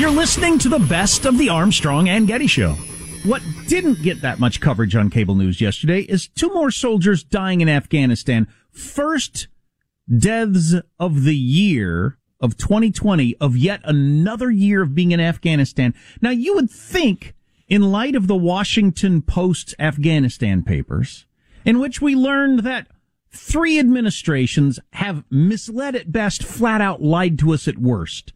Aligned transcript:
You're 0.00 0.10
listening 0.10 0.58
to 0.60 0.70
the 0.70 0.78
best 0.78 1.26
of 1.26 1.36
the 1.36 1.50
Armstrong 1.50 2.08
and 2.08 2.26
Getty 2.26 2.46
Show. 2.46 2.72
What 3.26 3.42
didn't 3.66 4.00
get 4.00 4.22
that 4.22 4.38
much 4.38 4.58
coverage 4.58 4.96
on 4.96 5.10
cable 5.10 5.34
news 5.34 5.60
yesterday 5.60 6.00
is 6.00 6.26
two 6.26 6.48
more 6.54 6.70
soldiers 6.70 7.22
dying 7.22 7.60
in 7.60 7.68
Afghanistan. 7.68 8.48
First 8.72 9.48
deaths 10.08 10.74
of 10.98 11.24
the 11.24 11.36
year 11.36 12.16
of 12.40 12.56
2020 12.56 13.36
of 13.42 13.58
yet 13.58 13.82
another 13.84 14.50
year 14.50 14.80
of 14.80 14.94
being 14.94 15.12
in 15.12 15.20
Afghanistan. 15.20 15.92
Now 16.22 16.30
you 16.30 16.54
would 16.54 16.70
think 16.70 17.34
in 17.68 17.92
light 17.92 18.14
of 18.14 18.26
the 18.26 18.36
Washington 18.36 19.20
Post's 19.20 19.74
Afghanistan 19.78 20.62
papers, 20.62 21.26
in 21.66 21.78
which 21.78 22.00
we 22.00 22.14
learned 22.14 22.60
that 22.60 22.86
three 23.30 23.78
administrations 23.78 24.80
have 24.94 25.24
misled 25.28 25.94
at 25.94 26.10
best, 26.10 26.42
flat 26.42 26.80
out 26.80 27.02
lied 27.02 27.38
to 27.40 27.52
us 27.52 27.68
at 27.68 27.76
worst 27.76 28.32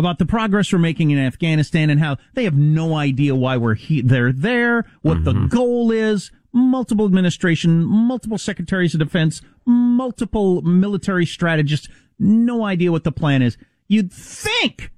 about 0.00 0.18
the 0.18 0.26
progress 0.26 0.72
we're 0.72 0.80
making 0.80 1.10
in 1.10 1.18
Afghanistan 1.18 1.90
and 1.90 2.00
how 2.00 2.16
they 2.34 2.44
have 2.44 2.56
no 2.56 2.96
idea 2.96 3.34
why 3.34 3.56
we're 3.56 3.74
he- 3.74 4.02
they're 4.02 4.32
there, 4.32 4.86
what 5.02 5.18
mm-hmm. 5.18 5.42
the 5.42 5.48
goal 5.48 5.92
is. 5.92 6.32
Multiple 6.52 7.04
administration, 7.04 7.84
multiple 7.84 8.36
secretaries 8.36 8.92
of 8.92 8.98
defense, 8.98 9.40
multiple 9.64 10.62
military 10.62 11.24
strategists, 11.24 11.88
no 12.18 12.64
idea 12.64 12.90
what 12.90 13.04
the 13.04 13.12
plan 13.12 13.40
is. 13.40 13.56
You'd 13.86 14.12
think 14.12 14.90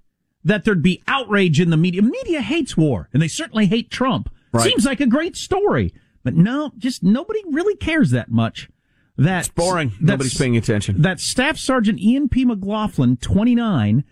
that 0.44 0.64
there'd 0.64 0.82
be 0.82 1.02
outrage 1.06 1.60
in 1.60 1.69
the 1.69 1.76
media. 1.76 2.00
Media 2.00 2.40
hates 2.40 2.74
war, 2.74 3.10
and 3.12 3.20
they 3.20 3.28
certainly 3.28 3.66
hate 3.66 3.90
Trump. 3.90 4.30
Right. 4.52 4.64
Seems 4.64 4.86
like 4.86 5.00
a 5.00 5.06
great 5.06 5.36
story, 5.36 5.92
but 6.22 6.34
no, 6.34 6.72
just 6.78 7.02
nobody 7.02 7.40
really 7.50 7.76
cares 7.76 8.12
that 8.12 8.30
much. 8.30 8.70
That's 9.16 9.48
boring. 9.48 9.92
Nobody's 10.00 10.36
paying 10.36 10.56
attention. 10.56 11.02
That 11.02 11.20
Staff 11.20 11.58
Sergeant 11.58 12.00
Ian 12.00 12.28
P. 12.28 12.44
McLaughlin, 12.44 13.19
29, 13.19 14.04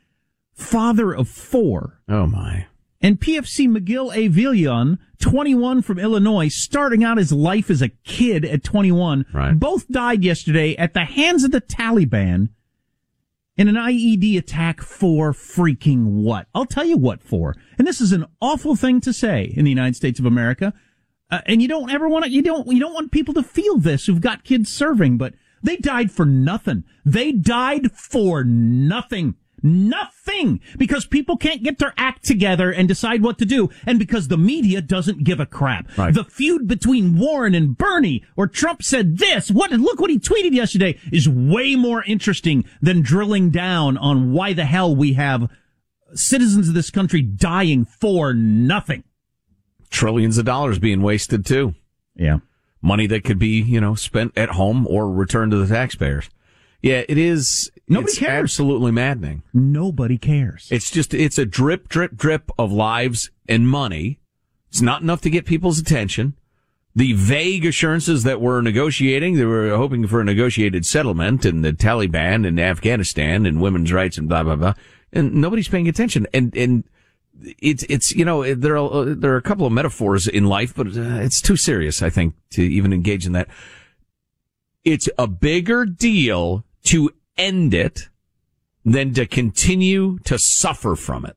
father 0.60 1.12
of 1.12 1.28
four. 1.28 2.00
Oh 2.08 2.26
my. 2.26 2.66
And 3.00 3.18
PFC 3.18 3.68
Miguel 3.68 4.12
A. 4.12 4.28
Villalon, 4.28 4.98
21 5.20 5.82
from 5.82 5.98
Illinois, 5.98 6.48
starting 6.48 7.02
out 7.02 7.16
his 7.16 7.32
life 7.32 7.70
as 7.70 7.80
a 7.80 7.88
kid 7.88 8.44
at 8.44 8.62
21. 8.62 9.24
Right. 9.32 9.58
Both 9.58 9.88
died 9.88 10.22
yesterday 10.22 10.76
at 10.76 10.92
the 10.92 11.06
hands 11.06 11.44
of 11.44 11.50
the 11.50 11.62
Taliban 11.62 12.50
in 13.56 13.68
an 13.68 13.74
IED 13.74 14.36
attack 14.38 14.80
for 14.82 15.32
freaking 15.32 16.22
what? 16.22 16.46
I'll 16.54 16.66
tell 16.66 16.84
you 16.84 16.98
what 16.98 17.22
for. 17.22 17.56
And 17.78 17.86
this 17.86 18.00
is 18.00 18.12
an 18.12 18.26
awful 18.40 18.76
thing 18.76 19.00
to 19.02 19.12
say 19.12 19.52
in 19.56 19.64
the 19.64 19.70
United 19.70 19.96
States 19.96 20.18
of 20.18 20.26
America. 20.26 20.74
Uh, 21.30 21.40
and 21.46 21.62
you 21.62 21.68
don't 21.68 21.90
ever 21.90 22.08
want 22.08 22.24
to, 22.24 22.30
you 22.30 22.42
don't, 22.42 22.66
you 22.68 22.80
don't 22.80 22.94
want 22.94 23.12
people 23.12 23.34
to 23.34 23.42
feel 23.42 23.78
this 23.78 24.06
who've 24.06 24.20
got 24.20 24.44
kids 24.44 24.72
serving, 24.72 25.16
but 25.16 25.34
they 25.62 25.76
died 25.76 26.10
for 26.10 26.26
nothing. 26.26 26.84
They 27.04 27.32
died 27.32 27.92
for 27.92 28.44
nothing. 28.44 29.36
Nothing! 29.62 30.60
Because 30.78 31.04
people 31.06 31.36
can't 31.36 31.62
get 31.62 31.78
their 31.78 31.94
act 31.96 32.24
together 32.24 32.70
and 32.70 32.88
decide 32.88 33.22
what 33.22 33.38
to 33.38 33.44
do, 33.44 33.70
and 33.86 33.98
because 33.98 34.28
the 34.28 34.38
media 34.38 34.80
doesn't 34.80 35.24
give 35.24 35.40
a 35.40 35.46
crap. 35.46 35.86
Right. 35.98 36.14
The 36.14 36.24
feud 36.24 36.66
between 36.66 37.18
Warren 37.18 37.54
and 37.54 37.76
Bernie, 37.76 38.24
or 38.36 38.46
Trump 38.46 38.82
said 38.82 39.18
this, 39.18 39.50
what, 39.50 39.70
look 39.72 40.00
what 40.00 40.10
he 40.10 40.18
tweeted 40.18 40.52
yesterday, 40.52 40.98
is 41.12 41.28
way 41.28 41.76
more 41.76 42.04
interesting 42.04 42.64
than 42.80 43.02
drilling 43.02 43.50
down 43.50 43.96
on 43.96 44.32
why 44.32 44.52
the 44.52 44.64
hell 44.64 44.94
we 44.94 45.14
have 45.14 45.50
citizens 46.14 46.68
of 46.68 46.74
this 46.74 46.90
country 46.90 47.22
dying 47.22 47.84
for 47.84 48.34
nothing. 48.34 49.04
Trillions 49.90 50.38
of 50.38 50.44
dollars 50.44 50.78
being 50.78 51.02
wasted 51.02 51.44
too. 51.44 51.74
Yeah. 52.14 52.38
Money 52.82 53.06
that 53.08 53.24
could 53.24 53.38
be, 53.38 53.60
you 53.60 53.80
know, 53.80 53.94
spent 53.94 54.36
at 54.36 54.50
home 54.50 54.86
or 54.86 55.10
returned 55.10 55.52
to 55.52 55.58
the 55.58 55.72
taxpayers. 55.72 56.30
Yeah, 56.82 57.02
it 57.08 57.18
is. 57.18 57.70
Nobody 57.88 58.16
cares. 58.16 58.42
Absolutely 58.44 58.92
maddening. 58.92 59.42
Nobody 59.52 60.16
cares. 60.16 60.68
It's 60.70 60.90
just 60.90 61.12
it's 61.12 61.38
a 61.38 61.44
drip, 61.44 61.88
drip, 61.88 62.16
drip 62.16 62.50
of 62.58 62.72
lives 62.72 63.30
and 63.48 63.68
money. 63.68 64.20
It's 64.68 64.80
not 64.80 65.02
enough 65.02 65.20
to 65.22 65.30
get 65.30 65.44
people's 65.44 65.78
attention. 65.78 66.34
The 66.94 67.12
vague 67.12 67.64
assurances 67.66 68.24
that 68.24 68.40
we're 68.40 68.62
negotiating, 68.62 69.36
they 69.36 69.44
were 69.44 69.76
hoping 69.76 70.06
for 70.06 70.20
a 70.20 70.24
negotiated 70.24 70.84
settlement 70.84 71.44
and 71.44 71.64
the 71.64 71.72
Taliban 71.72 72.46
and 72.46 72.58
Afghanistan 72.58 73.46
and 73.46 73.60
women's 73.60 73.92
rights 73.92 74.18
and 74.18 74.28
blah 74.28 74.42
blah 74.42 74.56
blah, 74.56 74.74
and 75.12 75.34
nobody's 75.34 75.68
paying 75.68 75.88
attention. 75.88 76.26
And 76.32 76.56
and 76.56 76.84
it's 77.58 77.84
it's 77.88 78.10
you 78.12 78.24
know 78.24 78.54
there 78.54 78.76
are 78.76 79.04
there 79.04 79.32
are 79.32 79.36
a 79.36 79.42
couple 79.42 79.66
of 79.66 79.72
metaphors 79.72 80.26
in 80.26 80.46
life, 80.46 80.74
but 80.74 80.88
uh, 80.88 81.20
it's 81.20 81.40
too 81.40 81.56
serious, 81.56 82.02
I 82.02 82.10
think, 82.10 82.34
to 82.50 82.62
even 82.62 82.92
engage 82.92 83.26
in 83.26 83.32
that. 83.32 83.48
It's 84.84 85.08
a 85.18 85.26
bigger 85.26 85.84
deal 85.84 86.64
to 86.84 87.10
end 87.36 87.74
it 87.74 88.08
than 88.84 89.12
to 89.14 89.26
continue 89.26 90.18
to 90.20 90.38
suffer 90.38 90.96
from 90.96 91.24
it. 91.24 91.36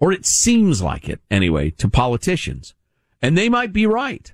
Or 0.00 0.12
it 0.12 0.26
seems 0.26 0.80
like 0.80 1.08
it 1.08 1.20
anyway 1.30 1.70
to 1.70 1.88
politicians. 1.88 2.74
And 3.20 3.36
they 3.36 3.48
might 3.48 3.72
be 3.72 3.86
right. 3.86 4.32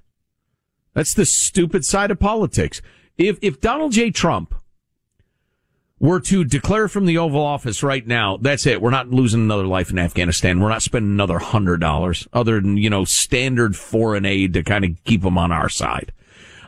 That's 0.92 1.14
the 1.14 1.24
stupid 1.24 1.84
side 1.84 2.10
of 2.10 2.20
politics. 2.20 2.82
If, 3.16 3.38
if 3.42 3.60
Donald 3.60 3.92
J. 3.92 4.10
Trump 4.10 4.54
were 5.98 6.20
to 6.20 6.44
declare 6.44 6.88
from 6.88 7.06
the 7.06 7.16
Oval 7.16 7.40
Office 7.40 7.82
right 7.82 8.06
now, 8.06 8.36
that's 8.36 8.66
it. 8.66 8.82
We're 8.82 8.90
not 8.90 9.10
losing 9.10 9.40
another 9.40 9.66
life 9.66 9.90
in 9.90 9.98
Afghanistan. 9.98 10.60
We're 10.60 10.68
not 10.68 10.82
spending 10.82 11.12
another 11.12 11.38
hundred 11.38 11.80
dollars 11.80 12.28
other 12.32 12.60
than, 12.60 12.76
you 12.76 12.90
know, 12.90 13.04
standard 13.04 13.74
foreign 13.74 14.26
aid 14.26 14.52
to 14.54 14.62
kind 14.62 14.84
of 14.84 15.02
keep 15.04 15.22
them 15.22 15.38
on 15.38 15.50
our 15.50 15.68
side. 15.68 16.12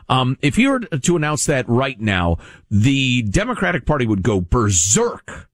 Um, 0.09 0.37
if 0.41 0.57
you 0.57 0.69
were 0.69 0.79
to 0.79 1.15
announce 1.15 1.45
that 1.45 1.67
right 1.67 1.99
now, 1.99 2.37
the 2.71 3.23
Democratic 3.23 3.85
Party 3.85 4.05
would 4.05 4.23
go 4.23 4.41
berserk 4.41 5.49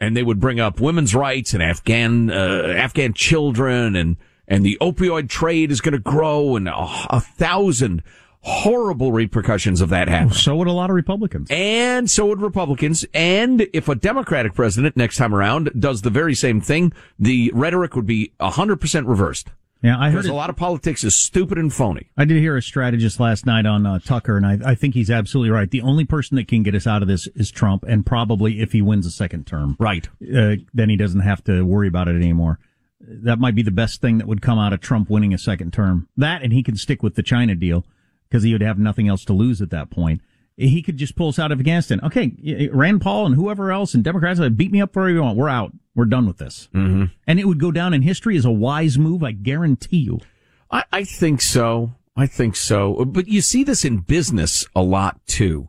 and 0.00 0.16
they 0.16 0.22
would 0.22 0.40
bring 0.40 0.60
up 0.60 0.80
women's 0.80 1.14
rights 1.14 1.54
and 1.54 1.62
Afghan, 1.62 2.30
uh, 2.30 2.74
Afghan 2.76 3.14
children 3.14 3.96
and, 3.96 4.16
and 4.46 4.64
the 4.64 4.78
opioid 4.80 5.28
trade 5.28 5.70
is 5.70 5.80
going 5.80 5.92
to 5.92 5.98
grow 5.98 6.56
and 6.56 6.68
a, 6.68 7.06
a 7.10 7.20
thousand 7.20 8.02
horrible 8.40 9.12
repercussions 9.12 9.80
of 9.80 9.88
that 9.90 10.08
happen. 10.08 10.32
So 10.32 10.56
would 10.56 10.68
a 10.68 10.72
lot 10.72 10.90
of 10.90 10.96
Republicans. 10.96 11.48
And 11.50 12.10
so 12.10 12.26
would 12.26 12.40
Republicans. 12.40 13.04
And 13.12 13.66
if 13.72 13.88
a 13.88 13.94
Democratic 13.94 14.54
president 14.54 14.96
next 14.96 15.16
time 15.16 15.34
around 15.34 15.70
does 15.78 16.02
the 16.02 16.10
very 16.10 16.34
same 16.34 16.60
thing, 16.60 16.92
the 17.18 17.50
rhetoric 17.54 17.96
would 17.96 18.06
be 18.06 18.32
100% 18.40 19.08
reversed. 19.08 19.48
Yeah, 19.82 19.96
I 19.98 20.10
heard 20.10 20.24
it. 20.24 20.30
a 20.30 20.34
lot 20.34 20.50
of 20.50 20.56
politics 20.56 21.04
is 21.04 21.14
stupid 21.16 21.56
and 21.56 21.72
phony. 21.72 22.10
I 22.16 22.24
did 22.24 22.38
hear 22.38 22.56
a 22.56 22.62
strategist 22.62 23.20
last 23.20 23.46
night 23.46 23.64
on 23.64 23.86
uh, 23.86 24.00
Tucker, 24.00 24.36
and 24.36 24.44
I, 24.44 24.58
I 24.72 24.74
think 24.74 24.94
he's 24.94 25.10
absolutely 25.10 25.50
right. 25.50 25.70
The 25.70 25.82
only 25.82 26.04
person 26.04 26.36
that 26.36 26.48
can 26.48 26.64
get 26.64 26.74
us 26.74 26.86
out 26.86 27.00
of 27.02 27.06
this 27.08 27.28
is 27.36 27.50
Trump, 27.52 27.84
and 27.86 28.04
probably 28.04 28.60
if 28.60 28.72
he 28.72 28.82
wins 28.82 29.06
a 29.06 29.10
second 29.10 29.46
term, 29.46 29.76
Right. 29.78 30.08
uh, 30.22 30.56
then 30.74 30.88
he 30.88 30.96
doesn't 30.96 31.20
have 31.20 31.44
to 31.44 31.62
worry 31.64 31.86
about 31.86 32.08
it 32.08 32.16
anymore. 32.16 32.58
That 33.00 33.38
might 33.38 33.54
be 33.54 33.62
the 33.62 33.70
best 33.70 34.00
thing 34.00 34.18
that 34.18 34.26
would 34.26 34.42
come 34.42 34.58
out 34.58 34.72
of 34.72 34.80
Trump 34.80 35.08
winning 35.08 35.32
a 35.32 35.38
second 35.38 35.72
term. 35.72 36.08
That, 36.16 36.42
and 36.42 36.52
he 36.52 36.64
can 36.64 36.76
stick 36.76 37.00
with 37.02 37.14
the 37.14 37.22
China 37.22 37.54
deal 37.54 37.84
because 38.28 38.42
he 38.42 38.52
would 38.52 38.62
have 38.62 38.78
nothing 38.80 39.06
else 39.06 39.24
to 39.26 39.32
lose 39.32 39.62
at 39.62 39.70
that 39.70 39.90
point. 39.90 40.20
He 40.58 40.82
could 40.82 40.96
just 40.96 41.14
pull 41.14 41.28
us 41.28 41.38
out 41.38 41.52
of 41.52 41.60
Afghanistan. 41.60 42.00
Okay, 42.02 42.68
Rand 42.72 43.00
Paul 43.00 43.26
and 43.26 43.36
whoever 43.36 43.70
else 43.70 43.94
and 43.94 44.02
Democrats 44.02 44.40
beat 44.56 44.72
me 44.72 44.82
up 44.82 44.96
wherever 44.96 45.14
you 45.14 45.22
want. 45.22 45.38
We're 45.38 45.48
out. 45.48 45.72
We're 45.94 46.04
done 46.04 46.26
with 46.26 46.38
this. 46.38 46.68
Mm-hmm. 46.74 47.04
And 47.28 47.38
it 47.38 47.46
would 47.46 47.60
go 47.60 47.70
down 47.70 47.94
in 47.94 48.02
history 48.02 48.36
as 48.36 48.44
a 48.44 48.50
wise 48.50 48.98
move. 48.98 49.22
I 49.22 49.30
guarantee 49.30 49.98
you. 49.98 50.20
I, 50.68 50.82
I 50.92 51.04
think 51.04 51.42
so. 51.42 51.92
I 52.16 52.26
think 52.26 52.56
so. 52.56 53.04
But 53.04 53.28
you 53.28 53.40
see 53.40 53.62
this 53.62 53.84
in 53.84 53.98
business 53.98 54.66
a 54.74 54.82
lot 54.82 55.24
too. 55.26 55.68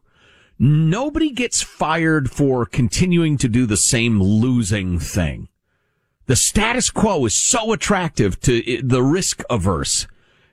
Nobody 0.58 1.30
gets 1.30 1.62
fired 1.62 2.32
for 2.32 2.66
continuing 2.66 3.38
to 3.38 3.48
do 3.48 3.68
the 3.68 3.78
same 3.78 4.22
losing 4.22 4.98
thing. 4.98 5.50
The 6.26 6.36
status 6.36 6.90
quo 6.90 7.26
is 7.26 7.36
so 7.36 7.74
attractive 7.74 8.40
to 8.42 8.82
the 8.84 9.04
risk 9.04 9.44
averse. 9.50 10.08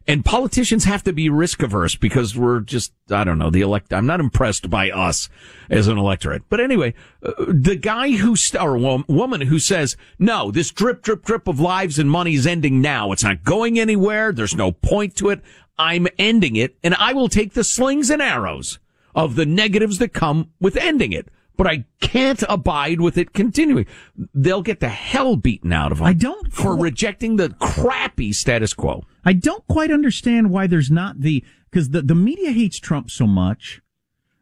And 0.09 0.25
politicians 0.25 0.85
have 0.85 1.03
to 1.05 1.13
be 1.13 1.29
risk 1.29 1.63
averse 1.63 1.97
because 1.97 2.37
we're 2.37 2.61
just, 2.61 2.93
I 3.11 3.25
don't 3.25 3.39
know, 3.39 3.51
the 3.51 3.63
elect, 3.63 3.93
I'm 3.93 4.07
not 4.07 4.21
impressed 4.21 4.71
by 4.71 4.91
us 4.91 5.29
as 5.69 5.89
an 5.89 5.99
electorate. 5.99 6.45
But 6.49 6.61
anyway, 6.61 6.95
uh, 7.25 7.33
the 7.49 7.75
guy 7.75 8.13
who, 8.13 8.37
st- 8.37 8.63
or 8.63 8.79
wo- 8.79 9.05
woman 9.09 9.41
who 9.41 9.59
says, 9.59 9.97
no, 10.19 10.53
this 10.53 10.71
drip, 10.71 11.03
drip, 11.03 11.25
drip 11.25 11.49
of 11.49 11.59
lives 11.59 11.99
and 11.99 12.09
money 12.09 12.35
is 12.35 12.47
ending 12.47 12.81
now. 12.81 13.11
It's 13.11 13.25
not 13.25 13.43
going 13.43 13.81
anywhere. 13.81 14.31
There's 14.33 14.55
no 14.55 14.71
point 14.71 15.17
to 15.17 15.31
it. 15.31 15.41
I'm 15.77 16.07
ending 16.19 16.55
it 16.55 16.77
and 16.85 16.95
I 16.95 17.13
will 17.13 17.29
take 17.29 17.55
the 17.55 17.65
slings 17.65 18.09
and 18.09 18.23
arrows 18.23 18.79
of 19.15 19.35
the 19.35 19.45
negatives 19.47 19.99
that 19.99 20.13
come 20.13 20.51
with 20.61 20.77
ending 20.77 21.13
it. 21.13 21.29
But 21.57 21.67
I 21.67 21.85
can't 22.01 22.45
abide 22.51 23.01
with 23.01 23.17
it 23.17 23.33
continuing. 23.33 23.87
They'll 24.35 24.61
get 24.63 24.81
the 24.81 24.91
hell 24.91 25.37
beaten 25.37 25.73
out 25.73 25.91
of 25.91 25.99
them. 25.99 26.07
I 26.07 26.13
don't- 26.13 26.53
for 26.53 26.77
rejecting 26.77 27.37
the 27.37 27.49
crappy 27.59 28.33
status 28.35 28.73
quo. 28.75 29.05
I 29.27 29.33
don't 29.33 29.67
quite 29.67 29.91
understand 29.91 30.51
why 30.51 30.69
there's 30.69 30.91
not 30.91 31.21
the 31.21 31.45
because 31.69 31.91
the, 31.91 32.01
the 32.01 32.15
media 32.15 32.53
hates 32.53 32.79
Trump 32.79 33.11
so 33.11 33.27
much. 33.27 33.83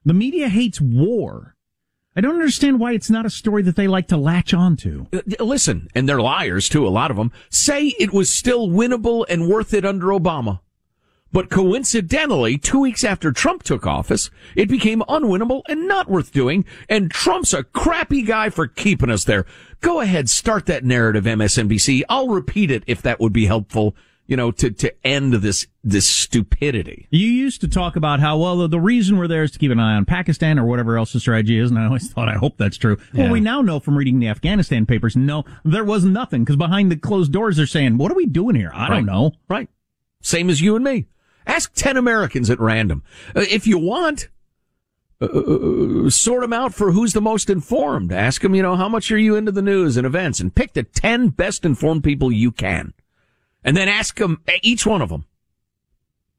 The 0.04 0.12
media 0.12 0.50
hates 0.50 0.78
war. 0.78 1.56
I 2.14 2.20
don't 2.20 2.34
understand 2.34 2.78
why 2.78 2.92
it's 2.92 3.10
not 3.10 3.26
a 3.26 3.30
story 3.30 3.62
that 3.62 3.76
they 3.76 3.88
like 3.88 4.06
to 4.08 4.16
latch 4.16 4.52
onto. 4.54 5.06
Uh, 5.12 5.42
Listen, 5.42 5.88
and 5.94 6.08
they're 6.08 6.20
liars 6.20 6.68
too, 6.68 6.86
a 6.86 6.90
lot 6.90 7.10
of 7.10 7.16
them, 7.16 7.32
say 7.48 7.94
it 7.98 8.12
was 8.12 8.32
still 8.32 8.68
winnable 8.68 9.24
and 9.28 9.48
worth 9.48 9.74
it 9.74 9.86
under 9.86 10.08
Obama. 10.08 10.60
But 11.32 11.50
coincidentally, 11.50 12.58
two 12.58 12.78
weeks 12.78 13.02
after 13.02 13.32
Trump 13.32 13.64
took 13.64 13.86
office, 13.86 14.30
it 14.54 14.68
became 14.68 15.00
unwinnable 15.08 15.62
and 15.68 15.88
not 15.88 16.08
worth 16.08 16.30
doing, 16.30 16.64
and 16.88 17.10
Trump's 17.10 17.52
a 17.52 17.64
crappy 17.64 18.22
guy 18.22 18.50
for 18.50 18.68
keeping 18.68 19.10
us 19.10 19.24
there. 19.24 19.44
Go 19.80 20.00
ahead, 20.00 20.28
start 20.28 20.66
that 20.66 20.84
narrative, 20.84 21.24
MSNBC. 21.24 22.02
I'll 22.08 22.28
repeat 22.28 22.70
it 22.70 22.84
if 22.86 23.02
that 23.02 23.18
would 23.18 23.32
be 23.32 23.46
helpful, 23.46 23.96
you 24.26 24.36
know, 24.36 24.50
to, 24.50 24.70
to 24.70 25.06
end 25.06 25.34
this, 25.34 25.66
this 25.82 26.06
stupidity. 26.06 27.06
You 27.10 27.26
used 27.26 27.60
to 27.60 27.68
talk 27.68 27.94
about 27.96 28.20
how 28.20 28.38
well 28.38 28.56
the, 28.58 28.68
the 28.68 28.80
reason 28.80 29.18
we're 29.18 29.28
there 29.28 29.42
is 29.42 29.50
to 29.52 29.58
keep 29.58 29.70
an 29.70 29.78
eye 29.78 29.94
on 29.96 30.04
Pakistan 30.06 30.58
or 30.58 30.64
whatever 30.64 30.96
else 30.96 31.12
the 31.12 31.20
strategy 31.20 31.58
is, 31.58 31.70
and 31.70 31.78
I 31.78 31.84
always 31.86 32.08
thought 32.12 32.28
I 32.28 32.34
hope 32.34 32.56
that's 32.56 32.76
true. 32.78 32.96
Well, 33.12 33.30
we 33.30 33.40
now 33.40 33.60
know 33.60 33.80
from 33.80 33.96
reading 33.98 34.20
the 34.20 34.28
Afghanistan 34.28 34.86
papers, 34.86 35.14
no, 35.16 35.44
there 35.64 35.84
was 35.84 36.04
nothing 36.04 36.42
because 36.42 36.56
behind 36.56 36.90
the 36.90 36.96
closed 36.96 37.32
doors 37.32 37.56
they're 37.56 37.66
saying, 37.66 37.98
"What 37.98 38.10
are 38.10 38.16
we 38.16 38.26
doing 38.26 38.56
here? 38.56 38.70
I 38.74 38.88
Right. 38.88 38.96
don't 38.96 39.06
know." 39.06 39.32
Right. 39.48 39.68
Same 40.22 40.48
as 40.48 40.60
you 40.60 40.74
and 40.74 40.84
me. 40.84 41.06
Ask 41.46 41.74
10 41.74 41.98
Americans 41.98 42.48
at 42.48 42.58
random. 42.58 43.02
Uh, 43.36 43.40
if 43.50 43.66
you 43.66 43.76
want, 43.76 44.30
uh, 45.20 46.08
sort 46.08 46.40
them 46.42 46.52
out 46.54 46.72
for 46.74 46.92
who's 46.92 47.12
the 47.12 47.20
most 47.20 47.50
informed. 47.50 48.10
Ask 48.12 48.40
them, 48.42 48.54
you 48.54 48.62
know, 48.62 48.76
how 48.76 48.88
much 48.88 49.10
are 49.12 49.18
you 49.18 49.36
into 49.36 49.52
the 49.52 49.60
news 49.62 49.96
and 49.98 50.06
events 50.06 50.40
and 50.40 50.54
pick 50.54 50.72
the 50.72 50.82
10 50.82 51.28
best 51.28 51.64
informed 51.66 52.02
people 52.04 52.32
you 52.32 52.50
can. 52.50 52.94
And 53.64 53.76
then 53.76 53.88
ask 53.88 54.16
them, 54.18 54.42
each 54.62 54.86
one 54.86 55.00
of 55.02 55.08
them, 55.08 55.24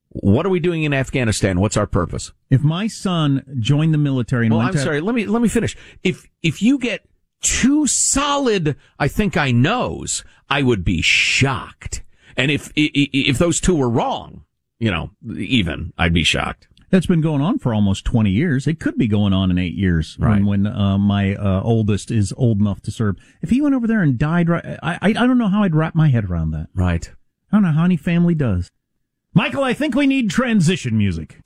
what 0.10 0.46
are 0.46 0.50
we 0.50 0.60
doing 0.60 0.84
in 0.84 0.94
Afghanistan? 0.94 1.60
What's 1.60 1.76
our 1.76 1.88
purpose? 1.88 2.32
If 2.50 2.62
my 2.62 2.88
son 2.88 3.44
joined 3.60 3.94
the 3.94 3.98
military 3.98 4.46
and 4.46 4.56
Well, 4.56 4.66
I'm 4.66 4.74
to, 4.74 4.80
sorry. 4.80 5.02
Let 5.02 5.16
me, 5.16 5.26
let 5.26 5.42
me 5.42 5.50
finish. 5.50 5.76
If, 6.04 6.30
if 6.42 6.62
you 6.62 6.78
get 6.78 7.06
two 7.42 7.88
solid, 7.88 8.78
I 8.98 9.08
think 9.08 9.36
I 9.36 9.52
knows, 9.52 10.24
I 10.50 10.62
would 10.62 10.86
be 10.86 11.02
shocked. 11.02 12.04
And 12.38 12.52
if, 12.52 12.72
if 12.76 13.38
those 13.38 13.60
two 13.60 13.76
were 13.76 13.90
wrong, 13.90 14.46
you 14.80 14.92
know, 14.92 15.12
even, 15.36 15.94
I'd 15.98 16.14
be 16.14 16.24
shocked. 16.24 16.68
That's 16.92 17.06
been 17.08 17.22
going 17.22 17.42
on 17.42 17.60
for 17.60 17.74
almost 17.74 18.06
20 18.06 18.30
years. 18.30 18.68
It 18.68 18.80
could 18.80 18.98
be 18.98 19.08
going 19.08 19.34
on 19.34 19.52
in 19.52 19.58
eight 19.58 19.74
years 19.76 20.16
Right. 20.20 20.44
when, 20.44 20.64
when 20.64 20.68
uh, 20.68 20.98
my 20.98 21.36
uh, 21.36 21.62
oldest 21.64 22.12
is 22.12 22.34
old 22.38 22.60
enough 22.60 22.82
to 22.84 22.92
serve. 22.92 23.16
If 23.42 23.50
he 23.50 23.62
went 23.62 23.76
over 23.76 23.88
there 23.88 24.02
and 24.02 24.18
died, 24.18 24.50
right, 24.50 24.64
I, 24.84 24.94
I, 25.02 25.10
I 25.10 25.14
don't 25.14 25.38
know 25.38 25.48
how 25.50 25.64
I'd 25.64 25.76
wrap 25.76 25.96
my 25.96 26.10
head 26.10 26.26
around 26.30 26.52
that. 26.52 26.68
Right. 26.76 27.10
I 27.52 27.56
don't 27.58 27.64
know 27.64 27.72
how 27.72 27.86
any 27.86 27.98
family 27.98 28.36
does. 28.36 28.70
Michael, 29.34 29.64
I 29.64 29.74
think 29.74 29.96
we 29.96 30.08
need 30.08 30.30
transition 30.30 30.98
music. 30.98 31.40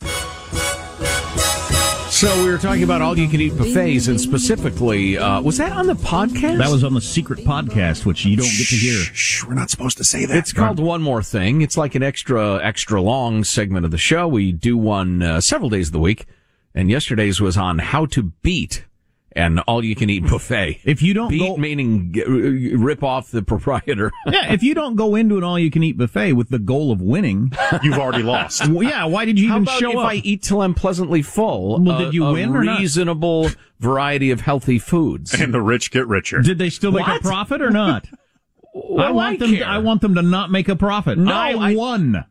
So 2.19 2.44
we 2.44 2.51
were 2.51 2.57
talking 2.57 2.83
about 2.83 3.01
all 3.01 3.18
you 3.18 3.30
can 3.30 3.39
eat 3.39 3.57
buffets 3.57 4.10
and 4.10 4.19
specifically, 4.19 5.18
uh, 5.18 5.39
was 5.39 5.56
that 5.56 5.71
on 5.71 5.88
the 5.88 5.94
podcast? 5.94 6.57
That 6.57 6.69
was 6.69 6.83
on 6.83 6.94
the 6.94 7.00
secret 7.00 7.39
podcast, 7.45 8.06
which 8.06 8.25
you 8.25 8.36
don't 8.36 8.44
get 8.57 8.68
to 8.68 8.75
hear. 8.75 9.00
Shh, 9.00 9.45
we're 9.45 9.54
not 9.54 9.69
supposed 9.69 9.95
to 10.00 10.04
say 10.04 10.25
that. 10.25 10.36
It's 10.36 10.51
called 10.51 10.81
One 10.81 11.01
More 11.01 11.24
Thing. 11.24 11.62
It's 11.62 11.77
like 11.77 11.95
an 11.95 12.04
extra, 12.04 12.62
extra 12.62 13.01
long 13.01 13.45
segment 13.45 13.86
of 13.86 13.92
the 13.92 13.98
show. 13.98 14.27
We 14.27 14.51
do 14.51 14.77
one 14.77 15.21
uh, 15.21 15.40
several 15.40 15.69
days 15.69 15.88
of 15.88 15.94
the 15.94 16.02
week. 16.02 16.26
And 16.76 16.90
yesterday's 16.90 17.40
was 17.40 17.56
on 17.56 17.80
how 17.80 18.06
to 18.07 18.23
beat 18.23 18.83
an 19.33 19.59
all 19.59 19.83
you 19.83 19.95
can 19.95 20.09
eat 20.09 20.24
buffet. 20.24 20.81
If 20.86 21.02
you 21.02 21.14
don't 21.14 21.30
beat 21.30 21.40
go, 21.40 21.57
meaning 21.57 22.12
g- 22.14 22.24
uh, 22.24 22.78
rip 22.80 23.04
off 23.04 23.30
the 23.31 23.42
proprietor. 23.44 24.12
yeah, 24.28 24.52
if 24.54 24.64
you 24.64 24.74
don't 24.74 24.95
go 24.95 25.16
into 25.16 25.38
an 25.38 25.44
all-you-can-eat 25.44 25.98
buffet 25.98 26.33
with 26.33 26.50
the 26.50 26.57
goal 26.59 26.92
of 26.92 27.02
winning, 27.02 27.52
You've 27.83 28.00
already 28.00 28.24
lost. 28.24 28.68
well, 28.68 28.83
yeah, 28.83 29.06
why 29.06 29.26
did 29.26 29.40
you 29.40 29.50
How 29.50 29.56
even 29.57 29.64
about 29.64 29.80
show 29.80 29.92
if 29.92 29.98
up? 29.98 30.06
I 30.06 30.16
eat 30.16 30.42
till 30.44 30.62
I'm 30.62 30.74
pleasantly 30.74 31.21
full? 31.21 31.80
Well, 31.81 31.95
uh, 31.95 32.00
did 32.06 32.14
you 32.14 32.26
a 32.26 32.33
win 32.33 32.56
or 32.56 32.64
not? 32.64 32.80
reasonable 32.80 33.50
variety 33.80 34.31
of 34.31 34.42
healthy 34.42 34.80
foods. 34.80 35.33
And 35.33 35.54
the 35.54 35.62
rich 35.62 35.92
get 35.92 36.07
richer. 36.07 36.42
Did 36.42 36.57
they 36.57 36.69
still 36.69 36.92
make 36.92 37.07
What? 37.07 37.18
a 37.21 37.24
profit 37.24 37.62
or 37.62 37.69
not? 37.69 38.06
What 38.88 39.06
I 39.06 39.12
want 39.12 39.40
them. 39.40 39.56
care? 39.56 39.66
I 39.68 39.78
want 39.80 40.02
them 40.02 40.16
to 40.16 40.21
not 40.21 40.52
make 40.52 40.69
a 40.69 40.76
profit. 40.76 41.18
No, 41.18 41.31
I, 41.33 41.71
I- 41.71 41.76
won. 41.76 42.26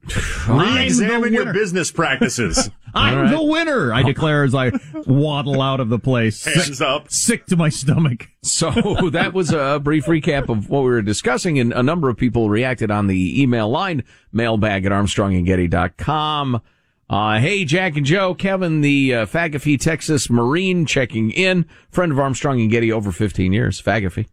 Re-examine 0.49 1.33
your 1.33 1.53
business 1.53 1.91
practices. 1.91 2.71
I'm 2.95 3.19
All 3.19 3.23
right. 3.25 3.31
the 3.31 3.43
winner. 3.43 3.93
I 3.93 4.03
declare 4.03 4.45
as 4.45 4.55
I 4.55 4.73
waddle 5.07 5.61
out 5.61 5.79
of 5.79 5.91
the 5.91 5.99
place, 5.99 6.43
Hands 6.47 6.79
sick, 6.79 6.87
up. 6.87 7.11
sick 7.11 7.45
to 7.47 7.57
my 7.57 7.69
stomach. 7.69 8.29
So 8.43 8.71
that 9.13 9.33
was 9.35 9.53
a 9.53 9.79
brief 9.79 10.07
recap 10.07 10.49
of 10.49 10.71
what 10.71 10.81
we 10.81 10.89
were 10.91 11.03
discussing, 11.03 11.59
and 11.59 11.73
a 11.75 11.83
number 11.83 12.09
of 12.09 12.17
people 12.17 12.49
reacted 12.49 12.91
on 12.91 13.07
the 13.07 13.43
email 13.43 13.69
line, 13.69 14.05
mailbag 14.33 14.87
at 14.87 14.93
armstrongandgetty.com. 14.93 16.63
Uh, 17.11 17.39
hey, 17.39 17.65
Jack 17.65 17.97
and 17.97 18.05
Joe, 18.05 18.35
Kevin, 18.35 18.81
the 18.83 19.15
uh, 19.15 19.27
Fagafee, 19.27 19.81
Texas 19.81 20.29
Marine 20.29 20.85
checking 20.87 21.31
in. 21.31 21.65
Friend 21.91 22.13
of 22.13 22.19
Armstrong 22.19 22.61
and 22.61 22.71
Getty 22.71 22.93
over 22.93 23.13
15 23.13 23.53
years, 23.53 23.81
Fagafee. 23.81 24.27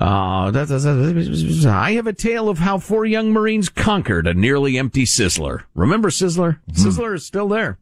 Uh, 0.00 0.50
that- 0.50 0.68
that- 0.68 0.78
that- 0.80 1.66
I 1.68 1.92
have 1.92 2.06
a 2.06 2.12
tale 2.14 2.48
of 2.48 2.58
how 2.58 2.78
four 2.78 3.04
young 3.04 3.32
Marines 3.32 3.68
conquered 3.68 4.26
a 4.26 4.32
nearly 4.32 4.78
empty 4.78 5.04
Sizzler. 5.04 5.64
Remember 5.74 6.08
Sizzler? 6.08 6.58
Sizzler 6.72 7.14
is 7.14 7.26
still 7.26 7.48
there. 7.48 7.78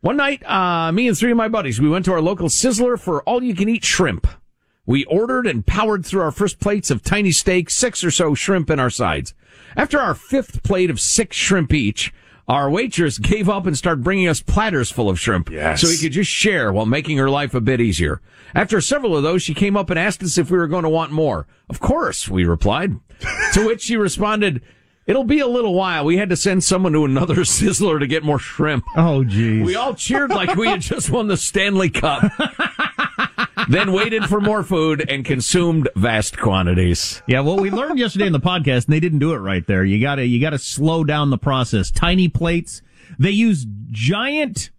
One 0.00 0.16
night, 0.16 0.42
uh, 0.48 0.92
me 0.92 1.08
and 1.08 1.16
three 1.18 1.30
of 1.32 1.36
my 1.36 1.48
buddies, 1.48 1.80
we 1.80 1.88
went 1.90 2.04
to 2.06 2.12
our 2.12 2.22
local 2.22 2.48
Sizzler 2.48 2.98
for 2.98 3.22
all 3.24 3.42
you 3.42 3.54
can 3.54 3.68
eat 3.68 3.84
shrimp. 3.84 4.26
We 4.86 5.04
ordered 5.04 5.46
and 5.46 5.66
powered 5.66 6.06
through 6.06 6.22
our 6.22 6.30
first 6.30 6.58
plates 6.60 6.90
of 6.90 7.02
tiny 7.02 7.32
steak, 7.32 7.68
six 7.70 8.02
or 8.04 8.10
so 8.10 8.34
shrimp 8.34 8.70
in 8.70 8.78
our 8.80 8.90
sides. 8.90 9.34
After 9.76 9.98
our 9.98 10.14
fifth 10.14 10.62
plate 10.62 10.90
of 10.90 11.00
six 11.00 11.36
shrimp 11.36 11.74
each, 11.74 12.14
our 12.48 12.70
waitress 12.70 13.18
gave 13.18 13.48
up 13.48 13.66
and 13.66 13.76
started 13.76 14.04
bringing 14.04 14.28
us 14.28 14.40
platters 14.40 14.90
full 14.90 15.08
of 15.08 15.18
shrimp. 15.18 15.50
Yes. 15.50 15.80
So 15.80 15.88
we 15.88 15.98
could 15.98 16.12
just 16.12 16.30
share 16.30 16.72
while 16.72 16.86
making 16.86 17.18
her 17.18 17.28
life 17.28 17.54
a 17.54 17.60
bit 17.60 17.80
easier. 17.80 18.20
After 18.54 18.80
several 18.80 19.16
of 19.16 19.22
those, 19.22 19.42
she 19.42 19.54
came 19.54 19.76
up 19.76 19.90
and 19.90 19.98
asked 19.98 20.22
us 20.22 20.38
if 20.38 20.50
we 20.50 20.58
were 20.58 20.68
going 20.68 20.84
to 20.84 20.88
want 20.88 21.10
more. 21.10 21.46
Of 21.68 21.80
course, 21.80 22.28
we 22.28 22.44
replied. 22.44 22.98
to 23.54 23.66
which 23.66 23.82
she 23.82 23.96
responded, 23.96 24.62
It'll 25.06 25.24
be 25.24 25.38
a 25.38 25.46
little 25.46 25.74
while. 25.74 26.04
We 26.04 26.16
had 26.16 26.30
to 26.30 26.36
send 26.36 26.64
someone 26.64 26.92
to 26.92 27.04
another 27.04 27.36
sizzler 27.44 28.00
to 28.00 28.06
get 28.06 28.24
more 28.24 28.40
shrimp. 28.40 28.84
Oh, 28.96 29.22
geez. 29.22 29.64
We 29.64 29.76
all 29.76 29.94
cheered 29.94 30.30
like 30.30 30.56
we 30.56 30.68
had 30.68 30.80
just 30.80 31.10
won 31.10 31.28
the 31.28 31.36
Stanley 31.36 31.90
Cup. 31.90 32.24
then 33.68 33.92
waited 33.92 34.24
for 34.24 34.40
more 34.40 34.62
food 34.62 35.04
and 35.08 35.24
consumed 35.24 35.88
vast 35.96 36.38
quantities. 36.38 37.22
Yeah, 37.26 37.40
well, 37.40 37.56
we 37.58 37.70
learned 37.70 37.98
yesterday 37.98 38.26
in 38.26 38.32
the 38.32 38.40
podcast, 38.40 38.86
and 38.86 38.94
they 38.94 39.00
didn't 39.00 39.18
do 39.18 39.32
it 39.32 39.38
right 39.38 39.66
there. 39.66 39.84
You 39.84 40.00
gotta, 40.00 40.26
you 40.26 40.40
gotta 40.40 40.58
slow 40.58 41.04
down 41.04 41.30
the 41.30 41.38
process. 41.38 41.90
Tiny 41.90 42.28
plates. 42.28 42.82
They 43.18 43.30
use 43.30 43.66
giant, 43.90 44.70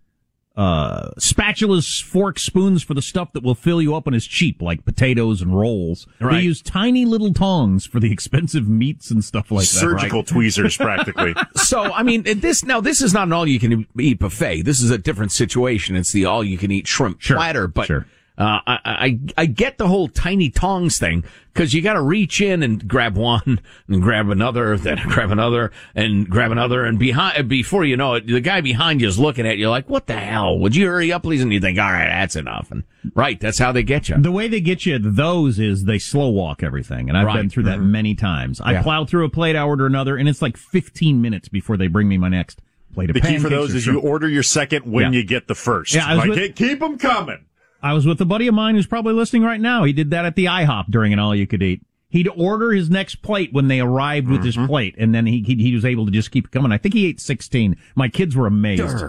uh, 0.56 1.12
spatulas, 1.20 2.02
forks, 2.04 2.44
spoons 2.44 2.84
for 2.84 2.94
the 2.94 3.02
stuff 3.02 3.32
that 3.34 3.44
will 3.44 3.56
fill 3.56 3.82
you 3.82 3.96
up 3.96 4.08
and 4.08 4.16
is 4.16 4.26
cheap, 4.26 4.62
like 4.62 4.84
potatoes 4.86 5.42
and 5.42 5.58
rolls. 5.58 6.08
They 6.20 6.42
use 6.42 6.62
tiny 6.62 7.06
little 7.06 7.34
tongs 7.34 7.86
for 7.86 8.00
the 8.00 8.12
expensive 8.12 8.68
meats 8.68 9.12
and 9.12 9.24
stuff 9.24 9.52
like 9.52 9.62
that. 9.62 9.68
Surgical 9.68 10.20
right? 10.20 10.28
tweezers, 10.28 10.76
practically. 10.78 11.36
So, 11.56 11.84
I 11.84 12.04
mean, 12.04 12.24
this, 12.24 12.66
now 12.66 12.82
this 12.82 13.02
is 13.02 13.14
not 13.14 13.28
an 13.28 13.34
all 13.34 13.48
you 13.48 13.60
can 13.60 13.86
eat 14.00 14.20
buffet. 14.20 14.64
This 14.64 14.82
is 14.82 14.90
a 14.92 14.98
different 14.98 15.32
situation. 15.32 15.96
It's 15.96 16.12
the 16.12 16.26
all 16.26 16.44
you 16.44 16.58
can 16.58 16.72
eat 16.72 16.88
shrimp 16.88 17.22
Sure, 17.22 17.38
platter, 17.38 17.68
but, 17.68 17.86
sure. 17.86 18.08
Uh, 18.38 18.60
I, 18.68 18.80
I, 18.86 19.20
I 19.38 19.46
get 19.48 19.78
the 19.78 19.88
whole 19.88 20.08
tiny 20.08 20.50
tongs 20.52 21.00
thing 21.00 21.24
because 21.54 21.74
you 21.74 21.82
got 21.82 21.94
to 21.94 22.02
reach 22.02 22.40
in 22.40 22.62
and 22.62 22.88
grab 22.88 23.18
one 23.18 23.60
and 23.88 24.02
grab 24.02 24.30
another, 24.30 24.78
then 24.78 25.00
grab 25.08 25.32
another 25.32 25.72
and 25.96 26.30
grab 26.30 26.52
another. 26.52 26.86
And 26.86 27.00
behind, 27.00 27.50
before 27.50 27.84
you 27.84 27.98
know 27.98 28.14
it, 28.14 28.28
the 28.28 28.40
guy 28.40 28.62
behind 28.62 29.02
you 29.02 29.08
is 29.08 29.18
looking 29.18 29.48
at 29.48 29.58
you 29.58 29.70
like, 29.72 29.90
what 29.90 30.06
the 30.06 30.14
hell? 30.14 30.60
Would 30.60 30.76
you 30.76 30.86
hurry 30.88 31.12
up, 31.12 31.24
please? 31.24 31.42
And 31.42 31.52
you 31.52 31.60
think, 31.60 31.80
all 31.80 31.92
right, 31.92 32.06
that's 32.08 32.36
enough. 32.36 32.70
And 32.70 32.84
right, 33.16 33.40
that's 33.40 33.58
how 33.58 33.72
they 33.72 33.82
get 33.82 34.08
you. 34.08 34.18
The 34.22 34.32
way 34.32 34.48
they 34.48 34.62
get 34.62 34.86
you 34.86 34.96
at 34.96 35.02
those 35.04 35.58
is 35.58 35.86
they 35.86 35.98
slow 35.98 36.30
walk 36.30 36.62
everything, 36.62 37.10
and 37.10 37.18
I've 37.18 37.26
been 37.26 37.28
Right. 37.36 37.40
Mm-hmm. 37.46 37.50
through 37.50 37.64
that 37.64 37.80
many 37.80 38.14
times. 38.14 38.62
I 38.62 38.82
plow 38.84 39.06
through 39.06 39.26
a 39.26 39.30
plate, 39.30 39.56
I 39.56 39.64
order 39.64 39.88
another, 39.88 40.16
and 40.16 40.30
it's 40.30 40.44
like 40.44 40.58
15 40.58 41.22
minutes 41.22 41.50
before 41.50 41.76
they 41.78 41.88
bring 41.88 42.08
me 42.08 42.18
my 42.20 42.30
next 42.30 42.62
plate 42.94 43.10
of 43.10 43.16
The 43.16 43.22
key 43.22 43.40
for 43.40 43.50
those 43.50 43.74
or 43.74 43.78
is 43.78 43.88
you 43.88 44.00
order 44.00 44.30
your 44.30 44.44
second 44.44 44.86
when 44.92 45.12
Yeah. 45.12 45.20
you 45.20 45.26
get 45.26 45.48
the 45.48 45.56
first. 45.56 45.96
Yeah, 45.96 46.14
like, 46.14 46.30
with- 46.30 46.56
keep 46.56 46.80
them 46.80 46.98
coming. 47.00 47.46
I 47.82 47.94
was 47.94 48.06
with 48.06 48.20
a 48.22 48.26
buddy 48.26 48.48
of 48.48 48.54
mine 48.56 48.76
who's 48.76 48.88
probably 48.88 49.14
listening 49.14 49.44
right 49.44 49.62
now. 49.62 49.84
He 49.84 49.94
did 49.94 50.10
that 50.12 50.26
at 50.26 50.36
the 50.36 50.46
IHOP 50.46 50.86
during 50.90 51.14
an 51.14 51.20
all 51.20 51.36
you 51.36 51.48
could 51.48 51.62
eat. 51.64 51.82
He'd 52.10 52.30
order 52.36 52.72
his 52.72 52.90
next 52.90 53.16
plate 53.22 53.52
when 53.54 53.68
they 53.68 53.80
arrived 53.82 54.28
with 54.30 54.40
Mm-hmm. 54.42 54.62
his 54.62 54.68
plate, 54.68 54.96
and 54.98 55.14
then 55.14 55.26
he, 55.26 55.42
he 55.42 55.56
he 55.56 55.74
was 55.76 55.84
able 55.86 56.06
to 56.06 56.12
just 56.12 56.32
keep 56.32 56.50
coming. 56.52 56.72
I 56.72 56.78
think 56.78 56.94
he 56.96 57.06
ate 57.08 57.20
16. 57.20 57.76
My 57.96 58.08
kids 58.08 58.36
were 58.36 58.48
amazed. 58.48 58.84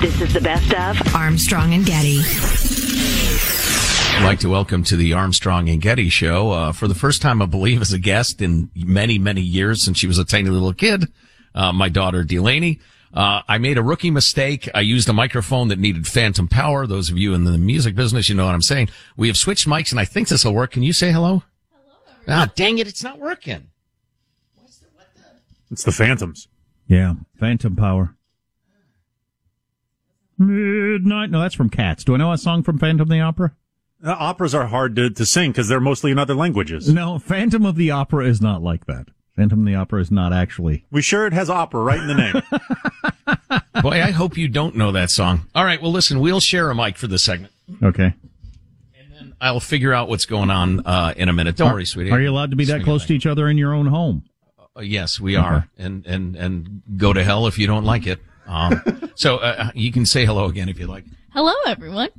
This 0.00 0.18
is 0.22 0.32
the 0.32 0.40
best 0.40 0.72
of 0.72 1.14
Armstrong 1.14 1.74
and 1.74 1.84
Getty. 1.84 2.18
I'd 4.16 4.24
like 4.24 4.40
to 4.40 4.48
welcome 4.48 4.82
to 4.84 4.96
the 4.96 5.12
Armstrong 5.12 5.68
and 5.68 5.80
Getty 5.80 6.08
show, 6.08 6.50
uh, 6.50 6.72
for 6.72 6.88
the 6.88 6.94
first 6.94 7.20
time, 7.22 7.40
I 7.42 7.46
believe, 7.46 7.80
as 7.82 7.92
a 7.92 7.98
guest 7.98 8.40
in 8.42 8.70
many, 8.74 9.18
many 9.18 9.40
years 9.42 9.82
since 9.82 9.98
she 9.98 10.06
was 10.06 10.18
a 10.18 10.24
tiny 10.24 10.48
little 10.50 10.72
kid, 10.72 11.06
uh, 11.54 11.72
my 11.72 11.88
daughter 11.90 12.24
Delaney. 12.24 12.80
Uh, 13.12 13.42
I 13.48 13.58
made 13.58 13.76
a 13.76 13.82
rookie 13.82 14.10
mistake. 14.10 14.68
I 14.74 14.80
used 14.80 15.08
a 15.08 15.12
microphone 15.12 15.68
that 15.68 15.78
needed 15.78 16.06
phantom 16.06 16.46
power. 16.46 16.86
Those 16.86 17.10
of 17.10 17.18
you 17.18 17.34
in 17.34 17.44
the 17.44 17.58
music 17.58 17.94
business, 17.96 18.28
you 18.28 18.34
know 18.36 18.46
what 18.46 18.54
I'm 18.54 18.62
saying. 18.62 18.88
We 19.16 19.26
have 19.26 19.36
switched 19.36 19.66
mics 19.66 19.90
and 19.90 19.98
I 19.98 20.04
think 20.04 20.28
this 20.28 20.44
will 20.44 20.54
work. 20.54 20.72
Can 20.72 20.82
you 20.82 20.92
say 20.92 21.10
hello? 21.10 21.42
Hello. 21.72 22.42
Ah, 22.42 22.52
dang 22.54 22.78
it. 22.78 22.86
It's 22.86 23.02
not 23.02 23.18
working. 23.18 23.68
What's 24.54 24.78
the 24.78 24.86
what? 24.94 25.06
It's 25.72 25.82
the 25.82 25.92
Phantoms. 25.92 26.48
Yeah, 26.86 27.14
Phantom 27.38 27.74
Power. 27.74 28.14
Midnight. 30.38 31.30
No, 31.30 31.40
that's 31.40 31.54
from 31.54 31.68
Cats. 31.68 32.04
Do 32.04 32.14
I 32.14 32.16
know 32.16 32.32
a 32.32 32.38
song 32.38 32.62
from 32.62 32.78
Phantom 32.78 33.02
of 33.02 33.08
the 33.08 33.20
Opera? 33.20 33.52
Uh, 34.02 34.16
operas 34.18 34.54
are 34.54 34.66
hard 34.68 34.96
to, 34.96 35.10
to 35.10 35.26
sing 35.26 35.50
because 35.50 35.68
they're 35.68 35.80
mostly 35.80 36.10
in 36.10 36.18
other 36.18 36.34
languages. 36.34 36.88
No, 36.88 37.18
Phantom 37.18 37.66
of 37.66 37.76
the 37.76 37.90
Opera 37.90 38.24
is 38.26 38.40
not 38.40 38.62
like 38.62 38.86
that. 38.86 39.08
Phantom 39.36 39.60
of 39.60 39.66
the 39.66 39.74
Opera 39.74 40.00
is 40.00 40.10
not 40.10 40.32
actually. 40.32 40.86
We 40.90 41.02
sure 41.02 41.26
it 41.26 41.32
has 41.32 41.50
opera 41.50 41.82
right 41.82 42.00
in 42.00 42.06
the 42.06 42.14
name. 42.14 42.42
Boy, 43.82 44.02
I 44.02 44.10
hope 44.10 44.36
you 44.36 44.48
don't 44.48 44.76
know 44.76 44.92
that 44.92 45.10
song. 45.10 45.46
All 45.54 45.64
right. 45.64 45.80
Well, 45.80 45.92
listen, 45.92 46.20
we'll 46.20 46.40
share 46.40 46.70
a 46.70 46.74
mic 46.74 46.96
for 46.96 47.06
this 47.06 47.24
segment. 47.24 47.52
Okay. 47.82 48.14
And 48.98 49.12
then 49.12 49.34
I'll 49.40 49.60
figure 49.60 49.92
out 49.92 50.08
what's 50.08 50.26
going 50.26 50.50
on, 50.50 50.80
uh, 50.86 51.14
in 51.16 51.28
a 51.28 51.32
minute. 51.32 51.56
Don't 51.56 51.72
worry, 51.72 51.86
sweetie. 51.86 52.10
Are 52.10 52.20
you 52.20 52.30
allowed 52.30 52.50
to 52.50 52.56
be 52.56 52.64
that 52.66 52.82
close 52.82 53.06
to 53.06 53.14
each 53.14 53.26
other 53.26 53.48
in 53.48 53.58
your 53.58 53.74
own 53.74 53.86
home? 53.86 54.24
Uh, 54.76 54.80
yes, 54.80 55.18
we 55.18 55.36
are, 55.36 55.68
and 55.78 56.06
and 56.06 56.36
and 56.36 56.82
go 56.96 57.12
to 57.12 57.24
hell 57.24 57.46
if 57.46 57.58
you 57.58 57.66
don't 57.66 57.84
like 57.84 58.06
it. 58.06 58.20
Um, 58.46 59.10
so 59.14 59.38
uh, 59.38 59.70
you 59.74 59.90
can 59.92 60.06
say 60.06 60.24
hello 60.24 60.46
again 60.46 60.68
if 60.68 60.78
you 60.78 60.86
like. 60.86 61.04
Hello, 61.32 61.52
everyone. 61.66 62.10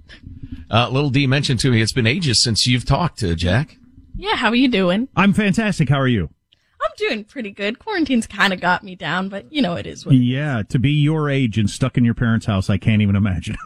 Uh, 0.69 0.89
Little 0.89 1.09
D 1.09 1.27
mentioned 1.27 1.59
to 1.61 1.71
me 1.71 1.81
it's 1.81 1.91
been 1.91 2.07
ages 2.07 2.41
since 2.41 2.65
you've 2.67 2.85
talked 2.85 3.19
to 3.19 3.35
Jack. 3.35 3.77
Yeah, 4.15 4.35
how 4.35 4.49
are 4.49 4.55
you 4.55 4.67
doing? 4.67 5.07
I'm 5.15 5.33
fantastic. 5.33 5.89
How 5.89 5.99
are 5.99 6.07
you? 6.07 6.29
I'm 6.83 6.91
doing 6.97 7.23
pretty 7.23 7.51
good. 7.51 7.79
Quarantine's 7.79 8.27
kind 8.27 8.53
of 8.53 8.59
got 8.59 8.83
me 8.83 8.95
down, 8.95 9.29
but 9.29 9.51
you 9.51 9.61
know 9.61 9.75
it 9.75 9.85
is 9.85 10.05
what. 10.05 10.15
it 10.15 10.19
Yeah, 10.19 10.63
to 10.69 10.79
be 10.79 10.91
your 10.91 11.29
age 11.29 11.57
and 11.57 11.69
stuck 11.69 11.97
in 11.97 12.05
your 12.05 12.13
parents' 12.13 12.45
house, 12.45 12.69
I 12.69 12.77
can't 12.77 13.01
even 13.01 13.15
imagine. 13.15 13.57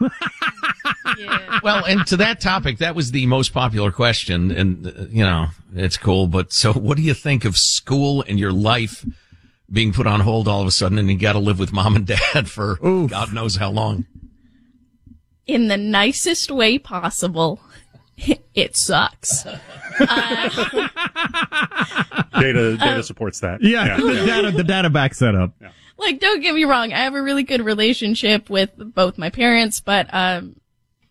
Yeah. 1.18 1.60
Well, 1.62 1.84
and 1.84 2.06
to 2.08 2.16
that 2.18 2.40
topic, 2.40 2.78
that 2.78 2.94
was 2.94 3.10
the 3.10 3.26
most 3.26 3.52
popular 3.52 3.90
question, 3.90 4.50
and 4.50 4.86
uh, 4.86 4.90
you 5.08 5.24
know 5.24 5.48
it's 5.74 5.96
cool. 5.96 6.26
But 6.26 6.52
so, 6.52 6.72
what 6.72 6.96
do 6.96 7.02
you 7.02 7.14
think 7.14 7.44
of 7.44 7.56
school 7.56 8.24
and 8.26 8.38
your 8.38 8.52
life 8.52 9.04
being 9.70 9.92
put 9.92 10.06
on 10.06 10.20
hold 10.20 10.48
all 10.48 10.60
of 10.60 10.66
a 10.66 10.70
sudden, 10.70 10.98
and 10.98 11.10
you 11.10 11.18
got 11.18 11.32
to 11.32 11.38
live 11.38 11.58
with 11.58 11.72
mom 11.72 11.96
and 11.96 12.06
dad 12.06 12.48
for 12.50 12.76
God 12.76 13.32
knows 13.32 13.56
how 13.56 13.70
long? 13.70 14.06
In 15.46 15.68
the 15.68 15.76
nicest 15.76 16.50
way 16.50 16.78
possible, 16.78 17.60
it 18.54 18.76
sucks. 18.76 19.44
data 22.40 22.76
data 22.76 23.02
supports 23.02 23.40
that. 23.40 23.58
yeah, 23.62 23.96
the 23.96 24.24
data, 24.26 24.50
the 24.50 24.64
data 24.64 24.90
backs 24.90 25.18
that 25.20 25.34
up. 25.34 25.54
Like, 25.98 26.20
don't 26.20 26.40
get 26.40 26.54
me 26.54 26.64
wrong. 26.64 26.92
I 26.92 26.98
have 26.98 27.14
a 27.14 27.22
really 27.22 27.42
good 27.42 27.62
relationship 27.62 28.50
with 28.50 28.70
both 28.76 29.16
my 29.16 29.30
parents, 29.30 29.80
but 29.80 30.12
um, 30.12 30.56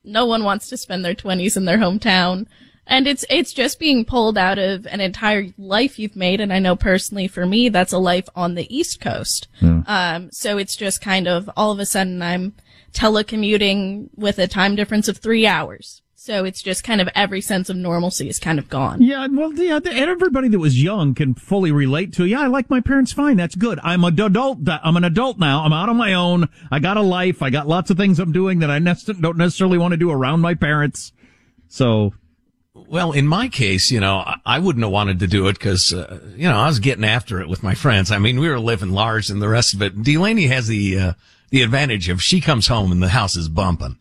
no 0.03 0.27
one 0.27 0.43
wants 0.43 0.69
to 0.69 0.77
spend 0.77 1.03
their 1.03 1.15
20s 1.15 1.57
in 1.57 1.65
their 1.65 1.79
hometown. 1.79 2.45
And 2.87 3.07
it's 3.07 3.25
it's 3.31 3.51
just 3.51 3.79
being 3.79 4.05
pulled 4.05 4.37
out 4.37 4.59
of 4.59 4.85
an 4.85 5.01
entire 5.01 5.47
life 5.57 5.97
you've 5.97 6.15
made, 6.15 6.39
and 6.39 6.53
I 6.53 6.59
know 6.59 6.75
personally 6.75 7.27
for 7.27 7.43
me 7.47 7.69
that's 7.69 7.93
a 7.93 7.97
life 7.97 8.29
on 8.35 8.53
the 8.53 8.75
East 8.75 9.01
Coast. 9.01 9.47
Um, 9.87 10.29
so 10.31 10.59
it's 10.59 10.75
just 10.75 11.01
kind 11.01 11.27
of 11.27 11.49
all 11.57 11.71
of 11.71 11.79
a 11.79 11.85
sudden 11.87 12.21
I'm 12.21 12.53
telecommuting 12.93 14.09
with 14.15 14.37
a 14.37 14.47
time 14.47 14.75
difference 14.75 15.07
of 15.07 15.17
three 15.17 15.47
hours. 15.47 16.03
So 16.25 16.43
it's 16.43 16.63
just 16.63 16.83
kind 16.83 17.01
of 17.01 17.09
every 17.13 17.39
sense 17.39 17.69
of 17.69 17.75
normalcy 17.75 18.27
is 18.27 18.39
kind 18.39 18.57
of 18.57 18.67
gone. 18.67 18.99
Yeah, 18.99 19.27
well, 19.29 19.53
yeah, 19.53 19.75
and 19.75 19.85
everybody 20.09 20.47
that 20.47 20.57
was 20.57 20.81
young 20.81 21.13
can 21.13 21.35
fully 21.35 21.71
relate 21.71 22.13
to. 22.13 22.25
Yeah, 22.25 22.41
I 22.41 22.47
like 22.47 22.67
my 22.67 22.81
parents 22.81 23.13
fine. 23.13 23.37
That's 23.37 23.53
good. 23.53 23.79
I'm 23.83 24.03
an 24.03 24.19
adult. 24.19 24.57
I'm 24.67 24.97
an 24.97 25.03
adult 25.03 25.37
now. 25.37 25.63
I'm 25.63 25.71
out 25.71 25.87
on 25.87 25.97
my 25.97 26.15
own. 26.15 26.49
I 26.71 26.79
got 26.79 26.97
a 26.97 27.01
life. 27.03 27.43
I 27.43 27.51
got 27.51 27.67
lots 27.67 27.91
of 27.91 27.97
things 27.97 28.17
I'm 28.17 28.31
doing 28.31 28.57
that 28.61 28.71
I 28.71 28.79
nec- 28.79 29.05
don't 29.21 29.37
necessarily 29.37 29.77
want 29.77 29.91
to 29.91 29.97
do 29.97 30.09
around 30.09 30.41
my 30.41 30.55
parents. 30.55 31.11
So 31.67 32.15
Well, 32.73 33.11
in 33.11 33.27
my 33.27 33.47
case, 33.47 33.91
you 33.91 33.99
know, 33.99 34.15
I- 34.17 34.37
I 34.47 34.57
wouldn't 34.57 34.81
have 34.83 34.91
wanted 34.91 35.19
to 35.19 35.27
do 35.27 35.45
it 35.47 35.59
because, 35.59 35.93
uh, 35.93 36.21
you 36.35 36.49
know, 36.49 36.57
I 36.57 36.65
was 36.65 36.79
getting 36.79 37.05
after 37.05 37.39
it 37.39 37.47
with 37.47 37.61
my 37.61 37.75
friends. 37.75 38.09
I 38.11 38.17
mean, 38.17 38.39
we 38.39 38.49
were 38.49 38.59
living 38.59 38.89
large 38.89 39.29
and 39.29 39.39
the 39.39 39.47
rest 39.47 39.75
of 39.75 39.81
it. 39.83 40.01
Delaney 40.01 40.47
has 40.47 40.65
the, 40.65 40.97
uh, 40.99 41.13
the 41.51 41.61
advantage 41.61 42.09
of 42.09 42.23
she 42.23 42.41
comes 42.41 42.65
home 42.65 42.91
and 42.91 43.03
the 43.03 43.09
house 43.09 43.35
is 43.35 43.47
bumping. 43.47 43.97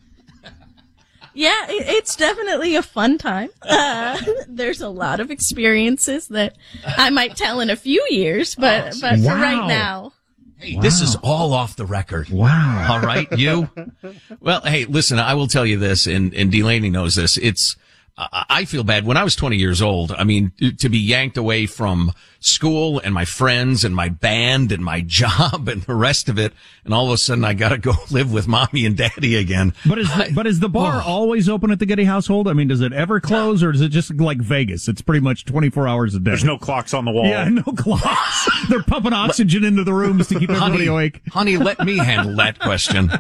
Yeah, 1.35 1.67
it, 1.69 1.89
it's 1.89 2.17
definitely 2.17 2.77
a 2.77 2.83
fun 2.83 3.19
time. 3.19 3.51
Uh, 3.63 4.21
there's 4.49 4.81
a 4.81 4.89
lot 4.89 5.21
of 5.21 5.31
experiences 5.31 6.29
that 6.29 6.57
I 6.87 7.11
might 7.11 7.37
tell 7.37 7.61
in 7.61 7.71
a 7.71 7.77
few 7.77 8.07
years, 8.09 8.55
but 8.55 8.95
but 9.01 9.19
for 9.19 9.35
right 9.35 9.67
now, 9.67 10.13
Hey, 10.59 10.79
this 10.81 11.01
is 11.01 11.17
all 11.17 11.53
off 11.53 11.77
the 11.77 11.85
record. 11.85 12.31
wow. 12.31 12.87
All 12.93 13.01
right, 13.01 13.31
you. 13.37 13.69
Well, 14.41 14.61
hey, 14.63 14.85
listen, 14.85 15.19
I 15.19 15.35
will 15.35 15.47
tell 15.49 15.65
you 15.67 15.79
this, 15.79 16.07
and, 16.07 16.35
and 16.35 16.51
Delaney 16.51 16.91
knows 16.91 17.15
this. 17.15 17.37
It's, 17.39 17.77
I 18.17 18.45
I 18.49 18.65
feel 18.67 18.85
bad. 18.85 19.05
When 19.05 19.17
I 19.17 19.25
was 19.25 19.35
20 19.35 19.57
years 19.57 19.83
old, 19.83 20.13
I 20.13 20.23
mean, 20.25 20.53
to 20.79 20.89
be 20.89 20.99
yanked 20.99 21.37
away 21.37 21.67
from 21.67 22.13
school 22.39 23.01
and 23.01 23.13
my 23.15 23.25
friends 23.25 23.85
and 23.85 23.95
my 23.97 24.09
band 24.09 24.71
and 24.71 24.85
my 24.85 25.01
job 25.07 25.69
and 25.69 25.83
the 25.83 25.95
rest 25.95 26.29
of 26.29 26.39
it, 26.39 26.53
and 26.85 26.95
all 26.95 27.07
of 27.07 27.13
a 27.13 27.17
sudden 27.19 27.45
I 27.45 27.55
gotta 27.55 27.79
go 27.79 27.93
live 28.11 28.33
with 28.33 28.47
mommy 28.47 28.87
and 28.87 28.97
daddy 28.97 29.35
again. 29.37 29.73
But 29.85 29.99
is 29.99 30.09
the, 30.09 30.31
but 30.35 30.47
is 30.47 30.61
the 30.61 30.69
bar 30.69 31.01
Oh. 31.05 31.09
always 31.09 31.49
open 31.49 31.71
at 31.73 31.79
the 31.81 31.87
Getty 31.87 32.05
household? 32.05 32.47
I 32.47 32.53
mean, 32.53 32.69
does 32.69 32.81
it 32.83 32.93
ever 32.93 33.19
close, 33.19 33.63
or 33.65 33.73
is 33.73 33.81
it 33.81 33.89
just 33.89 34.15
like 34.15 34.39
Vegas? 34.39 34.87
It's 34.87 35.03
pretty 35.03 35.21
much 35.21 35.45
24 35.47 35.89
hours 35.89 36.15
a 36.15 36.19
day. 36.21 36.31
There's 36.31 36.45
no 36.45 36.57
clocks 36.59 36.95
on 36.95 37.05
the 37.07 37.11
wall. 37.11 37.27
yeah, 37.27 37.49
no 37.49 37.63
clocks. 37.77 38.49
They're 38.69 38.83
pumping 38.85 39.13
oxygen 39.13 39.65
into 39.65 39.83
the 39.83 39.93
rooms 39.95 40.29
to 40.29 40.39
keep 40.39 40.51
everybody 40.51 40.73
honey, 40.73 40.87
awake. 40.87 41.23
honey, 41.31 41.57
let 41.57 41.81
me 41.81 41.97
handle 41.99 42.37
that 42.37 42.61
question. 42.61 43.11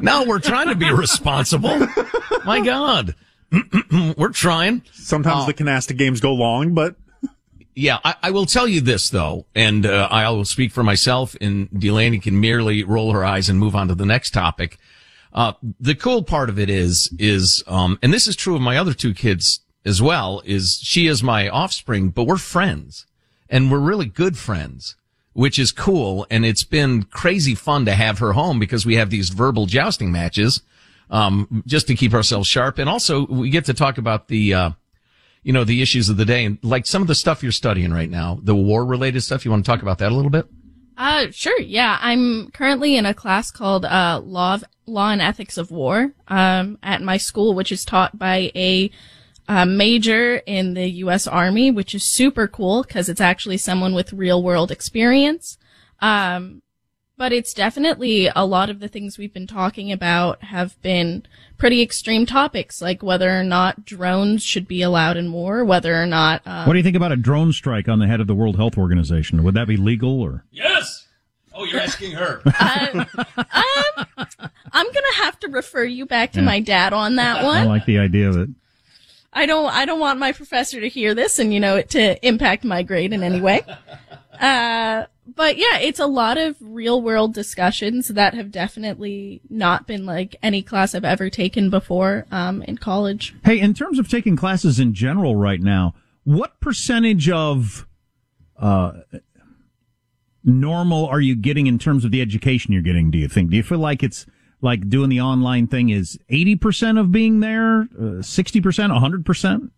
No, 0.00 0.24
we're 0.24 0.38
trying 0.38 0.68
to 0.68 0.74
be 0.74 0.90
responsible. 0.90 1.78
My 2.46 2.60
God. 2.64 3.14
we're 4.16 4.30
trying. 4.30 4.82
Sometimes 4.92 5.44
Oh. 5.44 5.46
the 5.46 5.54
canasta 5.54 5.96
games 5.96 6.20
go 6.20 6.32
long, 6.32 6.74
but 6.74 6.96
Yeah, 7.74 7.98
I, 8.04 8.14
I 8.24 8.30
will 8.30 8.46
tell 8.46 8.68
you 8.68 8.80
this 8.80 9.10
though, 9.10 9.46
and 9.54 9.86
uh, 9.86 10.08
I 10.10 10.28
will 10.30 10.44
speak 10.44 10.72
for 10.72 10.82
myself, 10.82 11.34
and 11.40 11.68
Delaney 11.78 12.18
can 12.18 12.40
merely 12.40 12.84
roll 12.84 13.12
her 13.12 13.24
eyes 13.24 13.48
and 13.48 13.58
move 13.58 13.74
on 13.74 13.88
to 13.88 13.94
the 13.94 14.06
next 14.06 14.30
topic. 14.32 14.78
Uh, 15.32 15.52
the 15.80 15.94
cool 15.94 16.22
part 16.22 16.50
of 16.50 16.58
it 16.58 16.68
is, 16.68 17.10
is, 17.18 17.64
um, 17.66 17.98
and 18.02 18.12
this 18.12 18.26
is 18.26 18.36
true 18.36 18.54
of 18.54 18.60
my 18.60 18.76
other 18.76 18.92
two 18.92 19.14
kids 19.14 19.60
as 19.84 20.02
well, 20.02 20.42
is 20.44 20.78
she 20.82 21.06
is 21.06 21.22
my 21.22 21.48
offspring, 21.48 22.10
but 22.10 22.24
we're 22.24 22.36
friends 22.36 23.06
and 23.48 23.70
we're 23.70 23.78
really 23.78 24.04
good 24.06 24.36
friends, 24.36 24.94
which 25.32 25.58
is 25.58 25.72
cool. 25.72 26.26
And 26.30 26.44
it's 26.44 26.64
been 26.64 27.04
crazy 27.04 27.54
fun 27.54 27.86
to 27.86 27.94
have 27.94 28.18
her 28.18 28.34
home 28.34 28.58
because 28.58 28.84
we 28.84 28.96
have 28.96 29.08
these 29.08 29.30
verbal 29.30 29.64
jousting 29.64 30.12
matches, 30.12 30.60
um, 31.12 31.62
just 31.66 31.86
to 31.86 31.94
keep 31.94 32.14
ourselves 32.14 32.48
sharp. 32.48 32.78
And 32.78 32.88
also 32.88 33.26
we 33.26 33.50
get 33.50 33.66
to 33.66 33.74
talk 33.74 33.98
about 33.98 34.26
the, 34.26 34.54
uh, 34.54 34.70
you 35.44 35.52
know, 35.52 35.62
the 35.62 35.82
issues 35.82 36.08
of 36.08 36.16
the 36.16 36.24
day 36.24 36.44
and 36.44 36.58
like 36.62 36.86
some 36.86 37.02
of 37.02 37.08
the 37.08 37.14
stuff 37.14 37.42
you're 37.42 37.52
studying 37.52 37.92
right 37.92 38.10
now, 38.10 38.40
the 38.42 38.56
war 38.56 38.84
related 38.84 39.20
stuff. 39.20 39.44
You 39.44 39.50
want 39.50 39.64
to 39.64 39.70
talk 39.70 39.82
about 39.82 39.98
that 39.98 40.10
a 40.10 40.14
little 40.14 40.30
bit? 40.30 40.46
Uh, 40.96 41.26
sure. 41.30 41.60
Yeah. 41.60 41.98
I'm 42.00 42.50
currently 42.50 42.96
in 42.96 43.06
a 43.06 43.14
class 43.14 43.50
called, 43.50 43.84
uh, 43.84 44.20
Law 44.24 44.54
of, 44.54 44.64
Law 44.86 45.10
and 45.10 45.22
Ethics 45.22 45.58
of 45.58 45.70
War, 45.70 46.12
um, 46.28 46.78
at 46.82 47.02
my 47.02 47.18
school, 47.18 47.54
which 47.54 47.70
is 47.70 47.84
taught 47.84 48.18
by 48.18 48.50
a, 48.54 48.90
uh, 49.48 49.66
major 49.66 50.36
in 50.46 50.74
the 50.74 50.88
U.S. 50.88 51.26
Army, 51.26 51.70
which 51.70 51.94
is 51.94 52.04
super 52.04 52.46
cool 52.48 52.82
because 52.82 53.08
it's 53.08 53.20
actually 53.20 53.58
someone 53.58 53.94
with 53.94 54.12
real 54.12 54.42
world 54.42 54.70
experience. 54.70 55.58
Um, 56.00 56.62
but 57.16 57.32
it's 57.32 57.52
definitely 57.54 58.28
a 58.34 58.44
lot 58.46 58.70
of 58.70 58.80
the 58.80 58.88
things 58.88 59.18
we've 59.18 59.32
been 59.32 59.46
talking 59.46 59.92
about 59.92 60.42
have 60.44 60.80
been 60.82 61.24
pretty 61.58 61.80
extreme 61.82 62.26
topics, 62.26 62.82
like 62.82 63.02
whether 63.02 63.30
or 63.38 63.44
not 63.44 63.84
drones 63.84 64.42
should 64.42 64.66
be 64.66 64.82
allowed 64.82 65.16
in 65.16 65.32
war, 65.32 65.64
whether 65.64 66.00
or 66.02 66.06
not. 66.06 66.42
Um, 66.46 66.66
What 66.66 66.72
do 66.72 66.78
you 66.78 66.82
think 66.82 66.96
about 66.96 67.12
a 67.12 67.16
drone 67.16 67.52
strike 67.52 67.88
on 67.88 67.98
the 68.00 68.06
head 68.08 68.20
of 68.20 68.26
the 68.26 68.34
World 68.34 68.56
Health 68.56 68.76
Organization? 68.76 69.42
Would 69.44 69.54
that 69.54 69.68
be 69.68 69.76
legal 69.76 70.20
or? 70.20 70.44
Yes. 70.50 71.06
Oh, 71.54 71.64
you're 71.64 71.80
asking 71.80 72.12
her. 72.12 72.40
uh, 72.60 73.04
um, 73.16 74.26
I'm 74.72 74.86
gonna 74.86 75.14
have 75.16 75.38
to 75.40 75.48
refer 75.48 75.84
you 75.84 76.06
back 76.06 76.32
to 76.32 76.40
Yeah. 76.40 76.46
my 76.46 76.60
dad 76.60 76.92
on 76.94 77.16
that 77.16 77.44
one. 77.44 77.58
I 77.58 77.64
like 77.66 77.84
the 77.84 77.98
idea 77.98 78.28
of 78.30 78.36
it. 78.38 78.48
I 79.34 79.46
don't 79.46 79.70
I 79.70 79.84
don't 79.84 80.00
want 80.00 80.18
my 80.18 80.32
professor 80.32 80.80
to 80.80 80.88
hear 80.88 81.14
this 81.14 81.38
and 81.38 81.52
you 81.52 81.60
know 81.60 81.76
it 81.76 81.90
to 81.90 82.26
impact 82.26 82.64
my 82.64 82.82
grade 82.82 83.12
in 83.12 83.22
any 83.22 83.40
way. 83.40 83.62
Uh 84.40 85.04
but 85.26 85.56
yeah, 85.56 85.78
it's 85.78 86.00
a 86.00 86.06
lot 86.06 86.38
of 86.38 86.56
real 86.60 87.00
world 87.00 87.34
discussions 87.34 88.08
that 88.08 88.34
have 88.34 88.50
definitely 88.50 89.40
not 89.48 89.86
been 89.86 90.04
like 90.04 90.36
any 90.42 90.62
class 90.62 90.94
I've 90.94 91.04
ever 91.04 91.30
taken 91.30 91.70
before 91.70 92.26
um 92.30 92.62
in 92.62 92.78
college. 92.78 93.34
Hey, 93.44 93.60
in 93.60 93.74
terms 93.74 93.98
of 93.98 94.08
taking 94.08 94.36
classes 94.36 94.80
in 94.80 94.94
general 94.94 95.36
right 95.36 95.60
now, 95.60 95.94
what 96.24 96.60
percentage 96.60 97.28
of 97.28 97.86
uh, 98.58 98.92
normal 100.44 101.06
are 101.06 101.20
you 101.20 101.34
getting 101.34 101.66
in 101.66 101.78
terms 101.78 102.04
of 102.04 102.10
the 102.10 102.20
education 102.20 102.72
you're 102.72 102.82
getting, 102.82 103.10
do 103.10 103.18
you 103.18 103.28
think? 103.28 103.50
Do 103.50 103.56
you 103.56 103.62
feel 103.62 103.78
like 103.78 104.02
it's 104.02 104.26
like 104.60 104.88
doing 104.88 105.08
the 105.08 105.20
online 105.20 105.66
thing 105.66 105.90
is 105.90 106.18
80% 106.30 106.98
of 106.98 107.10
being 107.10 107.40
there, 107.40 107.82
uh, 107.82 108.22
60%, 108.22 108.62
100%? 108.62 109.70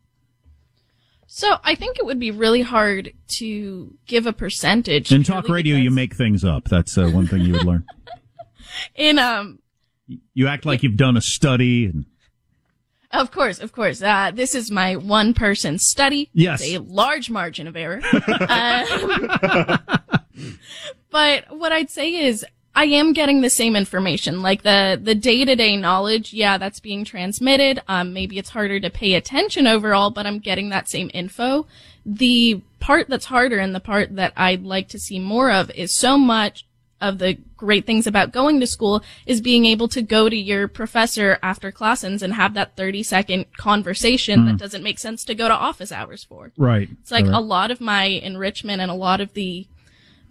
So 1.36 1.56
I 1.64 1.74
think 1.74 1.98
it 1.98 2.06
would 2.06 2.20
be 2.20 2.30
really 2.30 2.62
hard 2.62 3.12
to 3.38 3.92
give 4.06 4.24
a 4.24 4.32
percentage. 4.32 5.10
In 5.10 5.24
talk 5.24 5.48
radio, 5.48 5.74
you 5.74 5.90
make 5.90 6.14
things 6.14 6.44
up. 6.44 6.68
That's 6.68 6.96
uh, 6.96 7.08
one 7.08 7.26
thing 7.26 7.40
you 7.40 7.54
would 7.54 7.64
learn. 7.64 7.84
in 8.94 9.18
um 9.18 9.58
You 10.32 10.46
act 10.46 10.64
like 10.64 10.84
you've 10.84 10.96
done 10.96 11.16
a 11.16 11.20
study 11.20 11.86
and 11.86 12.04
Of 13.10 13.32
course, 13.32 13.58
of 13.58 13.72
course. 13.72 14.00
Uh, 14.00 14.30
this 14.32 14.54
is 14.54 14.70
my 14.70 14.94
one 14.94 15.34
person 15.34 15.80
study. 15.80 16.30
Yes. 16.34 16.62
It's 16.62 16.74
a 16.74 16.78
large 16.78 17.30
margin 17.30 17.66
of 17.66 17.74
error. 17.74 18.00
Uh, 18.14 19.78
but 21.10 21.46
what 21.50 21.72
I'd 21.72 21.90
say 21.90 22.14
is 22.14 22.46
I 22.76 22.84
am 22.84 23.12
getting 23.12 23.40
the 23.40 23.50
same 23.50 23.76
information. 23.76 24.42
Like 24.42 24.62
the, 24.62 25.00
the 25.00 25.14
day 25.14 25.44
to 25.44 25.54
day 25.54 25.76
knowledge, 25.76 26.32
yeah, 26.32 26.58
that's 26.58 26.80
being 26.80 27.04
transmitted. 27.04 27.80
Um, 27.88 28.12
maybe 28.12 28.38
it's 28.38 28.50
harder 28.50 28.80
to 28.80 28.90
pay 28.90 29.14
attention 29.14 29.66
overall, 29.66 30.10
but 30.10 30.26
I'm 30.26 30.38
getting 30.40 30.70
that 30.70 30.88
same 30.88 31.10
info. 31.14 31.66
The 32.04 32.60
part 32.80 33.08
that's 33.08 33.26
harder 33.26 33.58
and 33.58 33.74
the 33.74 33.80
part 33.80 34.16
that 34.16 34.32
I'd 34.36 34.64
like 34.64 34.88
to 34.88 34.98
see 34.98 35.18
more 35.18 35.50
of 35.50 35.70
is 35.70 35.94
so 35.94 36.18
much 36.18 36.66
of 37.00 37.18
the 37.18 37.34
great 37.56 37.84
things 37.86 38.06
about 38.06 38.32
going 38.32 38.60
to 38.60 38.66
school 38.66 39.02
is 39.26 39.40
being 39.40 39.66
able 39.66 39.88
to 39.88 40.00
go 40.00 40.28
to 40.28 40.36
your 40.36 40.66
professor 40.68 41.38
after 41.42 41.70
classons 41.70 42.22
and 42.22 42.32
have 42.34 42.54
that 42.54 42.76
30 42.76 43.02
second 43.02 43.44
conversation 43.56 44.46
that 44.46 44.56
doesn't 44.56 44.82
make 44.82 44.98
sense 44.98 45.22
to 45.24 45.34
go 45.34 45.46
to 45.48 45.54
office 45.54 45.92
hours 45.92 46.24
for. 46.24 46.52
right. 46.56 46.88
It's 47.02 47.10
like 47.10 47.26
Right. 47.26 47.34
a 47.34 47.40
lot 47.40 47.70
of 47.70 47.80
my 47.80 48.04
enrichment 48.04 48.80
and 48.80 48.90
a 48.90 48.94
lot 48.94 49.20
of 49.20 49.34
the 49.34 49.66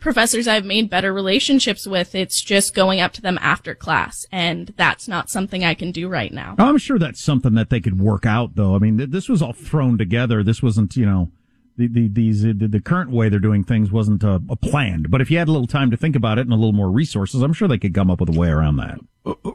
professors 0.04 0.48
I've 0.48 0.66
made 0.66 0.90
better 0.90 1.12
relationships 1.12 1.88
with, 1.88 2.14
it's 2.14 2.42
just 2.42 2.76
going 2.76 3.00
up 3.00 3.14
to 3.14 3.22
them 3.22 3.40
after 3.42 3.74
class. 3.74 4.28
And 4.32 4.74
that's 4.78 5.08
not 5.08 5.32
something 5.32 5.64
I 5.64 5.74
can 5.74 5.92
do 5.92 6.08
right 6.08 6.32
now. 6.32 6.56
I'm 6.60 6.78
sure 6.78 7.00
that's 7.00 7.22
something 7.22 7.56
that 7.56 7.70
they 7.70 7.80
could 7.80 8.00
work 8.00 8.26
out, 8.26 8.56
though. 8.56 8.76
I 8.76 8.80
mean, 8.80 8.98
th- 8.98 9.10
this 9.10 9.30
was 9.30 9.42
all 9.42 9.54
thrown 9.54 9.98
together. 9.98 10.44
This 10.44 10.62
wasn't, 10.62 10.96
you 10.96 11.06
know, 11.06 11.32
the 11.76 11.88
the 11.88 12.08
these 12.08 12.44
the, 12.44 12.54
the 12.54 12.80
current 12.80 13.10
way 13.10 13.30
they're 13.30 13.40
doing 13.40 13.64
things 13.64 13.92
wasn't 13.92 14.24
uh, 14.24 14.40
planned. 14.62 15.10
But 15.10 15.22
if 15.22 15.32
you 15.32 15.40
had 15.40 15.48
a 15.48 15.52
little 15.52 15.66
time 15.66 15.90
to 15.90 15.98
think 15.98 16.16
about 16.16 16.38
it 16.38 16.42
and 16.42 16.54
a 16.54 16.56
little 16.56 16.74
more 16.74 16.92
resources, 16.92 17.42
I'm 17.42 17.54
sure 17.54 17.68
they 17.68 17.80
could 17.80 17.96
come 17.96 18.12
up 18.12 18.20
with 18.20 18.30
a 18.30 18.38
way 18.38 18.50
around 18.50 18.78
that. 18.78 19.00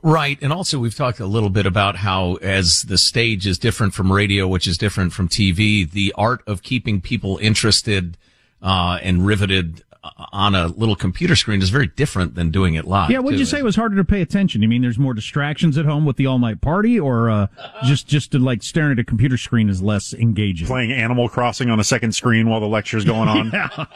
Right. 0.02 0.38
And 0.42 0.52
also 0.52 0.78
we've 0.80 0.96
talked 0.96 1.20
a 1.20 1.26
little 1.26 1.50
bit 1.50 1.66
about 1.66 1.94
how 1.96 2.34
as 2.36 2.82
the 2.82 2.98
stage 2.98 3.46
is 3.46 3.58
different 3.58 3.94
from 3.94 4.10
radio, 4.10 4.48
which 4.48 4.66
is 4.66 4.78
different 4.78 5.12
from 5.12 5.28
TV, 5.28 5.88
the 5.88 6.12
art 6.16 6.42
of 6.46 6.62
keeping 6.62 7.00
people 7.00 7.38
interested, 7.38 8.16
uh, 8.62 8.98
and 9.02 9.24
riveted 9.24 9.84
on 10.32 10.54
a 10.54 10.68
little 10.68 10.96
computer 10.96 11.36
screen 11.36 11.62
is 11.62 11.70
very 11.70 11.86
different 11.88 12.34
than 12.34 12.50
doing 12.50 12.74
it 12.74 12.86
live. 12.86 13.10
Yeah, 13.10 13.18
what'd 13.18 13.38
you 13.38 13.46
say 13.46 13.58
it 13.58 13.64
was 13.64 13.76
harder 13.76 13.96
to 13.96 14.04
pay 14.04 14.20
attention? 14.22 14.62
You 14.62 14.68
mean 14.68 14.82
there's 14.82 14.98
more 14.98 15.14
distractions 15.14 15.78
at 15.78 15.84
home 15.84 16.04
with 16.04 16.16
the 16.16 16.26
all 16.26 16.38
night 16.38 16.60
party, 16.60 16.98
or 16.98 17.30
uh, 17.30 17.46
just 17.84 18.06
just 18.06 18.32
to, 18.32 18.38
like 18.38 18.62
staring 18.62 18.92
at 18.92 18.98
a 18.98 19.04
computer 19.04 19.36
screen 19.36 19.68
is 19.68 19.82
less 19.82 20.14
engaging? 20.14 20.66
Playing 20.66 20.92
Animal 20.92 21.28
Crossing 21.28 21.70
on 21.70 21.80
a 21.80 21.84
second 21.84 22.12
screen 22.12 22.48
while 22.48 22.60
the 22.60 22.68
lecture's 22.68 23.04
going 23.04 23.28
on. 23.28 23.52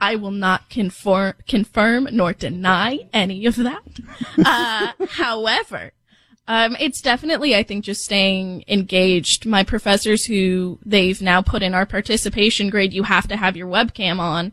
I 0.00 0.16
will 0.16 0.30
not 0.30 0.68
conform, 0.70 1.34
confirm 1.46 2.08
nor 2.12 2.32
deny 2.32 3.00
any 3.12 3.46
of 3.46 3.56
that. 3.56 3.82
Uh, 4.38 4.92
however, 5.10 5.92
um, 6.46 6.76
it's 6.80 7.02
definitely, 7.02 7.54
I 7.54 7.62
think, 7.62 7.84
just 7.84 8.04
staying 8.04 8.64
engaged. 8.68 9.44
My 9.44 9.64
professors 9.64 10.24
who 10.24 10.78
they've 10.84 11.20
now 11.20 11.42
put 11.42 11.62
in 11.62 11.74
our 11.74 11.84
participation 11.84 12.70
grade, 12.70 12.94
you 12.94 13.02
have 13.02 13.28
to 13.28 13.36
have 13.36 13.56
your 13.56 13.68
webcam 13.68 14.18
on. 14.18 14.52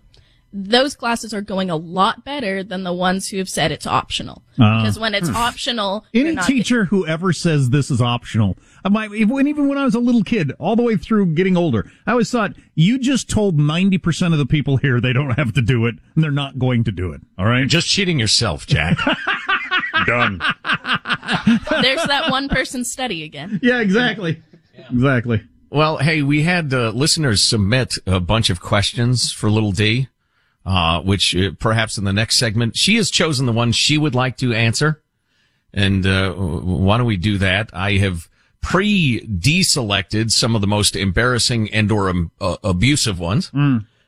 Those 0.57 0.95
classes 0.95 1.33
are 1.33 1.41
going 1.41 1.69
a 1.69 1.75
lot 1.75 2.23
better 2.23 2.63
than 2.63 2.83
the 2.83 2.93
ones 2.93 3.27
who 3.27 3.37
have 3.39 3.49
said 3.49 3.73
it's 3.73 3.85
optional. 3.85 4.41
Because 4.55 4.97
when 4.97 5.13
it's 5.13 5.29
optional, 5.29 6.05
Uh, 6.15 6.19
Any 6.19 6.31
not 6.31 6.45
teacher 6.47 6.85
who 6.85 7.05
ever 7.05 7.33
says 7.33 7.71
this 7.71 7.91
is 7.91 8.01
optional, 8.01 8.55
I 8.85 8.87
might, 8.89 9.11
even 9.13 9.47
even 9.49 9.67
when 9.67 9.77
I 9.77 9.83
was 9.83 9.95
a 9.95 9.99
little 9.99 10.23
kid, 10.23 10.53
all 10.57 10.77
the 10.77 10.81
way 10.83 10.95
through 10.95 11.33
getting 11.33 11.57
older, 11.57 11.91
I 12.07 12.11
always 12.11 12.31
thought 12.31 12.53
you 12.73 12.97
just 12.97 13.29
told 13.29 13.59
ninety 13.59 13.97
percent 13.97 14.33
of 14.33 14.37
the 14.37 14.45
people 14.45 14.77
here 14.77 15.01
they 15.01 15.11
don't 15.11 15.31
have 15.31 15.51
to 15.55 15.61
do 15.61 15.85
it, 15.87 15.95
and 16.15 16.23
they're 16.23 16.31
not 16.31 16.57
going 16.57 16.85
to 16.85 16.91
do 16.93 17.11
it. 17.11 17.19
All 17.37 17.45
right, 17.45 17.59
You're 17.59 17.67
just 17.67 17.89
cheating 17.89 18.17
yourself, 18.17 18.65
Jack. 18.65 18.97
Done. 20.05 20.39
There's 21.81 22.03
that 22.05 22.27
one 22.29 22.47
person 22.49 22.83
study 22.85 23.23
again. 23.23 23.59
yeah, 23.61 23.79
exactly, 23.81 24.41
exactly. 24.89 25.43
Well, 25.69 25.97
hey, 25.97 26.21
we 26.21 26.43
had 26.43 26.73
uh, 26.73 26.91
listeners 26.91 27.41
submit 27.43 27.95
a 28.05 28.19
bunch 28.19 28.49
of 28.49 28.61
questions 28.61 29.31
for 29.31 29.49
Little 29.49 29.71
D, 29.73 30.07
uh, 30.65 31.01
which 31.01 31.35
uh, 31.35 31.51
perhaps 31.59 31.97
in 31.97 32.03
the 32.03 32.13
next 32.13 32.37
segment, 32.37 32.75
she 32.75 32.95
has 32.95 33.11
chosen 33.11 33.45
the 33.45 33.51
one 33.51 33.71
she 33.71 33.97
would 33.97 34.15
like 34.15 34.37
to 34.37 34.53
answer. 34.53 35.01
And 35.73 36.05
uh, 36.05 36.31
why 36.33 36.97
don't 36.97 37.05
we 37.07 37.17
do 37.17 37.37
that? 37.39 37.69
I 37.73 37.93
have 37.97 38.29
pre-deselected 38.61 40.31
some 40.31 40.55
of 40.55 40.61
the 40.61 40.67
most 40.67 40.95
embarrassing 40.95 41.71
and 41.73 41.91
or 41.91 42.09
um, 42.09 42.31
uh, 42.41 42.57
abusive 42.63 43.19
ones. 43.19 43.51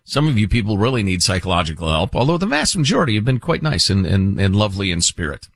Some 0.04 0.28
of 0.30 0.38
you 0.39 0.48
people 0.48 0.78
really 0.78 1.04
need 1.04 1.22
psychological 1.22 1.89
help, 1.89 2.15
although 2.15 2.38
the 2.38 2.46
vast 2.48 2.78
majority 2.78 3.15
have 3.15 3.26
been 3.26 3.39
quite 3.41 3.62
nice 3.62 3.89
and, 3.89 4.06
and, 4.06 4.39
and 4.39 4.56
lovely 4.56 4.89
in 4.91 5.02
spirit. 5.02 5.50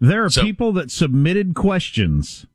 There 0.00 0.24
are 0.24 0.30
So- 0.30 0.42
people 0.42 0.72
that 0.72 0.90
submitted 0.90 1.54
questions 1.54 2.46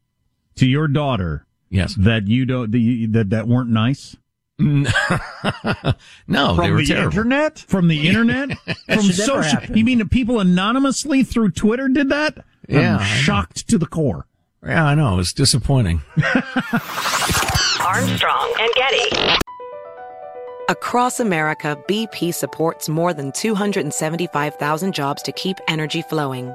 to 0.55 0.67
your 0.67 0.87
daughter 0.87 1.45
Yes. 1.69 1.95
that 1.95 2.27
you 2.27 2.45
don't 2.45 2.71
that 2.71 2.79
you- 2.79 3.07
that, 3.07 3.29
that 3.29 3.47
weren't 3.47 3.69
nice 3.69 4.17
No, 6.27 6.55
they 6.55 6.63
From 6.67 6.71
were 6.71 6.77
the 6.81 6.85
terrible. 6.85 7.05
internet? 7.17 7.59
from 7.59 7.87
the 7.87 8.07
internet, 8.07 8.57
from 8.87 9.01
social. 9.03 9.63
You 9.75 9.83
mean 9.85 9.99
that 9.99 10.11
people 10.11 10.39
anonymously 10.39 11.23
through 11.23 11.51
Twitter 11.51 11.87
did 11.87 12.09
that? 12.09 12.43
Yeah, 12.67 12.97
I'm 12.97 13.05
shocked 13.05 13.67
to 13.69 13.77
the 13.77 13.87
core. 13.87 14.25
Yeah, 14.63 14.85
I 14.85 14.95
know. 14.95 15.19
It's 15.19 15.31
disappointing. 15.33 16.01
Armstrong 17.85 18.53
and 18.59 18.69
Getty. 18.75 19.37
Across 20.67 21.19
America, 21.21 21.77
BP 21.87 22.33
supports 22.33 22.89
more 22.89 23.13
than 23.13 23.31
275,000 23.31 24.93
jobs 24.93 25.21
to 25.23 25.31
keep 25.31 25.57
energy 25.67 26.01
flowing. 26.03 26.53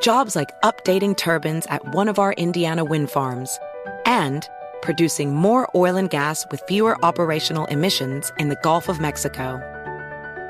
Jobs 0.00 0.34
like 0.36 0.48
updating 0.62 1.16
turbines 1.16 1.66
at 1.66 1.84
one 1.92 2.08
of 2.08 2.18
our 2.18 2.32
Indiana 2.34 2.84
wind 2.84 3.10
farms 3.10 3.58
and 4.06 4.48
producing 4.82 5.34
more 5.34 5.68
oil 5.74 5.96
and 5.96 6.10
gas 6.10 6.46
with 6.50 6.62
fewer 6.68 6.96
operational 7.04 7.66
emissions 7.66 8.32
in 8.38 8.48
the 8.48 8.58
Gulf 8.62 8.88
of 8.88 9.00
Mexico. 9.00 9.60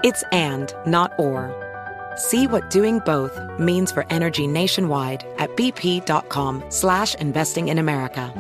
It's 0.03 0.23
and, 0.33 0.73
not 0.87 1.13
or. 1.19 1.55
See 2.17 2.47
what 2.47 2.71
doing 2.71 3.01
both 3.01 3.39
means 3.59 3.93
for 3.93 4.07
energy 4.11 4.47
nationwide 4.47 5.25
at 5.39 5.57
bp.com 5.57 6.65
slash 6.69 7.15
investing 7.17 7.69
in 7.69 7.79
America. 7.79 8.33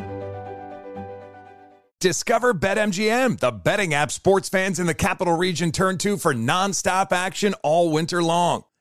Discover 2.01 2.55
BetMGM, 2.55 3.40
the 3.40 3.51
betting 3.51 3.92
app 3.92 4.12
sports 4.12 4.48
fans 4.48 4.79
in 4.79 4.87
the 4.87 4.94
capital 4.94 5.37
region 5.37 5.72
turn 5.72 5.98
to 5.98 6.16
for 6.16 6.33
nonstop 6.33 7.11
action 7.11 7.55
all 7.64 7.90
winter 7.90 8.22
long. 8.22 8.62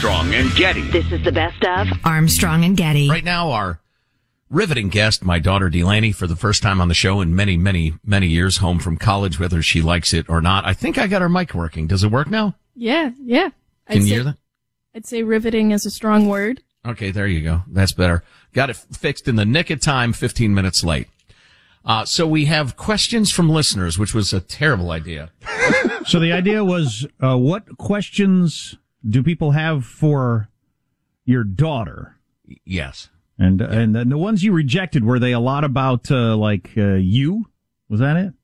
Armstrong 0.00 0.34
and 0.34 0.50
Getty. 0.54 0.80
This 0.92 1.12
is 1.12 1.22
the 1.24 1.30
best 1.30 1.62
of 1.62 1.86
Armstrong 2.04 2.64
and 2.64 2.74
Getty. 2.74 3.10
Right 3.10 3.22
now, 3.22 3.50
our 3.50 3.80
riveting 4.48 4.88
guest, 4.88 5.22
my 5.22 5.38
daughter 5.38 5.68
Delaney, 5.68 6.10
for 6.10 6.26
the 6.26 6.36
first 6.36 6.62
time 6.62 6.80
on 6.80 6.88
the 6.88 6.94
show 6.94 7.20
in 7.20 7.36
many, 7.36 7.58
many, 7.58 7.92
many 8.02 8.26
years, 8.26 8.56
home 8.56 8.78
from 8.78 8.96
college, 8.96 9.38
whether 9.38 9.60
she 9.60 9.82
likes 9.82 10.14
it 10.14 10.26
or 10.30 10.40
not. 10.40 10.64
I 10.64 10.72
think 10.72 10.96
I 10.96 11.06
got 11.06 11.20
her 11.20 11.28
mic 11.28 11.52
working. 11.52 11.86
Does 11.86 12.02
it 12.02 12.10
work 12.10 12.30
now? 12.30 12.54
Yeah, 12.74 13.10
yeah. 13.22 13.50
Can 13.50 13.52
I'd 13.88 13.96
you 13.96 14.02
say, 14.04 14.08
hear 14.08 14.24
that? 14.24 14.36
I'd 14.94 15.04
say 15.04 15.22
riveting 15.22 15.72
is 15.72 15.84
a 15.84 15.90
strong 15.90 16.28
word. 16.28 16.62
Okay, 16.86 17.10
there 17.10 17.26
you 17.26 17.42
go. 17.42 17.64
That's 17.66 17.92
better. 17.92 18.24
Got 18.54 18.70
it 18.70 18.76
fixed 18.76 19.28
in 19.28 19.36
the 19.36 19.44
nick 19.44 19.68
of 19.68 19.82
time, 19.82 20.14
15 20.14 20.54
minutes 20.54 20.82
late. 20.82 21.08
Uh, 21.84 22.06
so 22.06 22.26
we 22.26 22.46
have 22.46 22.74
questions 22.78 23.30
from 23.30 23.50
listeners, 23.50 23.98
which 23.98 24.14
was 24.14 24.32
a 24.32 24.40
terrible 24.40 24.92
idea. 24.92 25.30
So 26.06 26.18
the 26.18 26.32
idea 26.32 26.64
was, 26.64 27.06
uh, 27.22 27.36
what 27.36 27.76
questions 27.76 28.74
do 29.08 29.22
people 29.22 29.52
have 29.52 29.84
for 29.84 30.48
your 31.24 31.44
daughter? 31.44 32.16
Yes. 32.64 33.08
And 33.38 33.60
and 33.62 33.94
the 33.94 34.18
ones 34.18 34.44
you 34.44 34.52
rejected 34.52 35.04
were 35.04 35.18
they 35.18 35.32
a 35.32 35.40
lot 35.40 35.64
about 35.64 36.10
uh, 36.10 36.36
like 36.36 36.70
uh, 36.76 36.94
you? 36.94 37.46
Was 37.88 38.00
that 38.00 38.16
it? 38.16 38.34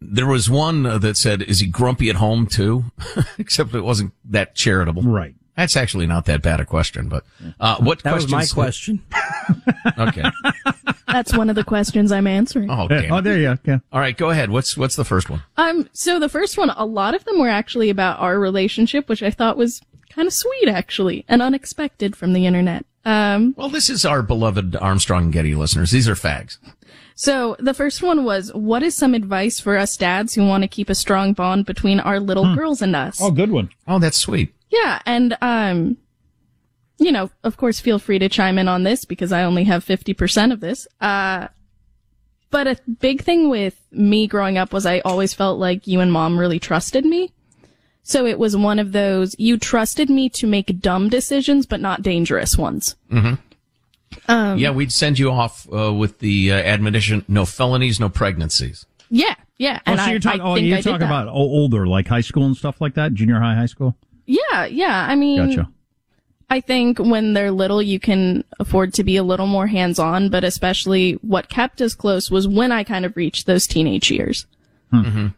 There 0.00 0.26
was 0.26 0.48
one 0.48 0.86
uh, 0.86 0.98
that 0.98 1.16
said, 1.16 1.42
is 1.42 1.60
he 1.60 1.66
grumpy 1.66 2.08
at 2.10 2.16
home 2.16 2.46
too? 2.46 2.84
Except 3.38 3.74
it 3.74 3.80
wasn't 3.80 4.12
that 4.26 4.54
charitable. 4.54 5.02
Right. 5.02 5.34
That's 5.58 5.76
actually 5.76 6.06
not 6.06 6.24
that 6.26 6.40
bad 6.40 6.60
a 6.60 6.64
question, 6.64 7.08
but, 7.08 7.24
uh, 7.58 7.76
what 7.80 8.02
That 8.04 8.14
was 8.14 8.28
my 8.30 8.46
questions- 8.46 8.54
question. 8.54 9.02
Okay. 9.98 10.22
That's 11.08 11.36
one 11.36 11.48
of 11.50 11.56
the 11.56 11.64
questions 11.64 12.12
I'm 12.12 12.26
answering. 12.28 12.70
Oh, 12.70 12.82
okay. 12.84 13.08
Oh, 13.10 13.20
there 13.20 13.36
you 13.38 13.54
go. 13.54 13.58
Yeah. 13.64 13.78
All 13.92 13.98
right, 14.00 14.16
go 14.16 14.30
ahead. 14.30 14.50
What's, 14.50 14.76
what's 14.76 14.94
the 14.94 15.04
first 15.04 15.28
one? 15.30 15.42
Um, 15.56 15.88
so 15.92 16.20
the 16.20 16.28
first 16.28 16.56
one, 16.58 16.70
a 16.70 16.84
lot 16.84 17.14
of 17.14 17.24
them 17.24 17.38
were 17.40 17.48
actually 17.48 17.90
about 17.90 18.20
our 18.20 18.38
relationship, 18.38 19.08
which 19.08 19.22
I 19.22 19.30
thought 19.30 19.56
was 19.56 19.80
kind 20.10 20.28
of 20.28 20.32
sweet, 20.34 20.68
actually, 20.68 21.24
and 21.28 21.42
unexpected 21.42 22.14
from 22.14 22.34
the 22.34 22.46
internet. 22.46 22.84
Um, 23.04 23.54
Well, 23.56 23.68
this 23.70 23.90
is 23.90 24.04
our 24.04 24.22
beloved 24.22 24.76
Armstrong 24.76 25.24
and 25.24 25.32
Getty 25.32 25.54
listeners. 25.56 25.90
These 25.90 26.08
are 26.08 26.14
fags. 26.14 26.58
so 27.14 27.56
the 27.58 27.74
first 27.74 28.02
one 28.02 28.24
was, 28.24 28.52
what 28.54 28.82
is 28.84 28.94
some 28.94 29.14
advice 29.14 29.58
for 29.58 29.76
us 29.76 29.96
dads 29.96 30.34
who 30.34 30.46
want 30.46 30.62
to 30.62 30.68
keep 30.68 30.88
a 30.90 30.94
strong 30.94 31.32
bond 31.32 31.64
between 31.66 31.98
our 32.00 32.20
little 32.20 32.54
girls 32.54 32.80
and 32.82 32.94
us? 32.94 33.18
Oh, 33.20 33.30
good 33.32 33.50
one. 33.50 33.70
Oh, 33.88 33.98
that's 33.98 34.18
sweet. 34.18 34.54
Yeah, 34.70 35.00
and 35.06 35.36
um, 35.40 35.96
you 36.98 37.12
know, 37.12 37.30
of 37.44 37.56
course, 37.56 37.80
feel 37.80 37.98
free 37.98 38.18
to 38.18 38.28
chime 38.28 38.58
in 38.58 38.68
on 38.68 38.82
this 38.82 39.04
because 39.04 39.32
I 39.32 39.42
only 39.44 39.64
have 39.64 39.84
fifty 39.84 40.14
percent 40.14 40.52
of 40.52 40.60
this. 40.60 40.86
Uh, 41.00 41.48
but 42.50 42.66
a 42.66 42.76
big 43.00 43.22
thing 43.22 43.48
with 43.50 43.78
me 43.90 44.26
growing 44.26 44.56
up 44.58 44.72
was 44.72 44.86
I 44.86 45.00
always 45.00 45.34
felt 45.34 45.58
like 45.58 45.86
you 45.86 46.00
and 46.00 46.12
mom 46.12 46.38
really 46.38 46.58
trusted 46.58 47.04
me. 47.04 47.32
So 48.02 48.24
it 48.24 48.38
was 48.38 48.56
one 48.56 48.78
of 48.78 48.92
those 48.92 49.34
you 49.38 49.58
trusted 49.58 50.08
me 50.08 50.30
to 50.30 50.46
make 50.46 50.80
dumb 50.80 51.08
decisions, 51.10 51.66
but 51.66 51.80
not 51.80 52.00
dangerous 52.02 52.56
ones. 52.56 52.96
Mm-hmm. 53.12 53.34
Um, 54.30 54.58
yeah, 54.58 54.70
we'd 54.70 54.92
send 54.92 55.18
you 55.18 55.30
off 55.30 55.66
uh, 55.72 55.92
with 55.92 56.18
the 56.20 56.52
uh, 56.52 56.56
admonition: 56.56 57.24
no 57.28 57.44
felonies, 57.44 58.00
no 58.00 58.08
pregnancies. 58.08 58.86
yeah, 59.10 59.34
yeah. 59.58 59.80
Oh, 59.86 59.92
And 59.92 60.00
so 60.00 60.10
you're 60.10 60.20
talking? 60.20 60.40
I 60.40 60.44
Oh, 60.44 60.54
think 60.54 60.64
I 60.64 60.68
you're 60.68 60.76
did 60.78 60.84
talking 60.84 61.00
that. 61.00 61.22
about 61.22 61.28
older, 61.28 61.86
like 61.86 62.06
high 62.08 62.20
school 62.22 62.44
and 62.46 62.56
stuff 62.56 62.80
like 62.80 62.94
that, 62.94 63.12
junior 63.14 63.38
high, 63.40 63.54
high 63.54 63.66
school. 63.66 63.94
Yeah, 64.28 64.66
yeah. 64.66 65.06
I 65.08 65.16
mean, 65.16 65.48
Gotcha. 65.48 65.68
I 66.50 66.60
think 66.60 66.98
when 66.98 67.32
they're 67.32 67.50
little, 67.50 67.80
you 67.82 67.98
can 67.98 68.44
afford 68.60 68.92
to 68.94 69.04
be 69.04 69.16
a 69.16 69.22
little 69.22 69.46
more 69.46 69.66
hands 69.66 69.98
on, 69.98 70.28
but 70.28 70.44
especially 70.44 71.14
what 71.22 71.48
kept 71.48 71.80
us 71.80 71.94
close 71.94 72.30
was 72.30 72.46
when 72.46 72.70
I 72.70 72.84
kind 72.84 73.04
of 73.06 73.16
reached 73.16 73.46
those 73.46 73.66
teenage 73.66 74.10
years. 74.10 74.46
Mm-hmm. 74.92 75.28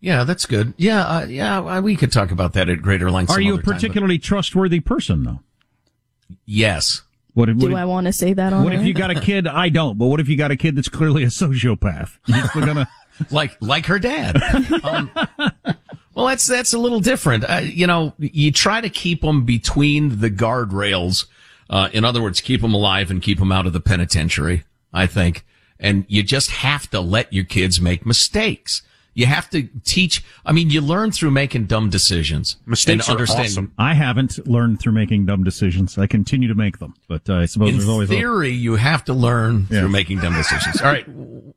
Yeah, 0.00 0.24
that's 0.24 0.44
good. 0.46 0.74
Yeah, 0.76 1.00
uh, 1.06 1.26
yeah, 1.26 1.58
uh, 1.60 1.80
we 1.80 1.96
could 1.96 2.12
talk 2.12 2.30
about 2.30 2.52
that 2.52 2.68
at 2.68 2.82
greater 2.82 3.10
length. 3.10 3.30
Are 3.30 3.34
some 3.34 3.42
you 3.42 3.54
a 3.54 3.62
particularly 3.62 4.18
time, 4.18 4.20
but- 4.22 4.26
trustworthy 4.26 4.80
person, 4.80 5.22
though? 5.24 5.40
Yes. 6.44 7.02
What, 7.34 7.48
if- 7.48 7.56
Do 7.58 7.66
what, 7.66 7.72
if- 7.72 7.78
I 7.78 7.84
want 7.86 8.06
to 8.06 8.12
say 8.12 8.32
that 8.34 8.52
on 8.52 8.64
what 8.64 8.74
if 8.74 8.84
you 8.84 8.92
got 8.94 9.10
a 9.10 9.20
kid? 9.20 9.46
I 9.46 9.70
don't. 9.70 9.96
But 9.98 10.06
what 10.06 10.20
if 10.20 10.28
you 10.28 10.36
got 10.36 10.50
a 10.50 10.56
kid 10.56 10.76
that's 10.76 10.88
clearly 10.88 11.22
a 11.22 11.26
sociopath? 11.28 12.18
You're 12.26 12.46
still 12.48 12.64
gonna 12.66 12.88
like 13.30 13.56
like 13.60 13.86
her 13.86 13.98
dad. 13.98 14.36
Um, 14.84 15.10
well, 16.16 16.26
that's 16.26 16.46
that's 16.46 16.72
a 16.72 16.78
little 16.78 17.00
different. 17.00 17.44
Uh, 17.44 17.60
you 17.62 17.86
know, 17.86 18.14
you 18.18 18.50
try 18.50 18.80
to 18.80 18.88
keep 18.88 19.20
them 19.20 19.44
between 19.44 20.20
the 20.20 20.30
guardrails. 20.30 21.26
Uh, 21.68 21.90
in 21.92 22.04
other 22.04 22.22
words, 22.22 22.40
keep 22.40 22.62
them 22.62 22.72
alive 22.74 23.10
and 23.10 23.20
keep 23.22 23.38
them 23.38 23.52
out 23.52 23.66
of 23.66 23.72
the 23.72 23.80
penitentiary. 23.80 24.64
I 24.92 25.06
think, 25.06 25.44
and 25.78 26.06
you 26.08 26.22
just 26.22 26.50
have 26.50 26.88
to 26.90 27.00
let 27.00 27.32
your 27.32 27.44
kids 27.44 27.80
make 27.80 28.06
mistakes. 28.06 28.80
You 29.12 29.26
have 29.26 29.48
to 29.50 29.68
teach. 29.84 30.22
I 30.44 30.52
mean, 30.52 30.68
you 30.70 30.80
learn 30.80 31.10
through 31.10 31.30
making 31.32 31.66
dumb 31.66 31.90
decisions. 31.90 32.56
Mistakes 32.66 33.08
and 33.08 33.18
are 33.20 33.24
awesome. 33.24 33.72
I 33.78 33.94
haven't 33.94 34.46
learned 34.46 34.80
through 34.80 34.92
making 34.92 35.26
dumb 35.26 35.42
decisions. 35.44 35.96
I 35.98 36.06
continue 36.06 36.48
to 36.48 36.54
make 36.54 36.78
them, 36.78 36.94
but 37.08 37.28
uh, 37.28 37.36
I 37.36 37.46
suppose 37.46 37.70
In 37.70 37.76
there's 37.76 37.88
always 37.88 38.10
a, 38.10 38.14
theory, 38.14 38.50
you 38.50 38.76
have 38.76 39.04
to 39.06 39.14
learn 39.14 39.66
Yeah. 39.70 39.80
through 39.80 39.88
making 39.90 40.20
dumb 40.20 40.34
decisions. 40.34 40.80
All 40.80 40.88
right, 40.92 41.06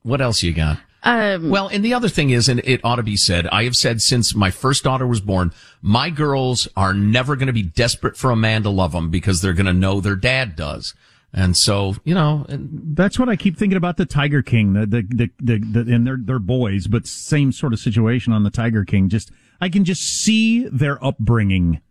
what 0.04 0.22
else 0.22 0.41
you 0.43 0.54
got? 0.54 0.80
Um, 1.04 1.50
Well, 1.50 1.68
and 1.68 1.84
the 1.84 1.94
other 1.94 2.10
thing 2.10 2.30
is, 2.30 2.50
and 2.50 2.60
it 2.64 2.82
ought 2.84 2.98
to 2.98 3.04
be 3.04 3.18
said, 3.18 3.48
I 3.48 3.64
have 3.64 3.76
said 3.76 4.02
since 4.02 4.36
my 4.36 4.52
first 4.52 4.84
daughter 4.84 5.08
was 5.08 5.22
born, 5.22 5.54
my 5.82 6.10
girls 6.10 6.68
are 6.76 6.94
never 6.94 7.36
going 7.36 7.48
to 7.48 7.54
be 7.54 7.64
desperate 7.64 8.18
for 8.18 8.32
a 8.32 8.36
man 8.36 8.64
to 8.64 8.70
love 8.70 8.92
them 8.92 9.10
because 9.10 9.42
they're 9.42 9.54
going 9.54 9.66
to 9.66 9.74
know 9.74 10.02
their 10.02 10.16
dad 10.16 10.56
does. 10.56 10.94
And 11.32 11.56
so, 11.56 11.96
you 12.04 12.16
know, 12.16 12.46
and 12.50 12.96
That's 12.96 13.20
what 13.20 13.30
I 13.30 13.36
keep 13.36 13.56
thinking 13.56 13.78
about 13.78 13.98
the 13.98 14.06
Tiger 14.06 14.42
King, 14.42 14.74
the 14.74 14.86
the 14.88 15.02
the, 15.10 15.30
the, 15.40 15.84
the 15.84 15.94
and 15.94 16.06
they're 16.06 16.18
they're 16.20 16.40
boys, 16.40 16.88
but 16.88 17.06
same 17.06 17.52
sort 17.52 17.72
of 17.72 17.80
situation 17.80 18.34
on 18.34 18.44
the 18.44 18.50
Tiger 18.50 18.84
King. 18.84 19.10
Just 19.10 19.32
I 19.62 19.70
can 19.70 19.86
just 19.86 20.02
see 20.02 20.66
their 20.68 21.04
upbringing 21.06 21.82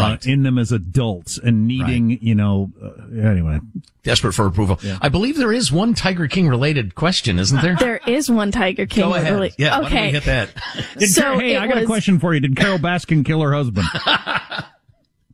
Right. 0.00 0.26
in 0.26 0.42
them 0.42 0.58
as 0.58 0.72
adults 0.72 1.38
and 1.38 1.66
needing, 1.66 2.18
you 2.22 2.34
know, 2.34 2.70
uh, 2.82 3.28
anyway. 3.28 3.60
Desperate 4.02 4.34
for 4.34 4.46
approval. 4.46 4.78
I 5.00 5.08
believe 5.08 5.36
there 5.36 5.52
is 5.52 5.72
one 5.72 5.94
Tiger 5.94 6.28
King 6.28 6.48
related 6.48 6.94
question, 6.94 7.38
isn't 7.38 7.60
there? 7.62 7.76
There 7.76 8.00
is 8.06 8.30
one 8.30 8.52
Tiger 8.52 8.86
King. 8.86 9.04
Go 9.04 9.14
ahead. 9.14 9.32
really- 9.32 9.52
Yeah, 9.58 9.78
why 9.78 9.82
don't 9.82 9.92
we 9.92 9.98
okay. 9.98 10.10
hit 10.12 10.24
that? 10.24 10.50
Did 10.98 11.08
So 11.08 11.22
Carol- 11.22 11.40
hey, 11.40 11.56
I 11.56 11.66
got 11.66 11.78
a 11.78 11.86
question 11.86 12.20
for 12.20 12.32
you. 12.34 12.40
Did 12.40 12.56
Carole 12.56 12.78
Baskin 12.78 13.24
kill 13.24 13.40
her 13.42 13.52
husband? 13.52 13.86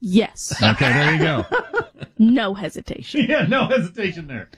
Yes. 0.04 0.60
Okay, 0.60 0.92
there 0.92 1.12
you 1.12 1.18
go. 1.18 1.44
No 2.18 2.54
hesitation. 2.54 3.26
yeah, 3.28 3.46
no 3.48 3.66
hesitation 3.66 4.28
there. 4.28 4.48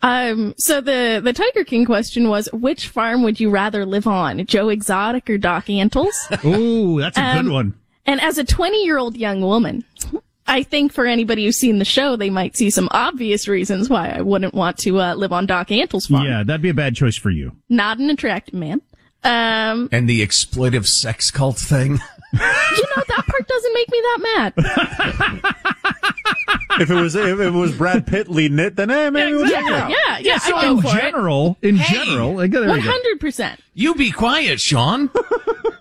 Um, 0.00 0.54
so 0.56 0.80
the, 0.80 1.20
the 1.22 1.34
Tiger 1.34 1.64
King 1.64 1.84
question 1.84 2.28
was, 2.30 2.48
which 2.52 2.88
farm 2.88 3.22
would 3.24 3.38
you 3.40 3.50
rather 3.50 3.84
live 3.84 4.06
on? 4.06 4.46
Joe 4.46 4.70
Exotic 4.70 5.28
or 5.28 5.36
Doc 5.36 5.68
Antle's? 5.68 6.16
Ooh, 6.46 6.98
that's 6.98 7.18
a 7.18 7.22
Um, 7.22 7.44
good 7.44 7.52
one. 7.52 7.74
And 8.10 8.20
as 8.20 8.38
a 8.38 8.44
20 8.44 8.82
year 8.84 8.98
old 8.98 9.16
young 9.16 9.40
woman, 9.40 9.84
I 10.48 10.64
think 10.64 10.92
for 10.92 11.06
anybody 11.06 11.44
who's 11.44 11.56
seen 11.56 11.78
the 11.78 11.84
show, 11.84 12.16
they 12.16 12.28
might 12.28 12.56
see 12.56 12.68
some 12.70 12.88
obvious 12.90 13.46
reasons 13.46 13.88
why 13.88 14.08
I 14.08 14.20
wouldn't 14.20 14.52
want 14.52 14.78
to 14.78 14.98
uh, 15.00 15.14
live 15.14 15.32
on 15.32 15.46
Doc 15.46 15.70
Antle's 15.70 16.06
farm. 16.08 16.26
Yeah, 16.26 16.42
that'd 16.42 16.60
be 16.60 16.70
a 16.70 16.74
bad 16.74 16.96
choice 16.96 17.16
for 17.16 17.30
you. 17.30 17.52
Not 17.68 17.98
an 17.98 18.10
attractive 18.10 18.54
man. 18.54 18.80
Um, 19.22 19.88
And 19.92 20.08
the 20.08 20.26
exploitive 20.26 20.86
sex 20.88 21.30
cult 21.30 21.56
thing. 21.56 21.92
you 22.32 22.38
know, 22.40 23.02
that 23.08 23.24
part 23.28 23.46
doesn't 23.46 23.74
make 23.74 23.90
me 23.90 24.00
that 24.00 24.18
mad. 24.34 24.52
if 26.80 26.90
it 26.90 26.94
was 26.94 27.14
if 27.14 27.38
it 27.38 27.50
was 27.50 27.76
Brad 27.76 28.06
Pitt 28.06 28.28
leading 28.28 28.58
it, 28.58 28.74
then 28.76 28.90
eh, 28.90 29.10
maybe 29.10 29.34
we'll 29.34 29.48
check 29.48 29.62
it 29.64 29.70
Yeah, 29.70 29.84
out. 29.84 29.90
yeah, 29.90 30.18
yeah. 30.18 30.38
so 30.38 30.56
I'd 30.56 30.62
go 30.62 30.70
in 30.78 30.82
for 30.82 30.88
general, 30.88 31.58
in 31.62 31.76
general, 31.76 32.34
like, 32.34 32.50
there 32.50 32.62
we 32.62 32.82
go. 32.82 32.90
100%. 33.20 33.58
You 33.74 33.94
be 33.94 34.10
quiet, 34.10 34.60
Sean. 34.60 35.10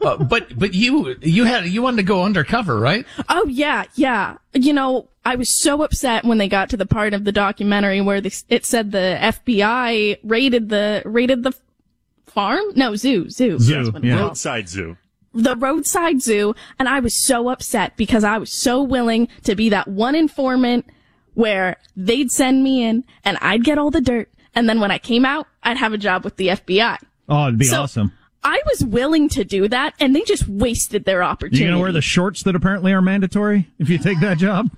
Uh, 0.01 0.17
but 0.17 0.57
but 0.57 0.73
you 0.73 1.15
you 1.21 1.43
had 1.45 1.65
you 1.67 1.81
wanted 1.81 1.97
to 1.97 2.03
go 2.03 2.23
undercover, 2.23 2.79
right? 2.79 3.05
Oh 3.29 3.45
yeah, 3.47 3.85
yeah. 3.95 4.37
You 4.53 4.73
know, 4.73 5.09
I 5.25 5.35
was 5.35 5.49
so 5.49 5.83
upset 5.83 6.23
when 6.25 6.37
they 6.37 6.47
got 6.47 6.69
to 6.71 6.77
the 6.77 6.85
part 6.85 7.13
of 7.13 7.23
the 7.25 7.31
documentary 7.31 8.01
where 8.01 8.21
they, 8.21 8.31
it 8.49 8.65
said 8.65 8.91
the 8.91 9.17
FBI 9.19 10.19
raided 10.23 10.69
the 10.69 11.01
raided 11.05 11.43
the 11.43 11.53
farm. 12.27 12.63
No, 12.75 12.95
zoo, 12.95 13.29
zoo. 13.29 13.59
Zoo, 13.59 13.75
That's 13.75 13.91
what 13.93 14.03
it 14.05 14.11
was. 14.11 14.19
roadside 14.21 14.69
zoo. 14.69 14.97
The 15.33 15.55
roadside 15.55 16.21
zoo, 16.23 16.55
and 16.79 16.89
I 16.89 16.99
was 16.99 17.15
so 17.15 17.49
upset 17.49 17.95
because 17.97 18.23
I 18.23 18.37
was 18.39 18.51
so 18.51 18.81
willing 18.81 19.27
to 19.43 19.55
be 19.55 19.69
that 19.69 19.87
one 19.87 20.15
informant 20.15 20.85
where 21.35 21.77
they'd 21.95 22.31
send 22.31 22.63
me 22.63 22.83
in 22.83 23.03
and 23.23 23.37
I'd 23.39 23.63
get 23.63 23.77
all 23.77 23.91
the 23.91 24.01
dirt, 24.01 24.29
and 24.55 24.67
then 24.67 24.79
when 24.79 24.89
I 24.89 24.97
came 24.97 25.25
out, 25.25 25.45
I'd 25.61 25.77
have 25.77 25.93
a 25.93 25.97
job 25.99 26.23
with 26.23 26.37
the 26.37 26.47
FBI. 26.47 26.97
Oh, 27.29 27.43
it'd 27.47 27.59
be 27.59 27.65
So- 27.65 27.83
awesome. 27.83 28.11
I 28.43 28.61
was 28.67 28.83
willing 28.83 29.27
to 29.29 29.43
do 29.43 29.67
that, 29.67 29.93
and 29.99 30.15
they 30.15 30.21
just 30.21 30.47
wasted 30.47 31.05
their 31.05 31.21
opportunity. 31.23 31.63
You 31.63 31.69
gonna 31.71 31.81
wear 31.81 31.91
the 31.91 32.01
shorts 32.01 32.43
that 32.43 32.55
apparently 32.55 32.93
are 32.93 33.01
mandatory 33.01 33.67
if 33.79 33.89
you 33.89 33.97
take 33.97 34.19
that 34.21 34.37
job? 34.37 34.69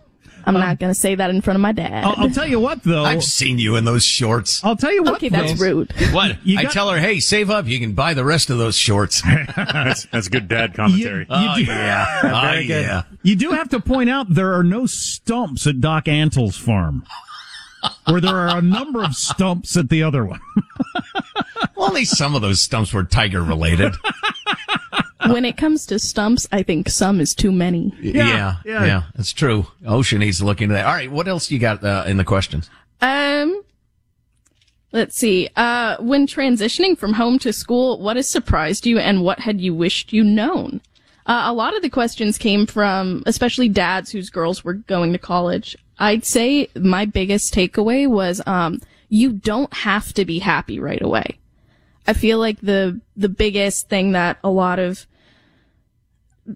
I'm 0.44 0.56
not 0.56 0.70
um, 0.70 0.76
gonna 0.78 0.96
say 0.96 1.14
that 1.14 1.30
in 1.30 1.42
front 1.42 1.56
of 1.58 1.62
my 1.62 1.72
dad. 1.72 2.04
I'll, 2.04 2.16
I'll 2.18 2.30
tell 2.32 2.48
you 2.48 2.60
what, 2.60 2.82
though. 2.84 3.04
I've 3.04 3.24
seen 3.24 3.60
you 3.60 3.76
in 3.76 3.86
those 3.86 4.04
shorts. 4.04 4.64
I'll 4.64 4.76
tell 4.76 4.92
you 4.92 5.04
what. 5.04 5.16
Okay, 5.18 5.30
that's 5.30 5.54
though. 5.60 5.66
rude. 5.66 5.94
What? 6.12 6.44
You 6.44 6.58
I 6.58 6.64
got- 6.64 6.72
tell 6.72 6.90
her, 6.90 6.98
hey, 7.00 7.20
save 7.20 7.52
up. 7.52 7.68
You 7.68 7.80
can 7.80 7.94
buy 7.94 8.16
the 8.16 8.26
rest 8.26 8.50
of 8.50 8.58
those 8.58 8.76
shorts. 8.76 9.22
That's 9.56 10.06
that's 10.06 10.28
good 10.30 10.48
dad 10.48 10.74
commentary. 10.74 11.28
oh, 11.30 11.56
do- 11.56 11.64
yeah. 11.64 12.22
Oh, 12.24 12.54
good. 12.58 12.68
yeah. 12.70 13.04
You 13.22 13.36
do 13.36 13.52
have 13.52 13.70
to 13.70 13.80
point 13.80 14.10
out 14.10 14.34
there 14.34 14.54
are 14.56 14.64
no 14.64 14.88
stumps 14.88 15.68
at 15.68 15.80
Doc 15.80 16.08
Antle's 16.08 16.58
farm, 16.58 17.06
where 18.08 18.20
there 18.20 18.36
are 18.36 18.58
a 18.58 18.62
number 18.64 19.04
of 19.04 19.14
stumps 19.16 19.78
at 19.78 19.90
the 19.90 20.02
other 20.02 20.26
one. 20.26 20.40
Well, 21.82 21.90
at 21.90 21.96
least 21.96 22.16
some 22.16 22.36
of 22.36 22.44
those 22.44 22.62
stumps 22.62 22.94
were 22.94 23.04
tiger 23.04 23.42
related. 23.42 23.96
when 25.26 25.46
it 25.46 25.58
comes 25.58 25.88
to 25.88 25.98
stumps, 25.98 26.48
I 26.52 26.62
think 26.62 26.90
some 26.90 27.20
is 27.20 27.34
too 27.34 27.52
many. 27.52 27.92
yeah, 28.00 28.58
yeah. 28.64 28.86
yeah, 28.86 29.04
that's 29.16 29.34
true. 29.34 29.66
Ocean 29.88 30.20
needs 30.20 30.38
to 30.38 30.46
look 30.46 30.62
into 30.62 30.76
that. 30.76 30.86
All 30.86 30.94
right, 30.94 31.12
what 31.12 31.28
else 31.28 31.50
you 31.50 31.58
got 31.58 31.84
uh, 31.84 32.04
in 32.06 32.18
the 32.18 32.24
questions? 32.24 32.70
Um, 33.02 33.64
let's 34.92 35.16
see. 35.16 35.50
Uh, 35.56 35.98
when 36.00 36.28
transitioning 36.28 36.96
from 36.96 37.14
home 37.14 37.40
to 37.40 37.52
school, 37.52 38.00
what 38.00 38.16
has 38.16 38.30
surprised 38.30 38.86
you 38.86 39.00
and 39.00 39.24
what 39.24 39.40
had 39.40 39.60
you 39.60 39.74
wished 39.74 40.14
you 40.14 40.24
known? 40.24 40.82
Uh, 41.26 41.46
a 41.46 41.54
lot 41.54 41.76
of 41.76 41.82
the 41.82 41.90
questions 41.90 42.38
came 42.38 42.68
from, 42.68 43.24
especially 43.26 43.70
dads 43.70 44.12
whose 44.12 44.30
girls 44.30 44.64
were 44.64 44.76
going 44.76 45.14
to 45.14 45.18
college. 45.18 45.76
I'd 45.98 46.26
say 46.26 46.70
my 46.76 47.06
biggest 47.06 47.56
takeaway 47.56 48.08
was, 48.08 48.40
um, 48.46 48.82
you 49.10 49.32
don't 49.32 49.74
have 49.74 50.14
to 50.14 50.26
be 50.26 50.38
happy 50.38 50.80
right 50.80 51.02
away. 51.02 51.40
I 52.08 52.14
feel 52.14 52.40
like 52.40 52.60
the, 52.62 53.00
the 53.16 53.30
biggest 53.30 53.90
thing 53.90 54.14
that 54.14 54.38
a 54.44 54.50
lot 54.50 54.80
of 54.80 55.06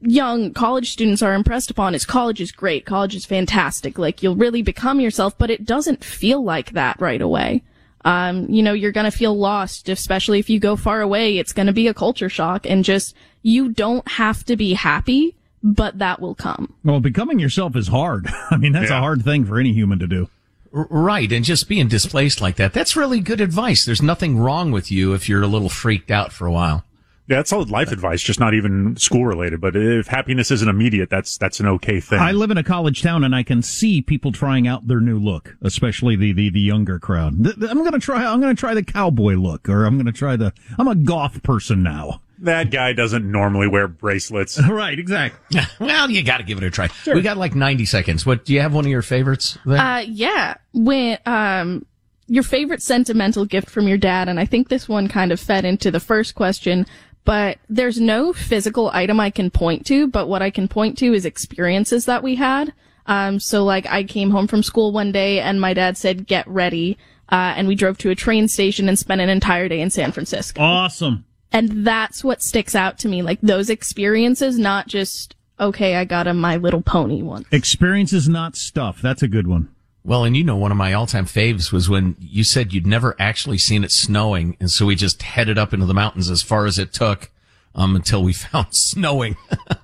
young 0.02 0.54
college 0.54 0.92
students 0.92 1.22
are 1.22 1.34
impressed 1.34 1.70
upon 1.70 1.96
is 1.96 2.06
college 2.06 2.42
is 2.42 2.52
great. 2.52 2.86
College 2.86 3.16
is 3.16 3.26
fantastic. 3.26 3.98
Like 3.98 4.24
you'll 4.24 4.36
really 4.36 4.62
become 4.62 5.00
yourself, 5.00 5.38
but 5.38 5.50
it 5.50 5.66
doesn't 5.66 6.04
feel 6.04 6.44
like 6.44 6.72
that 6.72 7.00
right 7.00 7.22
away. 7.22 7.64
Um, 8.04 8.48
you 8.50 8.62
know, 8.62 8.74
you're 8.74 8.92
gonna 8.92 9.12
feel 9.12 9.36
lost, 9.38 9.90
especially 9.90 10.40
if 10.40 10.50
you 10.50 10.60
go 10.60 10.76
far 10.76 11.02
away. 11.02 11.38
It's 11.38 11.54
gonna 11.54 11.74
be 11.74 11.88
a 11.88 11.94
culture 11.94 12.30
shock 12.30 12.66
and 12.66 12.84
just, 12.84 13.16
you 13.42 13.70
don't 13.70 14.08
have 14.08 14.44
to 14.46 14.56
be 14.56 14.74
happy, 14.74 15.36
but 15.64 15.98
that 15.98 16.22
will 16.22 16.36
come. 16.36 16.74
Well, 16.84 17.00
becoming 17.00 17.40
yourself 17.40 17.76
is 17.76 17.88
hard. 17.88 18.28
I 18.52 18.58
mean, 18.58 18.74
that's 18.74 18.92
a 18.92 19.00
hard 19.00 19.24
thing 19.24 19.46
for 19.46 19.60
any 19.60 19.74
human 19.74 20.00
to 20.00 20.08
do. 20.08 20.30
R- 20.76 20.88
right, 20.90 21.32
and 21.32 21.46
just 21.46 21.70
being 21.70 21.88
displaced 21.88 22.42
like 22.42 22.58
that, 22.58 22.74
that's 22.74 22.96
really 22.96 23.22
good 23.22 23.42
advice. 23.42 23.86
There's 23.86 24.02
nothing 24.02 24.38
wrong 24.38 24.72
with 24.72 24.92
you 24.92 25.14
if 25.14 25.30
you're 25.30 25.42
a 25.42 25.48
little 25.48 25.70
freaked 25.70 26.12
out 26.12 26.34
for 26.34 26.46
a 26.46 26.52
while. 26.52 26.84
Yeah, 27.28 27.38
that's 27.38 27.50
solid 27.50 27.72
life 27.72 27.92
advice, 27.92 28.22
just 28.22 28.40
not 28.40 28.54
even 28.54 28.98
school 28.98 29.26
related. 29.26 29.60
But 29.60 29.76
if 29.76 30.06
happiness 30.06 30.52
isn't 30.52 30.70
immediate, 30.70 31.10
that's 31.10 31.40
that's 31.40 31.60
an 31.60 31.66
okay 31.66 32.00
thing. 32.00 32.20
I 32.20 32.34
live 32.34 32.52
in 32.52 32.58
a 32.60 32.64
college 32.64 33.02
town 33.02 33.24
and 33.24 33.36
I 33.36 33.42
can 33.42 33.64
see 33.64 34.04
people 34.04 34.32
trying 34.32 34.68
out 34.68 34.88
their 34.88 35.00
new 35.00 35.18
look, 35.18 35.56
especially 35.64 36.16
the, 36.16 36.34
the, 36.34 36.52
the 36.52 36.60
younger 36.60 37.00
crowd. 37.00 37.44
Th- 37.44 37.56
th- 37.56 37.72
I'm 37.72 37.80
going 37.80 37.94
to 37.94 38.00
try, 38.00 38.24
I'm 38.24 38.42
going 38.42 38.56
to 38.56 38.60
try 38.60 38.76
the 38.76 38.84
cowboy 38.84 39.34
look 39.34 39.68
or 39.68 39.86
I'm 39.86 39.96
going 39.96 40.06
to 40.06 40.12
try 40.12 40.36
the, 40.36 40.54
I'm 40.78 40.88
a 40.88 40.94
goth 40.94 41.42
person 41.42 41.82
now. 41.82 42.22
That 42.46 42.72
guy 42.72 42.94
doesn't 42.94 43.30
normally 43.30 43.68
wear 43.68 43.88
bracelets. 43.88 44.60
Right, 44.76 45.00
exactly. 45.00 45.62
well, 45.80 46.10
you 46.10 46.22
got 46.24 46.38
to 46.38 46.44
give 46.44 46.58
it 46.58 46.64
a 46.64 46.70
try. 46.70 46.90
We 47.06 47.22
got 47.22 47.38
like 47.38 47.56
90 47.56 47.86
seconds. 47.86 48.26
What 48.26 48.44
do 48.46 48.54
you 48.54 48.62
have? 48.62 48.74
One 48.74 48.84
of 48.84 48.92
your 48.92 49.02
favorites? 49.02 49.58
There? 49.66 49.78
Uh, 49.78 50.00
yeah. 50.00 50.56
When, 50.74 51.18
um, 51.26 51.86
your 52.28 52.44
favorite 52.44 52.82
sentimental 52.82 53.46
gift 53.46 53.70
from 53.70 53.88
your 53.88 53.98
dad, 53.98 54.28
and 54.28 54.40
I 54.40 54.46
think 54.46 54.68
this 54.68 54.90
one 54.90 55.08
kind 55.08 55.32
of 55.32 55.40
fed 55.40 55.64
into 55.64 55.92
the 55.92 56.00
first 56.00 56.36
question, 56.36 56.86
but 57.24 57.58
there's 57.70 58.00
no 58.00 58.34
physical 58.34 58.90
item 58.94 59.20
I 59.20 59.30
can 59.30 59.50
point 59.50 59.86
to, 59.88 60.08
but 60.08 60.28
what 60.28 60.42
I 60.42 60.50
can 60.50 60.68
point 60.68 60.98
to 61.00 61.14
is 61.14 61.26
experiences 61.26 62.06
that 62.06 62.24
we 62.24 62.36
had. 62.36 62.74
Um, 63.08 63.40
so 63.40 63.64
like 63.64 63.86
I 63.88 64.04
came 64.04 64.32
home 64.32 64.48
from 64.48 64.64
school 64.64 64.92
one 64.92 65.12
day 65.12 65.40
and 65.40 65.62
my 65.62 65.74
dad 65.74 65.98
said, 65.98 66.28
get 66.28 66.48
ready. 66.48 66.98
Uh, 67.30 67.54
and 67.56 67.68
we 67.68 67.76
drove 67.76 67.98
to 68.00 68.12
a 68.12 68.16
train 68.16 68.48
station 68.48 68.88
and 68.88 68.98
spent 68.98 69.22
an 69.22 69.30
entire 69.30 69.68
day 69.68 69.82
in 69.82 69.90
San 69.90 70.12
Francisco. 70.12 70.62
Awesome. 70.62 71.25
And 71.52 71.86
that's 71.86 72.24
what 72.24 72.42
sticks 72.42 72.76
out 72.76 73.00
to 73.00 73.08
me. 73.08 73.22
Like 73.22 73.40
those 73.42 73.70
experiences, 73.70 74.58
not 74.58 74.88
just, 74.88 75.36
okay, 75.60 75.96
I 75.96 76.06
got 76.06 76.28
a 76.28 76.34
My 76.34 76.58
Little 76.58 76.82
Pony 76.82 77.22
one. 77.22 77.46
Experience 77.52 78.12
is 78.14 78.28
not 78.28 78.56
stuff. 78.56 79.02
That's 79.02 79.24
a 79.24 79.28
good 79.28 79.48
one. 79.48 79.70
Well, 80.04 80.24
and 80.24 80.38
you 80.38 80.44
know, 80.44 80.56
one 80.56 80.72
of 80.72 80.78
my 80.78 80.94
all-time 80.94 81.26
faves 81.26 81.72
was 81.72 81.90
when 81.90 82.16
you 82.20 82.44
said 82.44 82.74
you'd 82.74 82.86
never 82.86 83.16
actually 83.18 83.58
seen 83.58 83.84
it 83.84 83.92
snowing, 83.92 84.56
and 84.60 84.70
so 84.70 84.86
we 84.86 84.96
just 84.96 85.24
headed 85.24 85.58
up 85.58 85.74
into 85.74 85.88
the 85.88 85.96
mountains 85.96 86.30
as 86.30 86.44
far 86.44 86.68
as 86.68 86.78
it 86.78 86.94
took, 86.94 87.32
um, 87.74 87.96
until 87.96 88.24
we 88.24 88.32
found 88.34 88.68
snowing, 88.70 89.36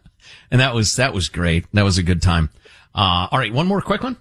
and 0.52 0.62
that 0.62 0.76
was 0.76 0.96
that 0.98 1.16
was 1.16 1.28
great. 1.28 1.66
That 1.74 1.84
was 1.84 1.98
a 1.98 2.04
good 2.04 2.22
time. 2.22 2.52
Uh, 2.94 3.30
all 3.32 3.40
right, 3.40 3.52
one 3.52 3.66
more 3.66 3.82
quick 3.82 4.04
one. 4.04 4.16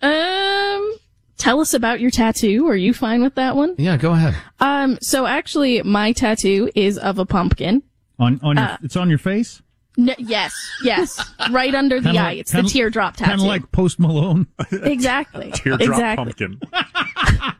Um, 0.00 0.96
tell 1.36 1.60
us 1.60 1.74
about 1.74 2.00
your 2.00 2.10
tattoo. 2.10 2.66
Are 2.68 2.76
you 2.76 2.92
fine 2.94 3.22
with 3.22 3.34
that 3.36 3.56
one? 3.56 3.74
Yeah, 3.78 3.96
go 3.96 4.12
ahead. 4.12 4.36
Um, 4.60 4.98
so 5.00 5.26
actually, 5.26 5.82
my 5.82 6.12
tattoo 6.12 6.70
is 6.74 6.98
of 6.98 7.18
a 7.18 7.26
pumpkin. 7.26 7.82
On, 8.18 8.38
on 8.42 8.56
your, 8.56 8.64
Uh, 8.64 8.76
it's 8.82 8.96
on 8.96 9.08
your 9.08 9.18
face? 9.18 9.60
N- 9.98 10.14
yes, 10.18 10.52
yes, 10.82 11.20
right 11.50 11.74
under 11.74 12.00
the 12.00 12.06
Kinda 12.08 12.20
eye. 12.20 12.24
like- 12.24 12.38
it's 12.38 12.52
the 12.52 12.62
teardrop 12.62 13.16
tattoo. 13.16 13.30
Kind 13.30 13.40
of 13.40 13.46
like 13.46 13.70
Post 13.72 14.00
Malone. 14.00 14.46
exactly. 14.72 15.50
Teardrop 15.52 15.80
exactly. 15.80 16.24
pumpkin. 16.24 16.60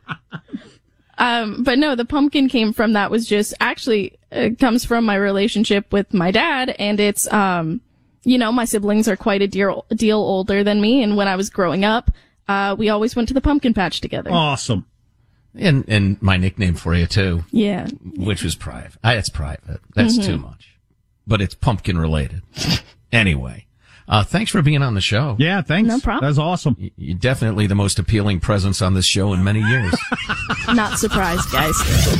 Um, 1.17 1.63
but 1.63 1.79
no, 1.79 1.95
the 1.95 2.03
pumpkin 2.03 2.49
came 2.49 2.73
from 2.73 2.91
that 2.93 3.09
was 3.09 3.25
just 3.25 3.53
actually 3.61 4.17
it 4.31 4.59
comes 4.59 4.83
from 4.83 5.05
my 5.05 5.15
relationship 5.15 5.93
with 5.93 6.13
my 6.13 6.29
dad, 6.29 6.75
and 6.77 6.99
it's 6.99 7.31
um, 7.31 7.79
you 8.25 8.37
know, 8.37 8.51
my 8.51 8.65
siblings 8.65 9.07
are 9.07 9.15
quite 9.15 9.41
a 9.41 9.47
deal 9.47 9.85
deal 9.95 10.17
older 10.17 10.61
than 10.61 10.81
me, 10.81 11.01
and 11.01 11.15
when 11.15 11.29
I 11.29 11.37
was 11.37 11.49
growing 11.49 11.85
up, 11.85 12.11
uh, 12.47 12.75
we 12.77 12.89
always 12.89 13.15
went 13.15 13.27
to 13.29 13.33
the 13.33 13.41
pumpkin 13.41 13.73
patch 13.73 14.01
together. 14.01 14.31
Awesome. 14.31 14.85
And 15.57 15.85
and 15.87 16.21
my 16.21 16.35
nickname 16.37 16.73
for 16.75 16.93
you 16.93 17.05
too, 17.07 17.45
Yeah. 17.51 17.87
which 18.17 18.43
was 18.43 18.55
private. 18.55 18.93
I, 19.03 19.13
it's 19.15 19.29
private. 19.29 19.79
That's 19.95 20.17
Mhm. 20.19 20.25
too 20.25 20.37
much, 20.37 20.75
but 21.25 21.41
it's 21.41 21.55
pumpkin 21.55 21.97
related. 21.97 22.41
anyway, 23.13 23.65
uh, 24.09 24.23
thanks 24.25 24.51
for 24.51 24.61
being 24.61 24.83
on 24.83 24.95
the 24.95 25.01
show. 25.01 25.37
Yeah, 25.39 25.61
thanks. 25.61 25.87
No 25.87 25.99
problem. 26.01 26.27
That's 26.27 26.37
awesome. 26.37 26.75
You're 26.97 27.17
definitely 27.17 27.67
the 27.67 27.75
most 27.75 27.99
appealing 27.99 28.41
presence 28.41 28.81
on 28.81 28.95
this 28.95 29.05
show 29.05 29.31
in 29.31 29.45
many 29.45 29.61
years. 29.61 29.95
Not 30.73 30.99
surprised, 30.99 31.49
guys. 31.53 31.73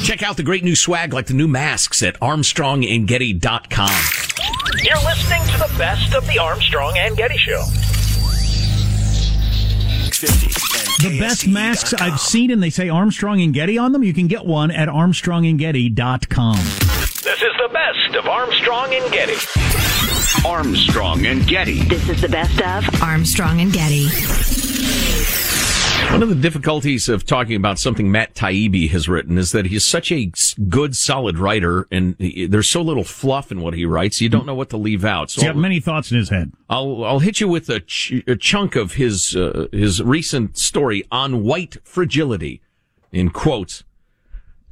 Check 0.05 0.23
out 0.23 0.37
the 0.37 0.43
great 0.43 0.63
new 0.63 0.75
swag 0.75 1.11
like 1.13 1.25
the 1.27 1.33
new 1.33 1.49
masks 1.49 2.01
at 2.03 2.17
armstrongandgetty.com. 2.21 3.89
You're 4.81 5.03
listening 5.03 5.41
to 5.51 5.57
the 5.59 5.75
best 5.77 6.13
of 6.13 6.25
the 6.27 6.39
Armstrong 6.39 6.97
and 6.97 7.17
Getty 7.17 7.37
Show. 7.37 7.63
The 10.27 11.17
best 11.19 11.47
masks 11.47 11.93
I've 11.93 12.19
seen, 12.19 12.51
and 12.51 12.61
they 12.61 12.69
say 12.69 12.89
Armstrong 12.89 13.41
and 13.41 13.53
Getty 13.53 13.77
on 13.77 13.91
them. 13.91 14.03
You 14.03 14.13
can 14.13 14.27
get 14.27 14.45
one 14.45 14.71
at 14.71 14.87
armstrongandgetty.com. 14.87 16.55
This 16.55 17.41
is 17.41 17.53
the 17.57 17.69
best 17.71 18.15
of 18.15 18.27
Armstrong 18.27 18.93
and 18.93 19.11
Getty. 19.11 20.47
Armstrong 20.47 21.25
and 21.25 21.47
Getty. 21.47 21.83
This 21.83 22.07
is 22.09 22.21
the 22.21 22.29
best 22.29 22.61
of 22.61 23.01
Armstrong 23.01 23.61
and 23.61 23.73
Getty. 23.73 24.64
One 26.11 26.23
of 26.23 26.29
the 26.29 26.35
difficulties 26.35 27.09
of 27.09 27.25
talking 27.25 27.57
about 27.57 27.77
something 27.77 28.09
Matt 28.09 28.33
Taibbi 28.35 28.89
has 28.91 29.09
written 29.09 29.37
is 29.37 29.51
that 29.51 29.65
he's 29.65 29.83
such 29.85 30.13
a 30.13 30.31
good, 30.69 30.95
solid 30.95 31.37
writer, 31.37 31.87
and 31.91 32.15
he, 32.19 32.45
there's 32.45 32.69
so 32.69 32.81
little 32.81 33.03
fluff 33.03 33.51
in 33.51 33.59
what 33.59 33.73
he 33.73 33.85
writes, 33.85 34.21
you 34.21 34.29
don't 34.29 34.45
know 34.45 34.55
what 34.55 34.69
to 34.69 34.77
leave 34.77 35.03
out. 35.03 35.29
So 35.29 35.41
He's 35.41 35.49
got 35.49 35.57
many 35.57 35.81
thoughts 35.81 36.11
in 36.11 36.17
his 36.17 36.29
head. 36.29 36.53
I'll 36.69 37.03
I'll 37.03 37.19
hit 37.19 37.41
you 37.41 37.49
with 37.49 37.67
a, 37.69 37.81
ch- 37.81 38.23
a 38.27 38.37
chunk 38.37 38.77
of 38.77 38.93
his 38.93 39.35
uh, 39.35 39.67
his 39.73 40.01
recent 40.01 40.57
story 40.57 41.03
on 41.11 41.43
white 41.43 41.77
fragility, 41.83 42.61
in 43.11 43.29
quotes. 43.29 43.83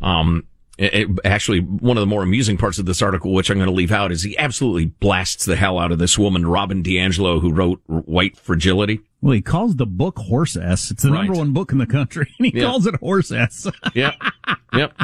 Um, 0.02 0.48
it, 0.78 1.08
actually, 1.24 1.60
one 1.60 1.98
of 1.98 2.02
the 2.02 2.08
more 2.08 2.24
amusing 2.24 2.58
parts 2.58 2.80
of 2.80 2.88
this 2.88 3.02
article, 3.02 3.32
which 3.32 3.52
I'm 3.52 3.58
going 3.58 3.70
to 3.70 3.76
leave 3.76 3.92
out, 3.92 4.12
is 4.12 4.24
he 4.24 4.38
absolutely 4.40 4.86
blasts 4.86 5.46
the 5.46 5.56
hell 5.56 5.78
out 5.78 5.92
of 5.92 6.00
this 6.00 6.18
woman, 6.18 6.48
Robin 6.48 6.82
DiAngelo, 6.82 7.42
who 7.42 7.54
wrote 7.54 7.82
White 7.86 8.38
Fragility. 8.38 9.02
Well, 9.22 9.34
he 9.34 9.42
calls 9.42 9.76
the 9.76 9.86
book 9.86 10.18
Horse 10.18 10.58
ass. 10.58 10.90
It's 10.90 11.04
the 11.04 11.12
right. 11.12 11.26
number 11.26 11.34
one 11.38 11.54
book 11.54 11.72
in 11.72 11.78
the 11.78 11.86
country, 11.86 12.34
and 12.40 12.48
he 12.48 12.58
yeah. 12.58 12.66
calls 12.66 12.88
it 12.88 12.96
Horse 12.96 13.32
ass. 13.32 13.68
yep. 13.94 14.16
Yep. 14.74 15.00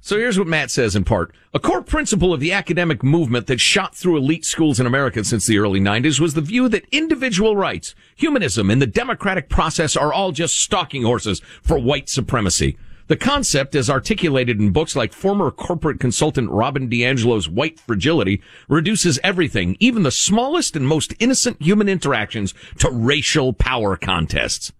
so 0.00 0.16
here's 0.16 0.38
what 0.38 0.46
Matt 0.46 0.70
says 0.70 0.94
in 0.94 1.02
part. 1.02 1.34
A 1.52 1.58
core 1.58 1.82
principle 1.82 2.32
of 2.32 2.38
the 2.38 2.52
academic 2.52 3.02
movement 3.02 3.48
that 3.48 3.60
shot 3.60 3.96
through 3.96 4.16
elite 4.16 4.44
schools 4.44 4.78
in 4.78 4.86
America 4.86 5.24
since 5.24 5.46
the 5.46 5.58
early 5.58 5.80
90s 5.80 6.20
was 6.20 6.34
the 6.34 6.40
view 6.40 6.68
that 6.68 6.86
individual 6.92 7.56
rights, 7.56 7.94
humanism, 8.14 8.70
and 8.70 8.80
the 8.80 8.86
democratic 8.86 9.48
process 9.48 9.96
are 9.96 10.12
all 10.12 10.30
just 10.30 10.58
stalking 10.60 11.02
horses 11.02 11.40
for 11.62 11.78
white 11.78 12.08
supremacy. 12.08 12.78
The 13.06 13.16
concept, 13.16 13.74
as 13.74 13.90
articulated 13.90 14.60
in 14.60 14.72
books 14.72 14.96
like 14.96 15.12
former 15.12 15.50
corporate 15.50 16.00
consultant 16.00 16.50
Robin 16.50 16.88
DiAngelo's 16.88 17.50
White 17.50 17.78
Fragility, 17.78 18.40
reduces 18.66 19.20
everything, 19.22 19.76
even 19.78 20.04
the 20.04 20.10
smallest 20.10 20.74
and 20.74 20.88
most 20.88 21.12
innocent 21.18 21.60
human 21.60 21.86
interactions, 21.86 22.54
to 22.78 22.90
racial 22.90 23.52
power 23.52 23.98
contests. 23.98 24.72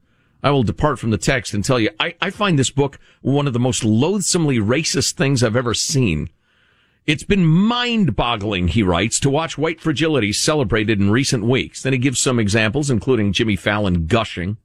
I 0.43 0.51
will 0.53 0.63
depart 0.63 0.99
from 0.99 1.11
the 1.11 1.19
text 1.19 1.53
and 1.53 1.63
tell 1.63 1.79
you, 1.79 1.91
I, 2.01 2.15
I 2.23 2.31
find 2.31 2.59
this 2.59 2.71
book 2.71 2.99
one 3.21 3.47
of 3.47 3.53
the 3.53 3.61
most 3.61 3.85
loathsomely 3.85 4.59
racist 4.59 5.15
things 5.15 5.43
I've 5.43 5.57
ever 5.57 5.75
seen. 5.75 6.31
It's 7.07 7.25
been 7.25 7.45
mind 7.45 8.17
boggling, 8.17 8.69
he 8.69 8.83
writes, 8.83 9.21
to 9.21 9.29
watch 9.29 9.59
white 9.59 9.83
fragility 9.83 10.33
celebrated 10.33 10.99
in 10.99 11.11
recent 11.11 11.45
weeks. 11.45 11.83
Then 11.83 11.93
he 11.93 11.99
gives 11.99 12.21
some 12.21 12.39
examples, 12.39 12.89
including 12.89 13.35
Jimmy 13.35 13.57
Fallon 13.57 14.07
gushing. 14.07 14.57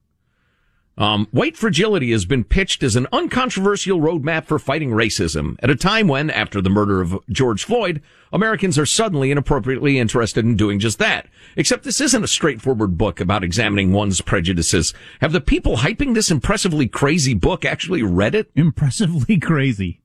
Um, 0.99 1.27
white 1.31 1.55
fragility 1.55 2.11
has 2.11 2.25
been 2.25 2.43
pitched 2.43 2.83
as 2.83 2.97
an 2.97 3.07
uncontroversial 3.13 4.01
roadmap 4.01 4.43
for 4.43 4.59
fighting 4.59 4.91
racism 4.91 5.55
at 5.63 5.69
a 5.69 5.75
time 5.75 6.09
when, 6.09 6.29
after 6.29 6.61
the 6.61 6.69
murder 6.69 6.99
of 6.99 7.17
George 7.29 7.63
Floyd, 7.63 8.01
Americans 8.33 8.77
are 8.77 8.85
suddenly 8.85 9.31
and 9.31 9.39
appropriately 9.39 9.97
interested 9.97 10.43
in 10.43 10.57
doing 10.57 10.77
just 10.77 10.99
that. 10.99 11.27
Except 11.55 11.85
this 11.85 12.01
isn't 12.01 12.25
a 12.25 12.27
straightforward 12.27 12.97
book 12.97 13.21
about 13.21 13.45
examining 13.45 13.93
one's 13.93 14.19
prejudices. 14.19 14.93
Have 15.21 15.31
the 15.31 15.39
people 15.39 15.77
hyping 15.77 16.15
this 16.15 16.29
impressively 16.29 16.87
crazy 16.87 17.33
book 17.33 17.63
actually 17.63 18.03
read 18.03 18.35
it? 18.35 18.51
Impressively 18.53 19.37
crazy. 19.39 20.01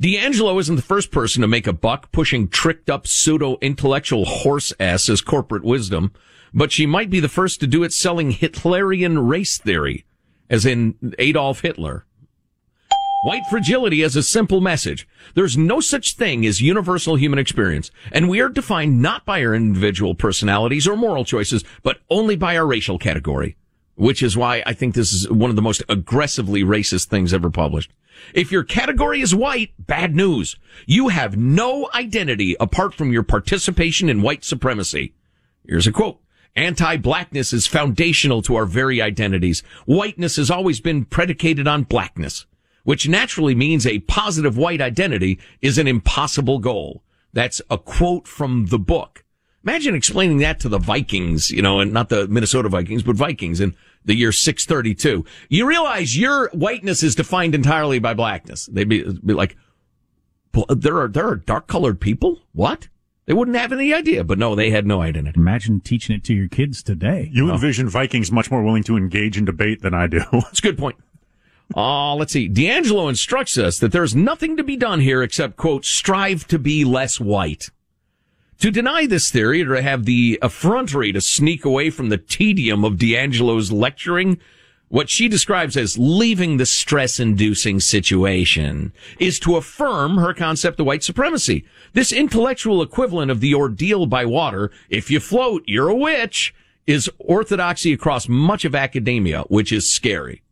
DiAngelo 0.00 0.60
isn't 0.60 0.76
the 0.76 0.82
first 0.82 1.10
person 1.10 1.42
to 1.42 1.48
make 1.48 1.66
a 1.66 1.72
buck 1.72 2.12
pushing 2.12 2.48
tricked 2.48 2.88
up 2.88 3.06
pseudo 3.06 3.58
intellectual 3.60 4.24
horse 4.24 4.72
ass 4.78 5.08
as 5.08 5.20
corporate 5.20 5.64
wisdom 5.64 6.12
but 6.52 6.72
she 6.72 6.86
might 6.86 7.10
be 7.10 7.20
the 7.20 7.28
first 7.28 7.60
to 7.60 7.66
do 7.66 7.82
it 7.82 7.92
selling 7.92 8.32
Hitlerian 8.32 9.28
race 9.28 9.58
theory, 9.58 10.04
as 10.48 10.64
in 10.64 11.14
Adolf 11.18 11.60
Hitler. 11.60 12.04
White 13.24 13.42
fragility 13.50 14.02
has 14.02 14.14
a 14.14 14.22
simple 14.22 14.60
message. 14.60 15.08
There's 15.34 15.58
no 15.58 15.80
such 15.80 16.14
thing 16.14 16.46
as 16.46 16.60
universal 16.60 17.16
human 17.16 17.38
experience, 17.38 17.90
and 18.12 18.28
we 18.28 18.40
are 18.40 18.48
defined 18.48 19.02
not 19.02 19.24
by 19.24 19.44
our 19.44 19.54
individual 19.54 20.14
personalities 20.14 20.86
or 20.86 20.96
moral 20.96 21.24
choices, 21.24 21.64
but 21.82 21.98
only 22.08 22.36
by 22.36 22.56
our 22.56 22.66
racial 22.66 22.98
category. 22.98 23.56
Which 23.98 24.22
is 24.22 24.36
why 24.36 24.62
I 24.64 24.74
think 24.74 24.94
this 24.94 25.12
is 25.12 25.28
one 25.28 25.50
of 25.50 25.56
the 25.56 25.62
most 25.62 25.82
aggressively 25.88 26.62
racist 26.62 27.06
things 27.06 27.34
ever 27.34 27.50
published. 27.50 27.90
If 28.32 28.52
your 28.52 28.62
category 28.62 29.20
is 29.20 29.34
white, 29.34 29.72
bad 29.76 30.14
news. 30.14 30.54
You 30.86 31.08
have 31.08 31.36
no 31.36 31.90
identity 31.92 32.56
apart 32.60 32.94
from 32.94 33.12
your 33.12 33.24
participation 33.24 34.08
in 34.08 34.22
white 34.22 34.44
supremacy. 34.44 35.14
Here's 35.66 35.88
a 35.88 35.92
quote. 35.92 36.20
Anti-blackness 36.54 37.52
is 37.52 37.66
foundational 37.66 38.40
to 38.42 38.54
our 38.54 38.66
very 38.66 39.02
identities. 39.02 39.64
Whiteness 39.84 40.36
has 40.36 40.48
always 40.50 40.80
been 40.80 41.04
predicated 41.04 41.66
on 41.66 41.82
blackness, 41.82 42.46
which 42.84 43.08
naturally 43.08 43.56
means 43.56 43.84
a 43.84 43.98
positive 44.00 44.56
white 44.56 44.80
identity 44.80 45.40
is 45.60 45.76
an 45.76 45.88
impossible 45.88 46.60
goal. 46.60 47.02
That's 47.32 47.60
a 47.68 47.78
quote 47.78 48.28
from 48.28 48.66
the 48.66 48.78
book. 48.78 49.24
Imagine 49.64 49.96
explaining 49.96 50.38
that 50.38 50.60
to 50.60 50.68
the 50.68 50.78
Vikings, 50.78 51.50
you 51.50 51.62
know, 51.62 51.80
and 51.80 51.92
not 51.92 52.08
the 52.08 52.28
Minnesota 52.28 52.68
Vikings, 52.68 53.02
but 53.02 53.16
Vikings 53.16 53.60
in 53.60 53.74
the 54.04 54.14
year 54.14 54.32
632. 54.32 55.24
You 55.48 55.66
realize 55.66 56.16
your 56.16 56.48
whiteness 56.50 57.02
is 57.02 57.14
defined 57.14 57.54
entirely 57.54 57.98
by 57.98 58.14
blackness. 58.14 58.66
They'd 58.66 58.88
be, 58.88 59.04
be 59.24 59.34
like, 59.34 59.56
there 60.68 60.98
are, 60.98 61.08
there 61.08 61.28
are 61.28 61.36
dark 61.36 61.66
colored 61.66 62.00
people? 62.00 62.40
What? 62.52 62.88
They 63.26 63.34
wouldn't 63.34 63.58
have 63.58 63.72
any 63.72 63.92
idea, 63.92 64.24
but 64.24 64.38
no, 64.38 64.54
they 64.54 64.70
had 64.70 64.86
no 64.86 65.02
identity. 65.02 65.38
Imagine 65.38 65.80
teaching 65.80 66.16
it 66.16 66.24
to 66.24 66.34
your 66.34 66.48
kids 66.48 66.82
today. 66.82 67.28
You 67.30 67.52
envision 67.52 67.88
Vikings 67.88 68.32
much 68.32 68.50
more 68.50 68.62
willing 68.62 68.82
to 68.84 68.96
engage 68.96 69.36
in 69.36 69.44
debate 69.44 69.82
than 69.82 69.92
I 69.92 70.06
do. 70.06 70.22
That's 70.32 70.60
a 70.60 70.62
good 70.62 70.78
point. 70.78 70.96
Uh, 71.76 72.14
let's 72.14 72.32
see. 72.32 72.48
DiAngelo 72.48 73.10
instructs 73.10 73.58
us 73.58 73.78
that 73.80 73.92
there's 73.92 74.16
nothing 74.16 74.56
to 74.56 74.64
be 74.64 74.76
done 74.76 75.00
here 75.00 75.22
except, 75.22 75.56
quote, 75.56 75.84
strive 75.84 76.48
to 76.48 76.58
be 76.58 76.84
less 76.84 77.20
white. 77.20 77.68
To 78.60 78.72
deny 78.72 79.06
this 79.06 79.30
theory 79.30 79.62
or 79.62 79.76
to 79.76 79.82
have 79.82 80.04
the 80.04 80.38
effrontery 80.42 81.12
to 81.12 81.20
sneak 81.20 81.64
away 81.64 81.90
from 81.90 82.08
the 82.08 82.18
tedium 82.18 82.84
of 82.84 82.94
DiAngelo's 82.94 83.70
lecturing 83.70 84.40
what 84.88 85.10
she 85.10 85.28
describes 85.28 85.76
as 85.76 85.98
leaving 85.98 86.56
the 86.56 86.66
stress 86.66 87.20
inducing 87.20 87.78
situation 87.78 88.92
is 89.20 89.38
to 89.40 89.56
affirm 89.56 90.16
her 90.16 90.32
concept 90.32 90.80
of 90.80 90.86
white 90.86 91.04
supremacy. 91.04 91.64
This 91.92 92.12
intellectual 92.12 92.82
equivalent 92.82 93.30
of 93.30 93.40
the 93.40 93.54
ordeal 93.54 94.06
by 94.06 94.24
water, 94.24 94.70
if 94.88 95.10
you 95.10 95.20
float, 95.20 95.62
you're 95.66 95.90
a 95.90 95.94
witch, 95.94 96.54
is 96.86 97.10
orthodoxy 97.18 97.92
across 97.92 98.28
much 98.28 98.64
of 98.64 98.74
academia, 98.74 99.42
which 99.42 99.72
is 99.72 99.92
scary. 99.92 100.42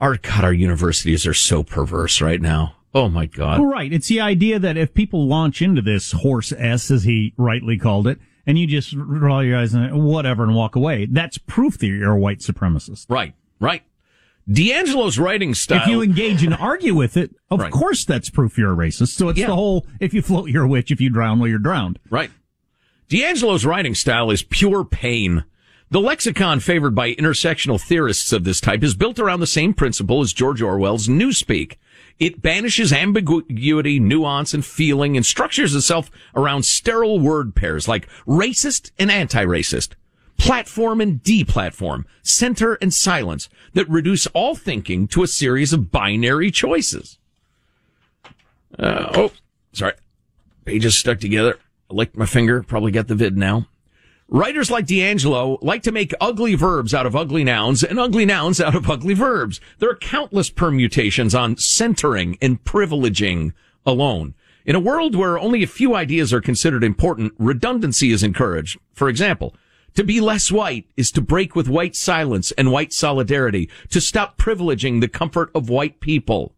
Our 0.00 0.16
God, 0.16 0.44
our 0.44 0.52
universities 0.52 1.26
are 1.26 1.34
so 1.34 1.62
perverse 1.62 2.20
right 2.20 2.40
now. 2.40 2.76
Oh 2.94 3.08
my 3.08 3.26
God. 3.26 3.60
Well, 3.60 3.70
right. 3.70 3.92
It's 3.92 4.08
the 4.08 4.20
idea 4.20 4.58
that 4.58 4.76
if 4.76 4.92
people 4.92 5.26
launch 5.26 5.62
into 5.62 5.80
this 5.80 6.12
horse 6.12 6.52
S, 6.52 6.90
as 6.90 7.04
he 7.04 7.32
rightly 7.36 7.78
called 7.78 8.06
it, 8.06 8.18
and 8.46 8.58
you 8.58 8.66
just 8.66 8.94
roll 8.96 9.42
your 9.42 9.58
eyes 9.58 9.72
and 9.72 10.04
whatever 10.04 10.42
and 10.42 10.54
walk 10.54 10.76
away, 10.76 11.06
that's 11.10 11.38
proof 11.38 11.78
that 11.78 11.86
you're 11.86 12.12
a 12.12 12.18
white 12.18 12.40
supremacist. 12.40 13.06
Right. 13.08 13.34
Right. 13.60 13.82
DiAngelo's 14.48 15.18
writing 15.18 15.54
style. 15.54 15.82
If 15.82 15.86
you 15.86 16.02
engage 16.02 16.42
and 16.42 16.54
argue 16.54 16.94
with 16.94 17.16
it, 17.16 17.34
of 17.50 17.60
right. 17.60 17.72
course 17.72 18.04
that's 18.04 18.28
proof 18.28 18.58
you're 18.58 18.72
a 18.72 18.76
racist. 18.76 19.10
So 19.10 19.28
it's 19.28 19.38
yeah. 19.38 19.46
the 19.46 19.54
whole, 19.54 19.86
if 20.00 20.12
you 20.12 20.20
float, 20.20 20.50
you're 20.50 20.64
a 20.64 20.68
witch. 20.68 20.90
If 20.90 21.00
you 21.00 21.10
drown, 21.10 21.38
well, 21.38 21.48
you're 21.48 21.60
drowned. 21.60 22.00
Right. 22.10 22.30
DiAngelo's 23.08 23.64
writing 23.64 23.94
style 23.94 24.30
is 24.30 24.42
pure 24.42 24.84
pain. 24.84 25.44
The 25.90 26.00
lexicon 26.00 26.60
favored 26.60 26.94
by 26.94 27.14
intersectional 27.14 27.80
theorists 27.80 28.32
of 28.32 28.44
this 28.44 28.60
type 28.60 28.82
is 28.82 28.94
built 28.94 29.18
around 29.18 29.40
the 29.40 29.46
same 29.46 29.74
principle 29.74 30.22
as 30.22 30.32
George 30.32 30.62
Orwell's 30.62 31.06
Newspeak. 31.06 31.76
It 32.22 32.40
banishes 32.40 32.92
ambiguity, 32.92 33.98
nuance, 33.98 34.54
and 34.54 34.64
feeling 34.64 35.16
and 35.16 35.26
structures 35.26 35.74
itself 35.74 36.08
around 36.36 36.62
sterile 36.62 37.18
word 37.18 37.56
pairs 37.56 37.88
like 37.88 38.08
racist 38.28 38.92
and 38.96 39.10
anti-racist 39.10 39.94
platform 40.38 41.00
and 41.00 41.20
deplatform, 41.20 42.04
center 42.22 42.74
and 42.74 42.94
silence 42.94 43.48
that 43.72 43.88
reduce 43.88 44.28
all 44.28 44.54
thinking 44.54 45.08
to 45.08 45.24
a 45.24 45.26
series 45.26 45.72
of 45.72 45.90
binary 45.90 46.52
choices. 46.52 47.18
Uh, 48.78 49.10
oh, 49.16 49.32
sorry. 49.72 49.94
Pages 50.64 50.96
stuck 50.96 51.18
together. 51.18 51.58
I 51.90 51.94
licked 51.94 52.16
my 52.16 52.26
finger. 52.26 52.62
Probably 52.62 52.92
got 52.92 53.08
the 53.08 53.16
vid 53.16 53.36
now. 53.36 53.66
Writers 54.32 54.70
like 54.70 54.86
DiAngelo 54.86 55.58
like 55.60 55.82
to 55.82 55.92
make 55.92 56.14
ugly 56.18 56.54
verbs 56.54 56.94
out 56.94 57.04
of 57.04 57.14
ugly 57.14 57.44
nouns 57.44 57.84
and 57.84 58.00
ugly 58.00 58.24
nouns 58.24 58.62
out 58.62 58.74
of 58.74 58.88
ugly 58.88 59.12
verbs. 59.12 59.60
There 59.78 59.90
are 59.90 59.94
countless 59.94 60.48
permutations 60.48 61.34
on 61.34 61.58
centering 61.58 62.38
and 62.40 62.64
privileging 62.64 63.52
alone. 63.84 64.32
In 64.64 64.74
a 64.74 64.80
world 64.80 65.14
where 65.14 65.38
only 65.38 65.62
a 65.62 65.66
few 65.66 65.94
ideas 65.94 66.32
are 66.32 66.40
considered 66.40 66.82
important, 66.82 67.34
redundancy 67.38 68.10
is 68.10 68.22
encouraged. 68.22 68.78
For 68.94 69.10
example, 69.10 69.54
to 69.96 70.02
be 70.02 70.18
less 70.18 70.50
white 70.50 70.86
is 70.96 71.10
to 71.10 71.20
break 71.20 71.54
with 71.54 71.68
white 71.68 71.94
silence 71.94 72.52
and 72.52 72.72
white 72.72 72.94
solidarity, 72.94 73.68
to 73.90 74.00
stop 74.00 74.38
privileging 74.38 75.02
the 75.02 75.08
comfort 75.08 75.50
of 75.54 75.68
white 75.68 76.00
people. 76.00 76.54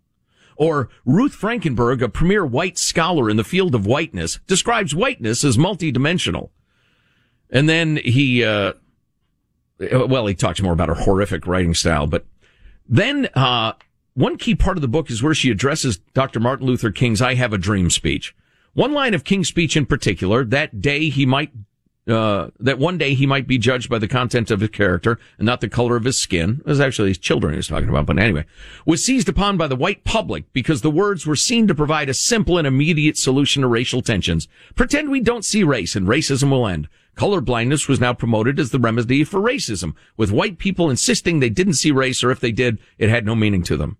Or 0.54 0.90
Ruth 1.04 1.34
Frankenberg, 1.34 2.02
a 2.02 2.08
premier 2.08 2.46
white 2.46 2.78
scholar 2.78 3.28
in 3.28 3.36
the 3.36 3.42
field 3.42 3.74
of 3.74 3.84
whiteness, 3.84 4.38
describes 4.46 4.94
whiteness 4.94 5.42
as 5.42 5.56
multidimensional. 5.56 6.50
And 7.54 7.68
then 7.68 7.96
he, 8.04 8.44
uh, 8.44 8.74
well, 9.78 10.26
he 10.26 10.34
talks 10.34 10.60
more 10.60 10.72
about 10.72 10.88
her 10.88 10.94
horrific 10.94 11.46
writing 11.46 11.72
style, 11.72 12.06
but 12.06 12.26
then, 12.86 13.28
uh, 13.34 13.72
one 14.14 14.36
key 14.36 14.54
part 14.54 14.76
of 14.76 14.82
the 14.82 14.88
book 14.88 15.10
is 15.10 15.22
where 15.22 15.34
she 15.34 15.50
addresses 15.50 15.98
Dr. 16.12 16.38
Martin 16.38 16.66
Luther 16.66 16.90
King's 16.90 17.20
I 17.20 17.34
Have 17.34 17.52
a 17.52 17.58
Dream 17.58 17.90
speech. 17.90 18.34
One 18.74 18.92
line 18.92 19.14
of 19.14 19.24
King's 19.24 19.48
speech 19.48 19.76
in 19.76 19.86
particular, 19.86 20.44
that 20.44 20.80
day 20.80 21.08
he 21.08 21.26
might, 21.26 21.50
uh, 22.06 22.50
that 22.60 22.78
one 22.78 22.98
day 22.98 23.14
he 23.14 23.26
might 23.26 23.48
be 23.48 23.58
judged 23.58 23.88
by 23.88 23.98
the 23.98 24.06
content 24.06 24.50
of 24.52 24.60
his 24.60 24.70
character 24.70 25.18
and 25.38 25.46
not 25.46 25.60
the 25.60 25.68
color 25.68 25.96
of 25.96 26.04
his 26.04 26.18
skin. 26.18 26.60
It 26.60 26.66
was 26.66 26.80
actually 26.80 27.08
his 27.08 27.18
children 27.18 27.54
he 27.54 27.56
was 27.56 27.68
talking 27.68 27.88
about, 27.88 28.06
but 28.06 28.18
anyway, 28.18 28.44
was 28.86 29.04
seized 29.04 29.28
upon 29.28 29.56
by 29.56 29.66
the 29.66 29.76
white 29.76 30.04
public 30.04 30.52
because 30.52 30.82
the 30.82 30.90
words 30.90 31.26
were 31.26 31.36
seen 31.36 31.66
to 31.66 31.74
provide 31.74 32.08
a 32.08 32.14
simple 32.14 32.58
and 32.58 32.66
immediate 32.66 33.16
solution 33.16 33.62
to 33.62 33.68
racial 33.68 34.02
tensions. 34.02 34.46
Pretend 34.76 35.10
we 35.10 35.20
don't 35.20 35.44
see 35.44 35.64
race 35.64 35.96
and 35.96 36.06
racism 36.06 36.50
will 36.50 36.68
end. 36.68 36.88
Color 37.14 37.40
blindness 37.40 37.88
was 37.88 38.00
now 38.00 38.12
promoted 38.12 38.58
as 38.58 38.70
the 38.70 38.78
remedy 38.78 39.24
for 39.24 39.40
racism, 39.40 39.94
with 40.16 40.32
white 40.32 40.58
people 40.58 40.90
insisting 40.90 41.38
they 41.38 41.50
didn't 41.50 41.74
see 41.74 41.90
race 41.90 42.24
or 42.24 42.30
if 42.30 42.40
they 42.40 42.52
did, 42.52 42.78
it 42.98 43.08
had 43.08 43.24
no 43.24 43.34
meaning 43.34 43.62
to 43.62 43.76
them 43.76 43.96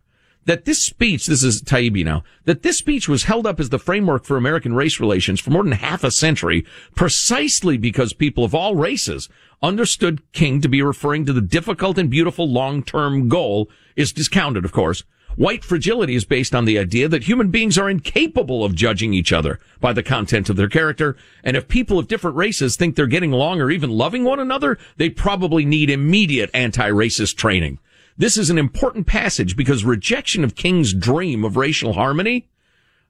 that 0.47 0.65
this 0.65 0.85
speech, 0.85 1.27
this 1.27 1.43
is 1.43 1.62
Taibbi 1.62 2.05
now, 2.05 2.23
that 2.45 2.62
this 2.62 2.79
speech 2.79 3.09
was 3.09 3.25
held 3.25 3.47
up 3.47 3.59
as 3.59 3.71
the 3.71 3.79
framework 3.79 4.25
for 4.25 4.37
American 4.37 4.75
race 4.75 5.01
relations 5.01 5.41
for 5.41 5.51
more 5.51 5.62
than 5.62 5.73
half 5.73 6.05
a 6.05 6.11
century, 6.11 6.65
precisely 6.95 7.77
because 7.77 8.12
people 8.12 8.45
of 8.45 8.55
all 8.55 8.75
races 8.75 9.29
understood 9.62 10.23
King 10.33 10.61
to 10.61 10.69
be 10.69 10.83
referring 10.83 11.25
to 11.27 11.33
the 11.33 11.41
difficult 11.41 11.99
and 11.99 12.11
beautiful 12.11 12.49
long-term 12.49 13.29
goal 13.29 13.71
is 13.97 14.12
discounted, 14.12 14.65
of 14.65 14.73
course. 14.73 15.05
White 15.37 15.64
fragility 15.64 16.14
is 16.14 16.24
based 16.24 16.55
on 16.55 16.64
the 16.64 16.78
idea 16.78 17.09
that 17.09 17.24
human 17.24 17.51
beings 17.51 17.76
are 17.76 17.91
incapable 17.91 18.64
of 18.64 18.74
judging 18.74 19.12
each 19.12 19.32
other 19.32 19.59
by 19.80 19.93
the 19.93 20.03
content 20.03 20.49
of 20.49 20.57
their 20.57 20.68
character. 20.68 21.16
And 21.43 21.57
if 21.57 21.66
people 21.66 21.99
of 21.99 22.07
different 22.07 22.37
races 22.37 22.76
think 22.76 22.95
they're 22.95 23.07
getting 23.07 23.32
along 23.32 23.61
or 23.61 23.70
even 23.70 23.91
loving 23.91 24.22
one 24.22 24.39
another, 24.39 24.78
they 24.97 25.11
probably 25.11 25.64
need 25.64 25.91
immediate 25.91 26.51
anti-racist 26.55 27.37
training. 27.37 27.80
This 28.16 28.37
is 28.37 28.49
an 28.49 28.59
important 28.59 29.09
passage 29.09 29.57
because 29.57 29.85
rejection 29.85 30.45
of 30.45 30.55
King's 30.55 30.95
dream 30.95 31.45
of 31.45 31.57
racial 31.57 31.95
harmony 31.95 32.49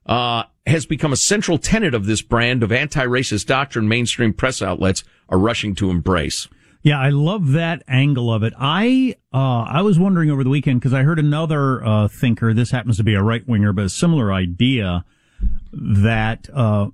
uh, 0.07 0.43
has 0.65 0.87
become 0.87 1.13
a 1.13 1.17
central 1.17 1.59
tenet 1.59 1.93
of 1.93 2.07
this 2.07 2.23
brand 2.23 2.63
of 2.63 2.71
anti-racist 2.71 3.45
doctrine 3.45 3.87
mainstream 3.87 4.33
press 4.33 4.63
outlets 4.63 5.03
are 5.29 5.37
rushing 5.37 5.75
to 5.75 5.91
embrace. 5.91 6.47
Yeah, 6.85 6.99
I 6.99 7.09
love 7.09 7.53
that 7.53 7.81
angle 7.87 8.31
of 8.31 8.43
it. 8.43 8.53
I 8.59 9.15
uh, 9.33 9.63
I 9.63 9.81
was 9.81 9.97
wondering 9.97 10.29
over 10.29 10.43
the 10.43 10.51
weekend 10.51 10.81
because 10.81 10.93
I 10.93 11.01
heard 11.01 11.17
another 11.17 11.83
uh, 11.83 12.07
thinker. 12.07 12.53
This 12.53 12.69
happens 12.69 12.97
to 12.97 13.03
be 13.03 13.15
a 13.15 13.23
right 13.23 13.45
winger, 13.47 13.73
but 13.73 13.85
a 13.85 13.89
similar 13.89 14.31
idea 14.31 15.03
that 15.73 16.47
uh, 16.53 16.89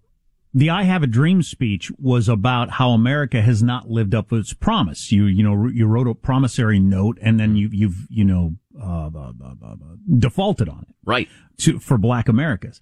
the 0.53 0.69
"I 0.69 0.83
Have 0.83 1.03
a 1.03 1.07
Dream" 1.07 1.43
speech 1.43 1.91
was 1.99 2.29
about 2.29 2.69
how 2.69 2.91
America 2.91 3.41
has 3.41 3.61
not 3.61 3.89
lived 3.89 4.15
up 4.15 4.29
to 4.29 4.37
its 4.37 4.53
promise. 4.53 5.11
You 5.11 5.25
you 5.25 5.43
know 5.43 5.67
you 5.67 5.87
wrote 5.87 6.07
a 6.07 6.15
promissory 6.15 6.79
note, 6.79 7.17
and 7.21 7.37
then 7.37 7.57
you 7.57 7.67
you've 7.69 8.07
you 8.09 8.23
know 8.23 8.55
uh, 8.81 9.09
uh, 9.13 9.33
uh, 9.43 9.75
defaulted 10.17 10.69
on 10.69 10.85
it, 10.87 10.95
right? 11.03 11.27
To 11.63 11.79
for 11.79 11.97
Black 11.97 12.29
Americas, 12.29 12.79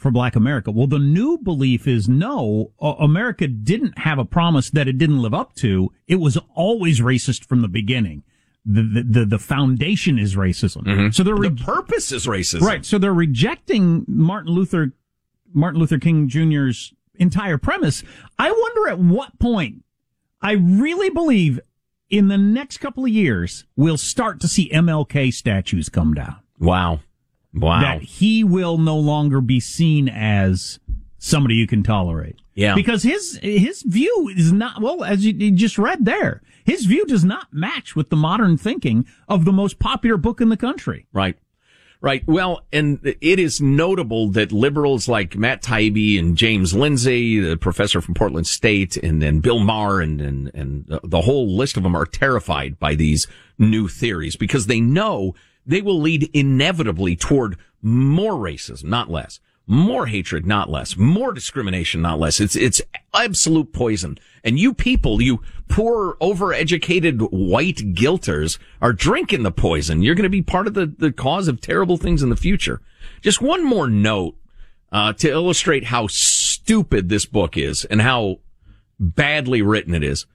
for 0.00 0.10
Black 0.10 0.34
America. 0.34 0.70
Well, 0.70 0.86
the 0.86 0.98
new 0.98 1.36
belief 1.36 1.86
is 1.86 2.08
no, 2.08 2.72
America 2.80 3.46
didn't 3.46 3.98
have 3.98 4.18
a 4.18 4.24
promise 4.24 4.70
that 4.70 4.88
it 4.88 4.96
didn't 4.96 5.20
live 5.20 5.34
up 5.34 5.54
to. 5.56 5.92
It 6.08 6.16
was 6.16 6.38
always 6.54 7.00
racist 7.00 7.44
from 7.44 7.60
the 7.60 7.68
beginning. 7.68 8.22
The, 8.64 9.04
the, 9.06 9.24
the, 9.26 9.38
foundation 9.38 10.18
is 10.18 10.36
racism. 10.36 10.84
Mm-hmm. 10.84 11.10
So 11.10 11.22
they're 11.22 11.34
re- 11.34 11.48
the 11.48 11.64
purpose 11.64 12.12
is 12.12 12.26
racism. 12.26 12.62
Right. 12.62 12.84
So 12.84 12.98
they're 12.98 13.12
rejecting 13.12 14.04
Martin 14.06 14.52
Luther, 14.52 14.92
Martin 15.52 15.80
Luther 15.80 15.98
King 15.98 16.28
Jr.'s 16.28 16.92
entire 17.14 17.58
premise. 17.58 18.02
I 18.38 18.50
wonder 18.50 18.88
at 18.88 18.98
what 18.98 19.38
point 19.38 19.84
I 20.40 20.52
really 20.52 21.10
believe 21.10 21.60
in 22.08 22.28
the 22.28 22.38
next 22.38 22.78
couple 22.78 23.04
of 23.04 23.10
years 23.10 23.64
we'll 23.76 23.98
start 23.98 24.40
to 24.40 24.48
see 24.48 24.70
MLK 24.70 25.32
statues 25.32 25.88
come 25.88 26.14
down. 26.14 26.36
Wow. 26.58 27.00
Wow. 27.54 27.80
That 27.80 28.02
he 28.02 28.44
will 28.44 28.78
no 28.78 28.96
longer 28.96 29.40
be 29.40 29.60
seen 29.60 30.08
as 30.08 30.78
somebody 31.18 31.54
you 31.54 31.66
can 31.66 31.82
tolerate. 31.82 32.36
Yeah. 32.54 32.74
Because 32.74 33.02
his 33.02 33.38
his 33.42 33.82
view 33.82 34.32
is 34.36 34.52
not 34.52 34.80
well, 34.80 35.04
as 35.04 35.24
you, 35.24 35.32
you 35.32 35.50
just 35.52 35.78
read 35.78 36.04
there, 36.04 36.42
his 36.64 36.84
view 36.84 37.06
does 37.06 37.24
not 37.24 37.52
match 37.52 37.96
with 37.96 38.10
the 38.10 38.16
modern 38.16 38.56
thinking 38.56 39.06
of 39.28 39.44
the 39.44 39.52
most 39.52 39.78
popular 39.78 40.16
book 40.16 40.40
in 40.40 40.48
the 40.48 40.56
country. 40.56 41.06
Right. 41.12 41.36
Right. 42.02 42.26
Well, 42.26 42.62
and 42.72 42.98
it 43.04 43.38
is 43.38 43.60
notable 43.60 44.30
that 44.30 44.52
liberals 44.52 45.06
like 45.06 45.36
Matt 45.36 45.62
Taibbi 45.62 46.18
and 46.18 46.34
James 46.34 46.72
Lindsay, 46.72 47.38
the 47.40 47.58
professor 47.58 48.00
from 48.00 48.14
Portland 48.14 48.46
State, 48.46 48.96
and 48.96 49.20
then 49.20 49.40
Bill 49.40 49.58
Maher 49.58 50.00
and, 50.00 50.18
and, 50.18 50.50
and 50.54 51.00
the 51.04 51.20
whole 51.20 51.54
list 51.54 51.76
of 51.76 51.82
them 51.82 51.94
are 51.94 52.06
terrified 52.06 52.78
by 52.78 52.94
these 52.94 53.26
new 53.58 53.86
theories 53.86 54.34
because 54.34 54.66
they 54.66 54.80
know 54.80 55.34
they 55.70 55.82
will 55.82 56.00
lead 56.00 56.28
inevitably 56.32 57.16
toward 57.16 57.56
more 57.82 58.34
racism, 58.34 58.84
not 58.84 59.10
less 59.10 59.40
more 59.70 60.06
hatred, 60.06 60.44
not 60.44 60.68
less, 60.68 60.96
more 60.96 61.32
discrimination, 61.32 62.02
not 62.02 62.18
less. 62.18 62.40
It's, 62.40 62.56
it's 62.56 62.82
absolute 63.14 63.72
poison. 63.72 64.18
And 64.42 64.58
you 64.58 64.74
people, 64.74 65.22
you 65.22 65.42
poor, 65.68 66.16
overeducated 66.20 67.28
white 67.30 67.94
guilters 67.94 68.58
are 68.82 68.92
drinking 68.92 69.44
the 69.44 69.52
poison. 69.52 70.02
You're 70.02 70.16
going 70.16 70.24
to 70.24 70.28
be 70.28 70.42
part 70.42 70.66
of 70.66 70.74
the, 70.74 70.86
the 70.86 71.12
cause 71.12 71.46
of 71.46 71.60
terrible 71.60 71.96
things 71.96 72.20
in 72.20 72.30
the 72.30 72.36
future. 72.36 72.80
Just 73.20 73.40
one 73.40 73.64
more 73.64 73.88
note, 73.88 74.34
uh, 74.90 75.12
to 75.12 75.30
illustrate 75.30 75.84
how 75.84 76.08
stupid 76.08 77.08
this 77.08 77.24
book 77.24 77.56
is 77.56 77.84
and 77.84 78.02
how 78.02 78.40
badly 78.98 79.62
written 79.62 79.94
it 79.94 80.02
is. 80.02 80.26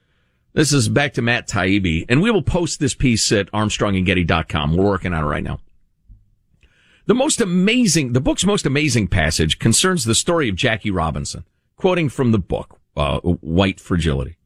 This 0.55 0.71
is 0.71 0.87
back 0.87 1.11
to 1.15 1.21
Matt 1.21 1.49
Taibbi, 1.49 2.05
and 2.07 2.21
we 2.21 2.31
will 2.31 2.41
post 2.41 2.79
this 2.79 2.93
piece 2.93 3.29
at 3.33 3.51
armstrongandgetty.com. 3.51 4.77
We're 4.77 4.85
working 4.85 5.13
on 5.13 5.25
it 5.25 5.27
right 5.27 5.43
now. 5.43 5.59
The 7.07 7.13
most 7.13 7.41
amazing, 7.41 8.13
the 8.13 8.21
book's 8.21 8.45
most 8.45 8.65
amazing 8.65 9.09
passage 9.09 9.59
concerns 9.59 10.05
the 10.05 10.15
story 10.15 10.47
of 10.47 10.55
Jackie 10.55 10.91
Robinson, 10.91 11.43
quoting 11.75 12.07
from 12.07 12.31
the 12.31 12.39
book, 12.39 12.79
uh, 12.95 13.19
White 13.19 13.81
Fragility. 13.81 14.37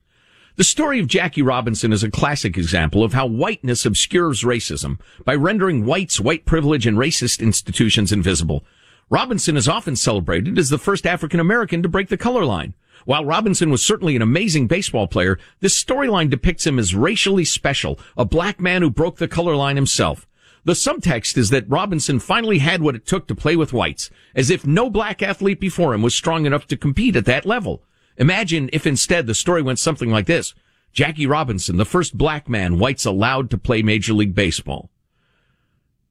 The 0.56 0.64
story 0.64 1.00
of 1.00 1.06
Jackie 1.06 1.44
Robinson 1.44 1.94
is 1.94 2.02
a 2.02 2.10
classic 2.10 2.58
example 2.58 3.04
of 3.04 3.14
how 3.14 3.28
whiteness 3.28 3.86
obscures 3.86 4.42
racism 4.42 5.00
by 5.26 5.36
rendering 5.36 5.86
whites, 5.86 6.20
white 6.20 6.44
privilege, 6.44 6.88
and 6.88 6.98
racist 6.98 7.40
institutions 7.40 8.12
invisible. 8.12 8.66
Robinson 9.12 9.56
is 9.56 9.70
often 9.70 9.96
celebrated 9.96 10.58
as 10.58 10.70
the 10.70 10.80
first 10.80 11.06
African 11.06 11.40
American 11.40 11.84
to 11.84 11.88
break 11.88 12.10
the 12.10 12.18
color 12.18 12.46
line. 12.46 12.74
While 13.06 13.26
Robinson 13.26 13.70
was 13.70 13.86
certainly 13.86 14.16
an 14.16 14.22
amazing 14.22 14.68
baseball 14.68 15.08
player, 15.08 15.40
this 15.60 15.82
storyline 15.82 16.30
depicts 16.30 16.68
him 16.68 16.80
as 16.80 16.96
racially 16.96 17.46
special, 17.46 18.00
a 18.18 18.26
black 18.26 18.60
man 18.60 18.82
who 18.82 18.90
broke 18.90 19.18
the 19.18 19.28
color 19.28 19.56
line 19.56 19.76
himself. 19.76 20.28
The 20.66 20.74
subtext 20.74 21.38
is 21.38 21.50
that 21.50 21.70
Robinson 21.70 22.20
finally 22.20 22.60
had 22.60 22.82
what 22.82 22.96
it 22.96 23.06
took 23.06 23.28
to 23.28 23.36
play 23.36 23.56
with 23.56 23.74
whites, 23.74 24.10
as 24.36 24.50
if 24.50 24.68
no 24.68 24.90
black 24.90 25.22
athlete 25.22 25.60
before 25.60 25.94
him 25.94 26.02
was 26.02 26.14
strong 26.14 26.46
enough 26.46 26.68
to 26.68 26.78
compete 26.78 27.16
at 27.16 27.26
that 27.26 27.46
level. 27.46 27.84
Imagine 28.18 28.70
if 28.74 28.86
instead 28.86 29.26
the 29.26 29.34
story 29.34 29.62
went 29.62 29.80
something 29.80 30.12
like 30.12 30.26
this. 30.26 30.54
Jackie 30.92 31.26
Robinson, 31.26 31.78
the 31.78 31.86
first 31.86 32.18
black 32.18 32.50
man 32.50 32.78
whites 32.80 33.06
allowed 33.06 33.50
to 33.52 33.58
play 33.58 33.82
Major 33.82 34.14
League 34.14 34.36
Baseball. 34.36 34.90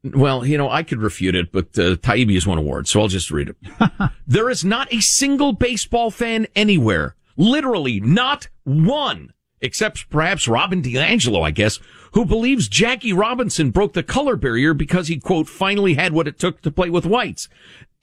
Well, 0.05 0.47
you 0.47 0.57
know, 0.57 0.71
I 0.71 0.85
could 0.85 1.01
refute 1.01 1.35
it, 1.35 1.51
but 1.51 1.67
uh, 1.79 1.97
Taibbi 1.97 2.35
has 2.35 2.47
won 2.47 2.59
awards, 2.59 2.91
so 2.91 3.01
I'll 3.01 3.09
just 3.09 3.31
read 3.31 3.49
it. 3.49 3.57
there 4.27 4.49
is 4.49 4.65
not 4.65 4.93
a 4.93 5.01
single 5.01 5.53
baseball 5.53 6.11
fan 6.11 6.47
anywhere, 6.55 7.17
literally 7.37 7.99
not 7.99 8.49
one, 8.63 9.33
except 9.61 10.09
perhaps 10.09 10.47
Robin 10.47 10.83
DiAngelo, 10.83 11.45
I 11.45 11.51
guess, 11.51 11.81
who 12.13 12.25
believes 12.25 12.69
Jackie 12.69 13.13
Robinson 13.13 13.71
broke 13.71 13.95
the 13.95 14.05
color 14.05 14.37
barrier 14.37 14.73
because 14.73 15.09
he, 15.09 15.19
quote, 15.19 15.49
finally 15.49 15.95
had 15.95 16.13
what 16.13 16.29
it 16.29 16.39
took 16.39 16.63
to 16.63 16.71
play 16.71 16.91
with 16.91 17.05
whites. 17.05 17.49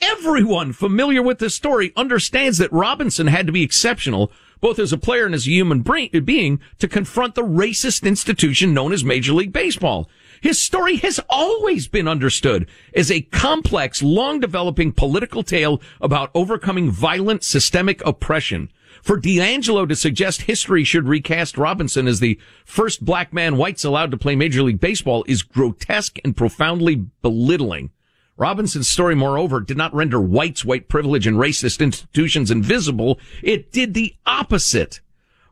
Everyone 0.02 0.74
familiar 0.74 1.22
with 1.22 1.40
this 1.40 1.56
story 1.56 1.94
understands 1.96 2.58
that 2.58 2.74
Robinson 2.74 3.28
had 3.28 3.46
to 3.48 3.54
be 3.54 3.64
exceptional, 3.64 4.34
both 4.60 4.80
as 4.80 4.92
a 4.92 4.98
player 4.98 5.26
and 5.26 5.34
as 5.34 5.48
a 5.48 5.52
human 5.52 5.82
being, 5.82 6.60
to 6.80 6.88
confront 6.90 7.36
the 7.36 7.44
racist 7.44 8.06
institution 8.06 8.74
known 8.74 8.92
as 8.92 9.06
Major 9.06 9.32
League 9.32 9.54
Baseball. 9.54 10.10
His 10.46 10.64
story 10.64 10.98
has 10.98 11.20
always 11.28 11.88
been 11.88 12.08
understood 12.08 12.70
as 12.94 13.10
a 13.10 13.22
complex, 13.22 14.04
long 14.04 14.40
developing 14.40 14.92
political 14.92 15.42
tale 15.42 15.82
about 16.00 16.30
overcoming 16.36 16.92
violent 16.92 17.44
systemic 17.44 18.06
oppression. 18.06 18.70
For 19.02 19.20
DiAngelo 19.20 19.90
to 19.90 19.96
suggest 19.96 20.44
history 20.44 20.84
should 20.84 21.08
recast 21.08 21.58
Robinson 21.58 22.08
as 22.08 22.20
the 22.20 22.40
first 22.64 23.04
black 23.04 23.34
man 23.34 23.58
whites 23.58 23.84
allowed 23.84 24.12
to 24.12 24.18
play 24.18 24.36
Major 24.36 24.62
League 24.62 24.80
Baseball 24.80 25.26
is 25.28 25.42
grotesque 25.42 26.20
and 26.24 26.38
profoundly 26.38 27.08
belittling. 27.24 27.90
Robinson's 28.38 28.88
story, 28.88 29.16
moreover, 29.16 29.62
did 29.62 29.78
not 29.78 29.96
render 29.96 30.22
whites, 30.22 30.64
white 30.64 30.88
privilege, 30.88 31.26
and 31.26 31.38
racist 31.38 31.82
institutions 31.82 32.52
invisible. 32.52 33.20
It 33.42 33.72
did 33.72 33.96
the 33.96 34.14
opposite. 34.28 35.02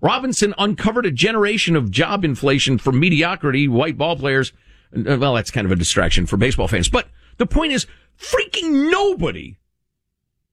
Robinson 0.02 0.54
uncovered 0.60 1.08
a 1.08 1.12
generation 1.12 1.76
of 1.76 1.90
job 1.90 2.24
inflation 2.24 2.78
for 2.78 2.92
mediocrity 2.92 3.68
white 3.68 3.98
ball 3.98 4.16
players. 4.16 4.54
Uh, 4.96 5.18
well, 5.18 5.34
that's 5.34 5.52
kind 5.52 5.66
of 5.66 5.72
a 5.72 5.76
distraction 5.76 6.26
for 6.26 6.38
baseball 6.38 6.68
fans, 6.68 6.90
but 6.90 7.08
The 7.38 7.46
point 7.46 7.74
is, 7.74 7.88
freaking 8.18 8.92
nobody 8.92 9.58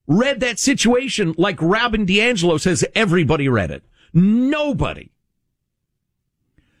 read 0.07 0.39
that 0.39 0.59
situation 0.59 1.33
like 1.37 1.61
Robin 1.61 2.05
DiAngelo 2.05 2.59
says 2.59 2.83
everybody 2.95 3.47
read 3.47 3.71
it. 3.71 3.83
Nobody. 4.13 5.11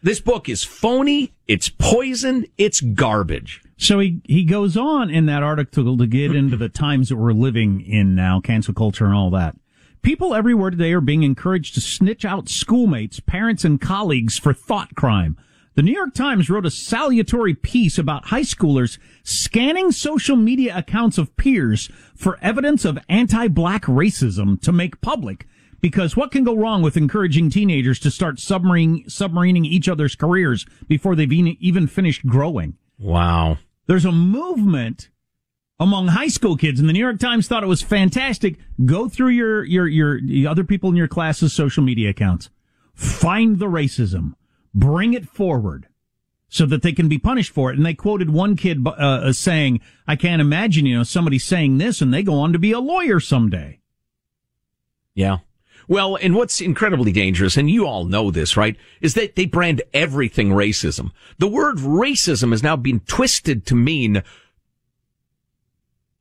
This 0.03 0.19
book 0.19 0.49
is 0.49 0.63
phony. 0.63 1.33
It's 1.47 1.69
poison. 1.69 2.45
It's 2.57 2.81
garbage. 2.81 3.61
So 3.77 3.99
he, 3.99 4.21
he 4.25 4.43
goes 4.43 4.75
on 4.75 5.09
in 5.09 5.27
that 5.27 5.43
article 5.43 5.97
to 5.97 6.07
get 6.07 6.35
into 6.35 6.57
the 6.57 6.69
times 6.69 7.09
that 7.09 7.17
we're 7.17 7.33
living 7.33 7.81
in 7.81 8.15
now, 8.15 8.41
cancel 8.41 8.73
culture 8.73 9.05
and 9.05 9.13
all 9.13 9.29
that. 9.31 9.55
People 10.01 10.33
everywhere 10.33 10.71
today 10.71 10.93
are 10.93 11.01
being 11.01 11.21
encouraged 11.21 11.75
to 11.75 11.81
snitch 11.81 12.25
out 12.25 12.49
schoolmates, 12.49 13.19
parents, 13.19 13.63
and 13.63 13.79
colleagues 13.79 14.39
for 14.39 14.53
thought 14.53 14.95
crime. 14.95 15.37
The 15.73 15.81
New 15.81 15.93
York 15.93 16.13
Times 16.13 16.49
wrote 16.49 16.65
a 16.65 16.71
salutary 16.71 17.53
piece 17.53 17.97
about 17.97 18.25
high 18.25 18.41
schoolers 18.41 18.97
scanning 19.23 19.93
social 19.93 20.35
media 20.35 20.77
accounts 20.77 21.17
of 21.17 21.37
peers 21.37 21.89
for 22.13 22.37
evidence 22.41 22.83
of 22.83 22.99
anti-black 23.07 23.83
racism 23.83 24.59
to 24.63 24.73
make 24.73 24.99
public. 24.99 25.47
Because 25.79 26.17
what 26.17 26.29
can 26.29 26.43
go 26.43 26.57
wrong 26.57 26.81
with 26.81 26.97
encouraging 26.97 27.49
teenagers 27.49 27.99
to 27.99 28.11
start 28.11 28.37
submarine, 28.37 29.05
submarining 29.05 29.65
each 29.65 29.87
other's 29.87 30.13
careers 30.13 30.65
before 30.89 31.15
they've 31.15 31.31
even 31.31 31.87
finished 31.87 32.25
growing? 32.25 32.75
Wow. 32.99 33.57
There's 33.87 34.05
a 34.05 34.11
movement 34.11 35.09
among 35.79 36.09
high 36.09 36.27
school 36.27 36.57
kids, 36.57 36.81
and 36.81 36.89
the 36.89 36.93
New 36.93 36.99
York 36.99 37.17
Times 37.17 37.47
thought 37.47 37.63
it 37.63 37.67
was 37.67 37.81
fantastic. 37.81 38.57
Go 38.83 39.07
through 39.07 39.29
your, 39.29 39.63
your, 39.63 39.87
your, 39.87 40.19
the 40.19 40.47
other 40.47 40.65
people 40.65 40.89
in 40.89 40.97
your 40.97 41.07
class's 41.07 41.53
social 41.53 41.81
media 41.81 42.09
accounts. 42.09 42.49
Find 42.93 43.57
the 43.57 43.67
racism 43.67 44.35
bring 44.73 45.13
it 45.13 45.27
forward 45.27 45.87
so 46.47 46.65
that 46.65 46.81
they 46.81 46.91
can 46.91 47.07
be 47.07 47.17
punished 47.17 47.53
for 47.53 47.71
it. 47.71 47.77
And 47.77 47.85
they 47.85 47.93
quoted 47.93 48.29
one 48.29 48.55
kid 48.55 48.85
uh, 48.85 48.91
uh, 48.91 49.33
saying, 49.33 49.79
I 50.05 50.17
can't 50.17 50.41
imagine, 50.41 50.85
you 50.85 50.97
know, 50.97 51.03
somebody 51.03 51.39
saying 51.39 51.77
this 51.77 52.01
and 52.01 52.13
they 52.13 52.23
go 52.23 52.39
on 52.39 52.51
to 52.51 52.59
be 52.59 52.73
a 52.73 52.79
lawyer 52.79 53.19
someday. 53.21 53.79
Yeah. 55.13 55.37
Well, 55.87 56.17
and 56.21 56.35
what's 56.35 56.61
incredibly 56.61 57.11
dangerous, 57.11 57.57
and 57.57 57.69
you 57.69 57.85
all 57.85 58.05
know 58.05 58.31
this, 58.31 58.55
right, 58.55 58.77
is 59.01 59.13
that 59.15 59.35
they 59.35 59.45
brand 59.45 59.81
everything 59.93 60.49
racism. 60.49 61.11
The 61.37 61.47
word 61.47 61.77
racism 61.77 62.51
has 62.51 62.63
now 62.63 62.75
been 62.75 62.99
twisted 63.01 63.65
to 63.67 63.75
mean, 63.75 64.23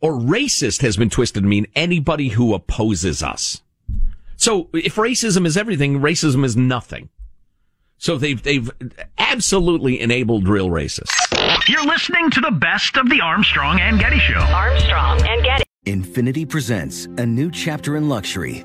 or 0.01 0.14
racist 0.14 0.82
has 0.82 0.96
been 0.96 1.11
twisted 1.11 1.42
to 1.42 1.48
mean 1.48 1.66
anybody 1.76 2.30
who 2.30 2.55
opposes 2.55 3.22
us. 3.22 3.62
So 4.36 4.70
if 4.72 4.94
racism 4.94 5.44
is 5.44 5.57
everything, 5.57 6.01
racism 6.01 6.44
is 6.44 6.57
nothing. 6.57 7.11
So 8.01 8.16
they've 8.16 8.42
they've 8.42 8.70
absolutely 9.18 10.01
enabled 10.01 10.48
real 10.48 10.70
racists. 10.70 11.12
You're 11.68 11.84
listening 11.84 12.30
to 12.30 12.40
the 12.40 12.51
best 12.51 12.96
of 12.96 13.11
the 13.11 13.20
Armstrong 13.20 13.78
and 13.78 14.01
Getty 14.01 14.18
Show. 14.18 14.38
Armstrong 14.38 15.20
and 15.26 15.44
Getty. 15.44 15.64
Infiniti 15.86 16.48
presents 16.48 17.05
a 17.18 17.26
new 17.26 17.51
chapter 17.51 17.96
in 17.96 18.09
luxury, 18.09 18.64